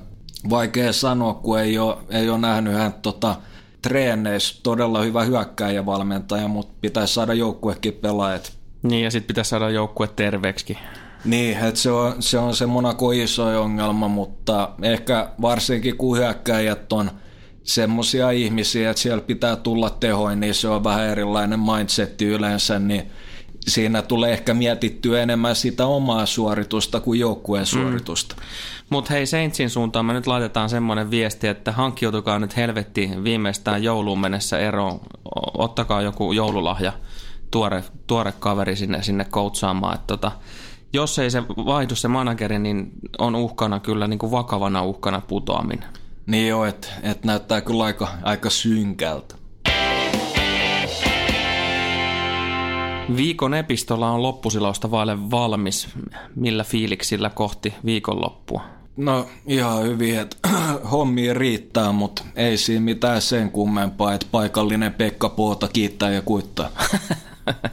vaikea 0.49 0.93
sanoa, 0.93 1.33
kun 1.33 1.59
ei 1.59 1.79
ole, 1.79 1.97
ei 2.09 2.29
ole 2.29 2.37
nähnyt 2.37 2.73
hän 2.73 2.93
tota, 2.93 3.35
treeneissä 3.81 4.59
todella 4.63 5.01
hyvä 5.03 5.23
hyökkäjävalmentaja, 5.23 6.47
mutta 6.47 6.73
pitäisi 6.81 7.13
saada 7.13 7.33
joukkuekin 7.33 7.93
pelaajat. 7.93 8.57
Niin, 8.83 9.03
ja 9.03 9.11
sitten 9.11 9.27
pitäisi 9.27 9.49
saada 9.49 9.69
joukkue 9.69 10.07
terveeksi. 10.07 10.77
Niin, 11.25 11.57
että 11.57 11.79
se 11.79 11.91
on, 11.91 12.15
se 12.19 12.37
on 12.37 12.55
se 12.55 12.65
Monaco 12.65 13.11
iso 13.11 13.61
ongelma, 13.61 14.07
mutta 14.07 14.69
ehkä 14.81 15.29
varsinkin 15.41 15.97
kun 15.97 16.17
hyökkäjät 16.17 16.93
on 16.93 17.11
semmoisia 17.63 18.31
ihmisiä, 18.31 18.89
että 18.89 19.01
siellä 19.01 19.21
pitää 19.21 19.55
tulla 19.55 19.89
tehoin, 19.89 20.39
niin 20.39 20.53
se 20.53 20.67
on 20.67 20.83
vähän 20.83 21.05
erilainen 21.05 21.59
mindsetti 21.59 22.25
yleensä, 22.25 22.79
niin 22.79 23.11
siinä 23.67 24.01
tulee 24.01 24.33
ehkä 24.33 24.53
mietittyä 24.53 25.21
enemmän 25.21 25.55
sitä 25.55 25.85
omaa 25.85 26.25
suoritusta 26.25 26.99
kuin 26.99 27.19
joukkueen 27.19 27.63
mm. 27.63 27.65
suoritusta. 27.65 28.35
Mm. 28.35 28.41
Mutta 28.89 29.13
hei 29.13 29.25
Saintsin 29.25 29.69
suuntaan 29.69 30.05
me 30.05 30.13
nyt 30.13 30.27
laitetaan 30.27 30.69
semmoinen 30.69 31.11
viesti, 31.11 31.47
että 31.47 31.71
hankkiutukaa 31.71 32.39
nyt 32.39 32.57
helvetti 32.57 33.09
viimeistään 33.23 33.83
jouluun 33.83 34.19
mennessä 34.19 34.59
eroon. 34.59 34.99
Ottakaa 35.57 36.01
joku 36.01 36.31
joululahja, 36.31 36.93
tuore, 37.51 37.83
tuore 38.07 38.33
kaveri 38.39 38.75
sinne, 38.75 39.03
sinne 39.03 39.25
koutsaamaan. 39.25 39.95
Että 39.95 40.07
tota, 40.07 40.31
jos 40.93 41.19
ei 41.19 41.31
se 41.31 41.43
vaihdu 41.47 41.95
se 41.95 42.07
manageri, 42.07 42.59
niin 42.59 42.91
on 43.17 43.35
uhkana 43.35 43.79
kyllä 43.79 44.07
niin 44.07 44.19
kuin 44.19 44.31
vakavana 44.31 44.83
uhkana 44.83 45.21
putoaminen. 45.21 45.89
Niin 46.25 46.47
joo, 46.47 46.65
että 46.65 46.87
et 47.03 47.25
näyttää 47.25 47.61
kyllä 47.61 47.83
aika, 47.83 48.07
aika 48.23 48.49
synkältä. 48.49 49.35
Viikon 53.15 53.53
epistola 53.53 54.11
on 54.11 54.21
loppusilausta 54.21 54.91
vaille 54.91 55.31
valmis. 55.31 55.89
Millä 56.35 56.63
fiiliksillä 56.63 57.29
kohti 57.29 57.73
viikonloppua? 57.85 58.61
No 58.97 59.27
ihan 59.47 59.83
hyvin, 59.83 60.19
että 60.19 60.49
hommi 60.91 61.33
riittää, 61.33 61.91
mutta 61.91 62.23
ei 62.35 62.57
siinä 62.57 62.81
mitään 62.81 63.21
sen 63.21 63.51
kummempaa, 63.51 64.13
että 64.13 64.27
paikallinen 64.31 64.93
Pekka 64.93 65.29
Puota 65.29 65.67
kiittää 65.67 66.09
ja 66.09 66.21
kuittaa. 66.21 66.69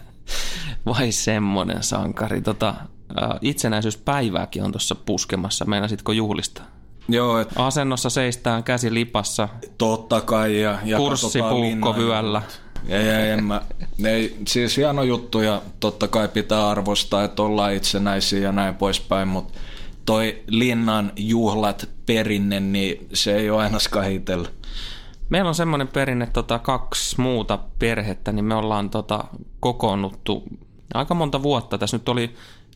Vai 0.86 1.12
semmonen 1.12 1.82
sankari. 1.82 2.40
Tota, 2.40 2.74
itsenäisyyspäivääkin 3.40 4.62
on 4.62 4.72
tuossa 4.72 4.94
puskemassa. 4.94 5.64
Meinasitko 5.64 6.12
juhlista? 6.12 6.62
Joo, 7.08 7.38
et... 7.38 7.48
Asennossa 7.56 8.10
seistään 8.10 8.64
käsi 8.64 8.94
lipassa. 8.94 9.48
Totta 9.78 10.20
kai. 10.20 10.60
Ja, 10.60 10.78
ja 10.84 10.96
Kurssipuukko 10.96 11.96
vyöllä. 11.96 12.42
Ei, 12.88 13.08
ei, 13.08 13.30
en 13.30 13.44
mä. 13.44 13.62
Ne, 13.98 14.30
siis 14.48 14.76
hieno 14.76 15.02
juttu 15.02 15.40
ja 15.40 15.62
totta 15.80 16.08
kai 16.08 16.28
pitää 16.28 16.68
arvostaa, 16.68 17.24
että 17.24 17.42
ollaan 17.42 17.74
itsenäisiä 17.74 18.40
ja 18.40 18.52
näin 18.52 18.74
poispäin, 18.74 19.28
mutta 19.28 19.58
toi 20.06 20.42
linnan 20.46 21.12
juhlat 21.16 21.88
perinne, 22.06 22.60
niin 22.60 23.06
se 23.12 23.36
ei 23.36 23.50
ole 23.50 23.62
aina 23.62 23.78
skahitella. 23.78 24.48
Meillä 25.28 25.48
on 25.48 25.54
semmoinen 25.54 25.88
perinne, 25.88 26.26
tota, 26.26 26.58
kaksi 26.58 27.20
muuta 27.20 27.58
perhettä, 27.78 28.32
niin 28.32 28.44
me 28.44 28.54
ollaan 28.54 28.90
tota, 28.90 29.24
kokoonnuttu 29.60 30.42
aika 30.94 31.14
monta 31.14 31.42
vuotta. 31.42 31.78
Tässä 31.78 31.96
nyt 31.96 32.08
oli 32.08 32.34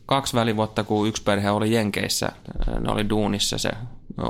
kaksi 0.09 0.35
välivuotta, 0.35 0.83
kun 0.83 1.07
yksi 1.07 1.23
perhe 1.23 1.51
oli 1.51 1.73
Jenkeissä, 1.73 2.31
ne 2.79 2.91
oli 2.91 3.09
duunissa 3.09 3.57
se 3.57 3.69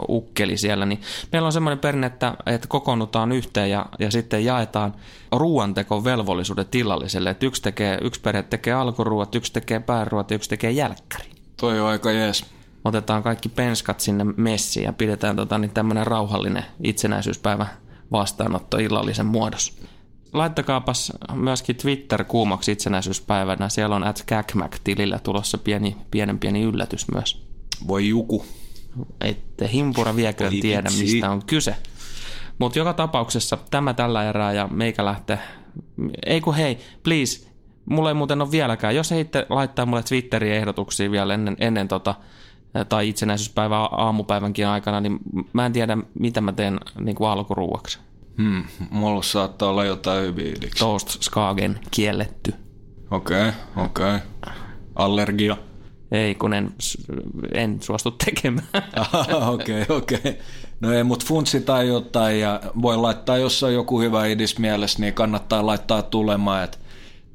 ukkeli 0.09 0.57
siellä, 0.57 0.85
niin 0.85 1.01
meillä 1.31 1.45
on 1.45 1.51
semmoinen 1.51 1.79
perinne, 1.79 2.07
että, 2.07 2.33
että 2.45 2.67
kokoonnutaan 2.67 3.31
yhteen 3.31 3.69
ja, 3.69 3.85
ja 3.99 4.11
sitten 4.11 4.45
jaetaan 4.45 4.95
ruoantekon 5.31 6.03
velvollisuudet 6.03 6.71
tillalliselle, 6.71 7.29
että 7.29 7.45
yksi, 7.45 7.61
tekee, 7.61 7.97
yksi 8.01 8.21
perhe 8.21 8.43
tekee 8.43 8.73
alkuruuat, 8.73 9.35
yksi 9.35 9.53
tekee 9.53 9.79
pääruot 9.79 10.31
ja 10.31 10.35
yksi 10.35 10.49
tekee 10.49 10.71
jälkkäri. 10.71 11.29
Toi 11.57 11.79
on 11.79 11.87
aika 11.87 12.11
jees. 12.11 12.45
Otetaan 12.85 13.23
kaikki 13.23 13.49
penskat 13.49 13.99
sinne 13.99 14.23
messiin 14.23 14.83
ja 14.83 14.93
pidetään 14.93 15.35
tota, 15.35 15.57
niin 15.57 15.71
tämmöinen 15.71 16.07
rauhallinen 16.07 16.65
itsenäisyyspäivä 16.83 17.67
vastaanotto 18.11 18.77
illallisen 18.77 19.25
muodossa. 19.25 19.73
Laittakaapas 20.33 21.13
myöskin 21.33 21.75
Twitter 21.75 22.23
kuumaksi 22.23 22.71
itsenäisyyspäivänä. 22.71 23.69
Siellä 23.69 23.95
on 23.95 24.03
at 24.03 24.25
tilillä 24.83 25.19
tulossa 25.19 25.57
pieni, 25.57 25.97
pienen 26.11 26.39
pieni 26.39 26.61
yllätys 26.61 27.11
myös. 27.11 27.45
Voi 27.87 28.07
juku. 28.07 28.45
Ette 29.21 29.69
himpura 29.73 30.15
viekö 30.15 30.49
tiedä, 30.61 30.89
mistä 30.99 31.31
on 31.31 31.45
kyse. 31.45 31.75
Mutta 32.59 32.79
joka 32.79 32.93
tapauksessa 32.93 33.57
tämä 33.71 33.93
tällä 33.93 34.29
erää 34.29 34.53
ja 34.53 34.67
meikä 34.67 35.05
lähtee. 35.05 35.39
Ei 36.25 36.41
kun 36.41 36.55
hei, 36.55 36.77
please, 37.03 37.49
mulla 37.85 38.09
ei 38.09 38.13
muuten 38.13 38.41
ole 38.41 38.51
vieläkään. 38.51 38.95
Jos 38.95 39.11
heitte 39.11 39.45
laittaa 39.49 39.85
mulle 39.85 40.03
Twitterin 40.03 40.53
ehdotuksia 40.53 41.11
vielä 41.11 41.33
ennen, 41.33 41.57
ennen 41.59 41.87
tota, 41.87 42.15
tai 42.89 43.09
itsenäisyyspäivän 43.09 43.87
aamupäivänkin 43.91 44.67
aikana, 44.67 45.01
niin 45.01 45.19
mä 45.53 45.65
en 45.65 45.73
tiedä, 45.73 45.97
mitä 46.19 46.41
mä 46.41 46.51
teen 46.51 46.79
niin 46.99 47.15
kuin 47.15 47.29
alkuruuaksi. 47.29 47.99
Hmm, 48.39 48.63
mulla 48.89 49.23
saattaa 49.23 49.69
olla 49.69 49.85
jotain 49.85 50.23
hyviä 50.23 50.53
Toast 50.79 51.09
Skagen 51.21 51.79
kielletty. 51.91 52.53
Okei, 53.11 53.49
okay, 53.49 53.85
okei. 53.85 54.15
Okay. 54.15 54.53
Allergia. 54.95 55.57
Ei, 56.11 56.35
kun 56.35 56.53
en, 56.53 56.71
en 57.53 57.81
suostu 57.81 58.11
tekemään. 58.11 58.67
Okei, 59.53 59.81
okei. 59.81 59.81
Okay, 59.81 59.97
okay. 59.97 60.33
No 60.79 60.93
ei, 60.93 61.03
mutta 61.03 61.25
funtsi 61.25 61.61
tai 61.61 61.87
jotain 61.87 62.39
ja 62.39 62.61
voi 62.81 62.97
laittaa, 62.97 63.37
jos 63.37 63.63
on 63.63 63.73
joku 63.73 64.01
hyvä 64.01 64.25
idis 64.25 64.59
mielessä, 64.59 64.99
niin 64.99 65.13
kannattaa 65.13 65.65
laittaa 65.65 66.01
tulemaan. 66.01 66.63
Et 66.63 66.79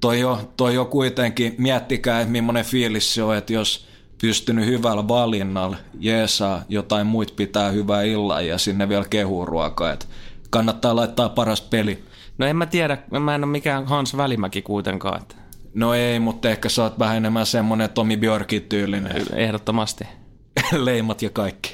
toi, 0.00 0.20
jo, 0.20 0.52
toi 0.56 0.74
jo 0.74 0.84
kuitenkin, 0.84 1.54
miettikää, 1.58 2.20
että 2.20 2.32
millainen 2.32 2.64
fiilis 2.64 3.14
se 3.14 3.22
on, 3.22 3.36
että 3.36 3.52
jos 3.52 3.86
pystynyt 4.20 4.66
hyvällä 4.66 5.08
valinnalla 5.08 5.76
jeesaa 5.98 6.64
jotain 6.68 7.06
muut 7.06 7.36
pitää 7.36 7.70
hyvää 7.70 8.02
illaa 8.02 8.40
ja 8.40 8.58
sinne 8.58 8.88
vielä 8.88 9.04
kehuu 9.10 9.46
ruokaa. 9.46 9.92
Et 9.92 10.08
kannattaa 10.54 10.96
laittaa 10.96 11.28
paras 11.28 11.60
peli. 11.60 12.04
No 12.38 12.46
en 12.46 12.56
mä 12.56 12.66
tiedä, 12.66 12.98
mä 13.20 13.34
en 13.34 13.44
ole 13.44 13.50
mikään 13.50 13.86
Hans 13.86 14.16
Välimäki 14.16 14.62
kuitenkaan. 14.62 15.22
Että... 15.22 15.34
No 15.74 15.94
ei, 15.94 16.20
mutta 16.20 16.50
ehkä 16.50 16.68
sä 16.68 16.82
oot 16.82 16.98
vähän 16.98 17.16
enemmän 17.16 17.46
semmonen 17.46 17.90
Tomi 17.90 18.16
Björkin 18.16 18.62
tyylinen. 18.62 19.12
Ehdottomasti. 19.32 20.04
Leimat 20.72 21.22
ja 21.22 21.30
kaikki. 21.30 21.72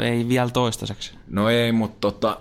Ei 0.00 0.28
vielä 0.28 0.50
toistaiseksi. 0.50 1.12
No 1.30 1.48
ei, 1.48 1.72
mutta 1.72 1.96
tota, 2.00 2.38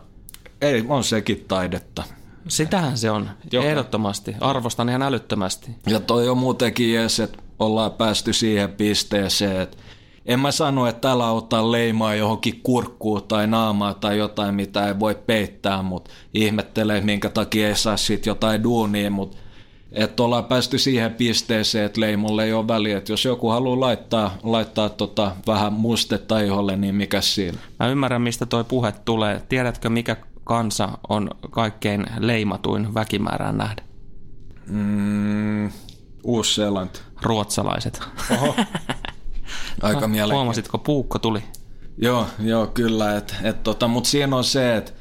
ei, 0.61 0.85
on 0.89 1.03
sekin 1.03 1.45
taidetta. 1.47 2.03
Sitähän 2.47 2.97
se 2.97 3.11
on, 3.11 3.29
Joka. 3.51 3.67
ehdottomasti. 3.67 4.35
Arvostan 4.39 4.89
ihan 4.89 5.01
älyttömästi. 5.01 5.71
Ja 5.87 5.99
toi 5.99 6.29
on 6.29 6.37
muutenkin 6.37 6.93
jees, 6.93 7.19
että 7.19 7.37
ollaan 7.59 7.91
päästy 7.91 8.33
siihen 8.33 8.71
pisteeseen, 8.71 9.61
että 9.61 9.77
en 10.25 10.39
mä 10.39 10.51
sano, 10.51 10.87
että 10.87 11.01
täällä 11.01 11.31
ottaa 11.31 11.71
leimaa 11.71 12.15
johonkin 12.15 12.59
kurkkuun 12.63 13.23
tai 13.23 13.47
naamaa 13.47 13.93
tai 13.93 14.17
jotain, 14.17 14.55
mitä 14.55 14.87
ei 14.87 14.99
voi 14.99 15.15
peittää, 15.25 15.81
mutta 15.81 16.11
ihmettelee, 16.33 17.01
minkä 17.01 17.29
takia 17.29 17.67
ei 17.67 17.75
saa 17.75 17.97
sitten 17.97 18.31
jotain 18.31 18.63
duunia, 18.63 19.11
mutta 19.11 19.37
että 19.91 20.23
ollaan 20.23 20.45
päästy 20.45 20.77
siihen 20.77 21.13
pisteeseen, 21.13 21.85
että 21.85 22.01
leimolle 22.01 22.43
ei 22.43 22.53
ole 22.53 22.67
väliä. 22.67 22.97
Että 22.97 23.11
jos 23.11 23.25
joku 23.25 23.49
haluaa 23.49 23.79
laittaa, 23.79 24.37
laittaa 24.43 24.89
tota 24.89 25.31
vähän 25.47 25.73
mustetta 25.73 26.39
iholle, 26.39 26.75
niin 26.75 26.95
mikä 26.95 27.21
siinä? 27.21 27.57
Mä 27.79 27.87
ymmärrän, 27.87 28.21
mistä 28.21 28.45
toi 28.45 28.63
puhe 28.63 28.93
tulee. 29.05 29.41
Tiedätkö, 29.49 29.89
mikä 29.89 30.15
kansa 30.43 30.89
on 31.09 31.29
kaikkein 31.51 32.05
leimatuin 32.19 32.93
väkimäärään 32.93 33.57
nähden? 33.57 33.85
Mm, 34.67 35.71
Uusi-Seelanti. 36.23 36.99
Ruotsalaiset. 37.21 38.01
Oho. 38.31 38.55
Aika 39.81 39.99
mielenkiintoista. 39.99 40.35
Huomasitko, 40.35 40.77
puukko 40.77 41.19
tuli? 41.19 41.43
Joo, 41.97 42.27
joo 42.39 42.67
kyllä. 42.67 43.17
Et, 43.17 43.35
et 43.43 43.63
tota, 43.63 43.87
Mutta 43.87 44.09
siinä 44.09 44.35
on 44.35 44.43
se, 44.43 44.75
että 44.75 44.91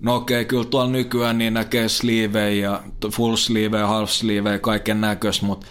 no 0.00 0.16
okei, 0.16 0.44
kyllä 0.44 0.64
tuolla 0.64 0.90
nykyään 0.90 1.38
niin 1.38 1.54
näkee 1.54 1.88
sleevejä 1.88 2.68
ja 2.68 2.82
full 3.10 3.36
sleevejä, 3.36 3.86
half 3.86 4.10
sleevejä, 4.10 4.58
kaiken 4.58 5.00
näköistä, 5.00 5.46
mutta 5.46 5.66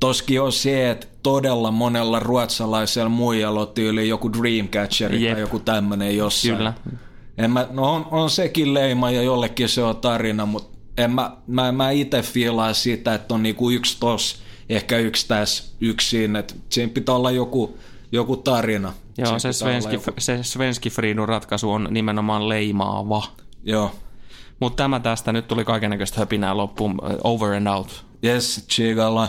toskin 0.00 0.40
on 0.40 0.52
se, 0.52 0.90
että 0.90 1.06
todella 1.22 1.70
monella 1.70 2.20
ruotsalaisella 2.20 3.08
muijalla 3.08 3.60
on 3.60 3.68
tyyli 3.68 4.08
joku 4.08 4.32
Dreamcatcher 4.32 5.14
Jep. 5.14 5.32
tai 5.32 5.40
joku 5.40 5.58
tämmöinen 5.58 6.16
jossain. 6.16 6.56
Kyllä. 6.56 6.72
En 7.38 7.50
mä, 7.50 7.66
no 7.70 7.94
on, 7.94 8.06
on 8.10 8.30
sekin 8.30 8.74
leima 8.74 9.10
ja 9.10 9.22
jollekin 9.22 9.68
se 9.68 9.82
on 9.82 9.96
tarina, 9.96 10.46
mutta 10.46 10.78
en 10.96 11.10
mä, 11.10 11.36
mä, 11.46 11.72
mä 11.72 11.90
itse 11.90 12.22
fiilaa 12.22 12.72
sitä, 12.72 13.14
että 13.14 13.34
on 13.34 13.42
niinku 13.42 13.70
yksi 13.70 13.96
tos, 14.00 14.42
ehkä 14.70 14.98
yksi 14.98 15.28
tässä, 15.28 15.64
yksi 15.80 16.08
siinä, 16.08 16.38
että 16.38 16.54
siinä 16.68 16.92
pitää 16.92 17.14
olla 17.14 17.30
joku, 17.30 17.78
joku 18.12 18.36
tarina. 18.36 18.92
Joo, 19.18 19.38
se 19.38 19.52
svenski, 19.52 19.94
joku... 19.94 20.10
se 20.18 20.42
svenski 20.42 20.90
Friidun 20.90 21.28
ratkaisu 21.28 21.70
on 21.70 21.88
nimenomaan 21.90 22.48
leimaava. 22.48 23.22
Joo. 23.64 23.94
Mutta 24.60 24.82
tämä 24.82 25.00
tästä, 25.00 25.32
nyt 25.32 25.48
tuli 25.48 25.64
kaikenlaista 25.64 26.20
höpinää 26.20 26.56
loppuun, 26.56 26.98
over 27.24 27.52
and 27.52 27.66
out. 27.66 28.04
Yes, 28.24 28.64
chigalla. 28.68 29.28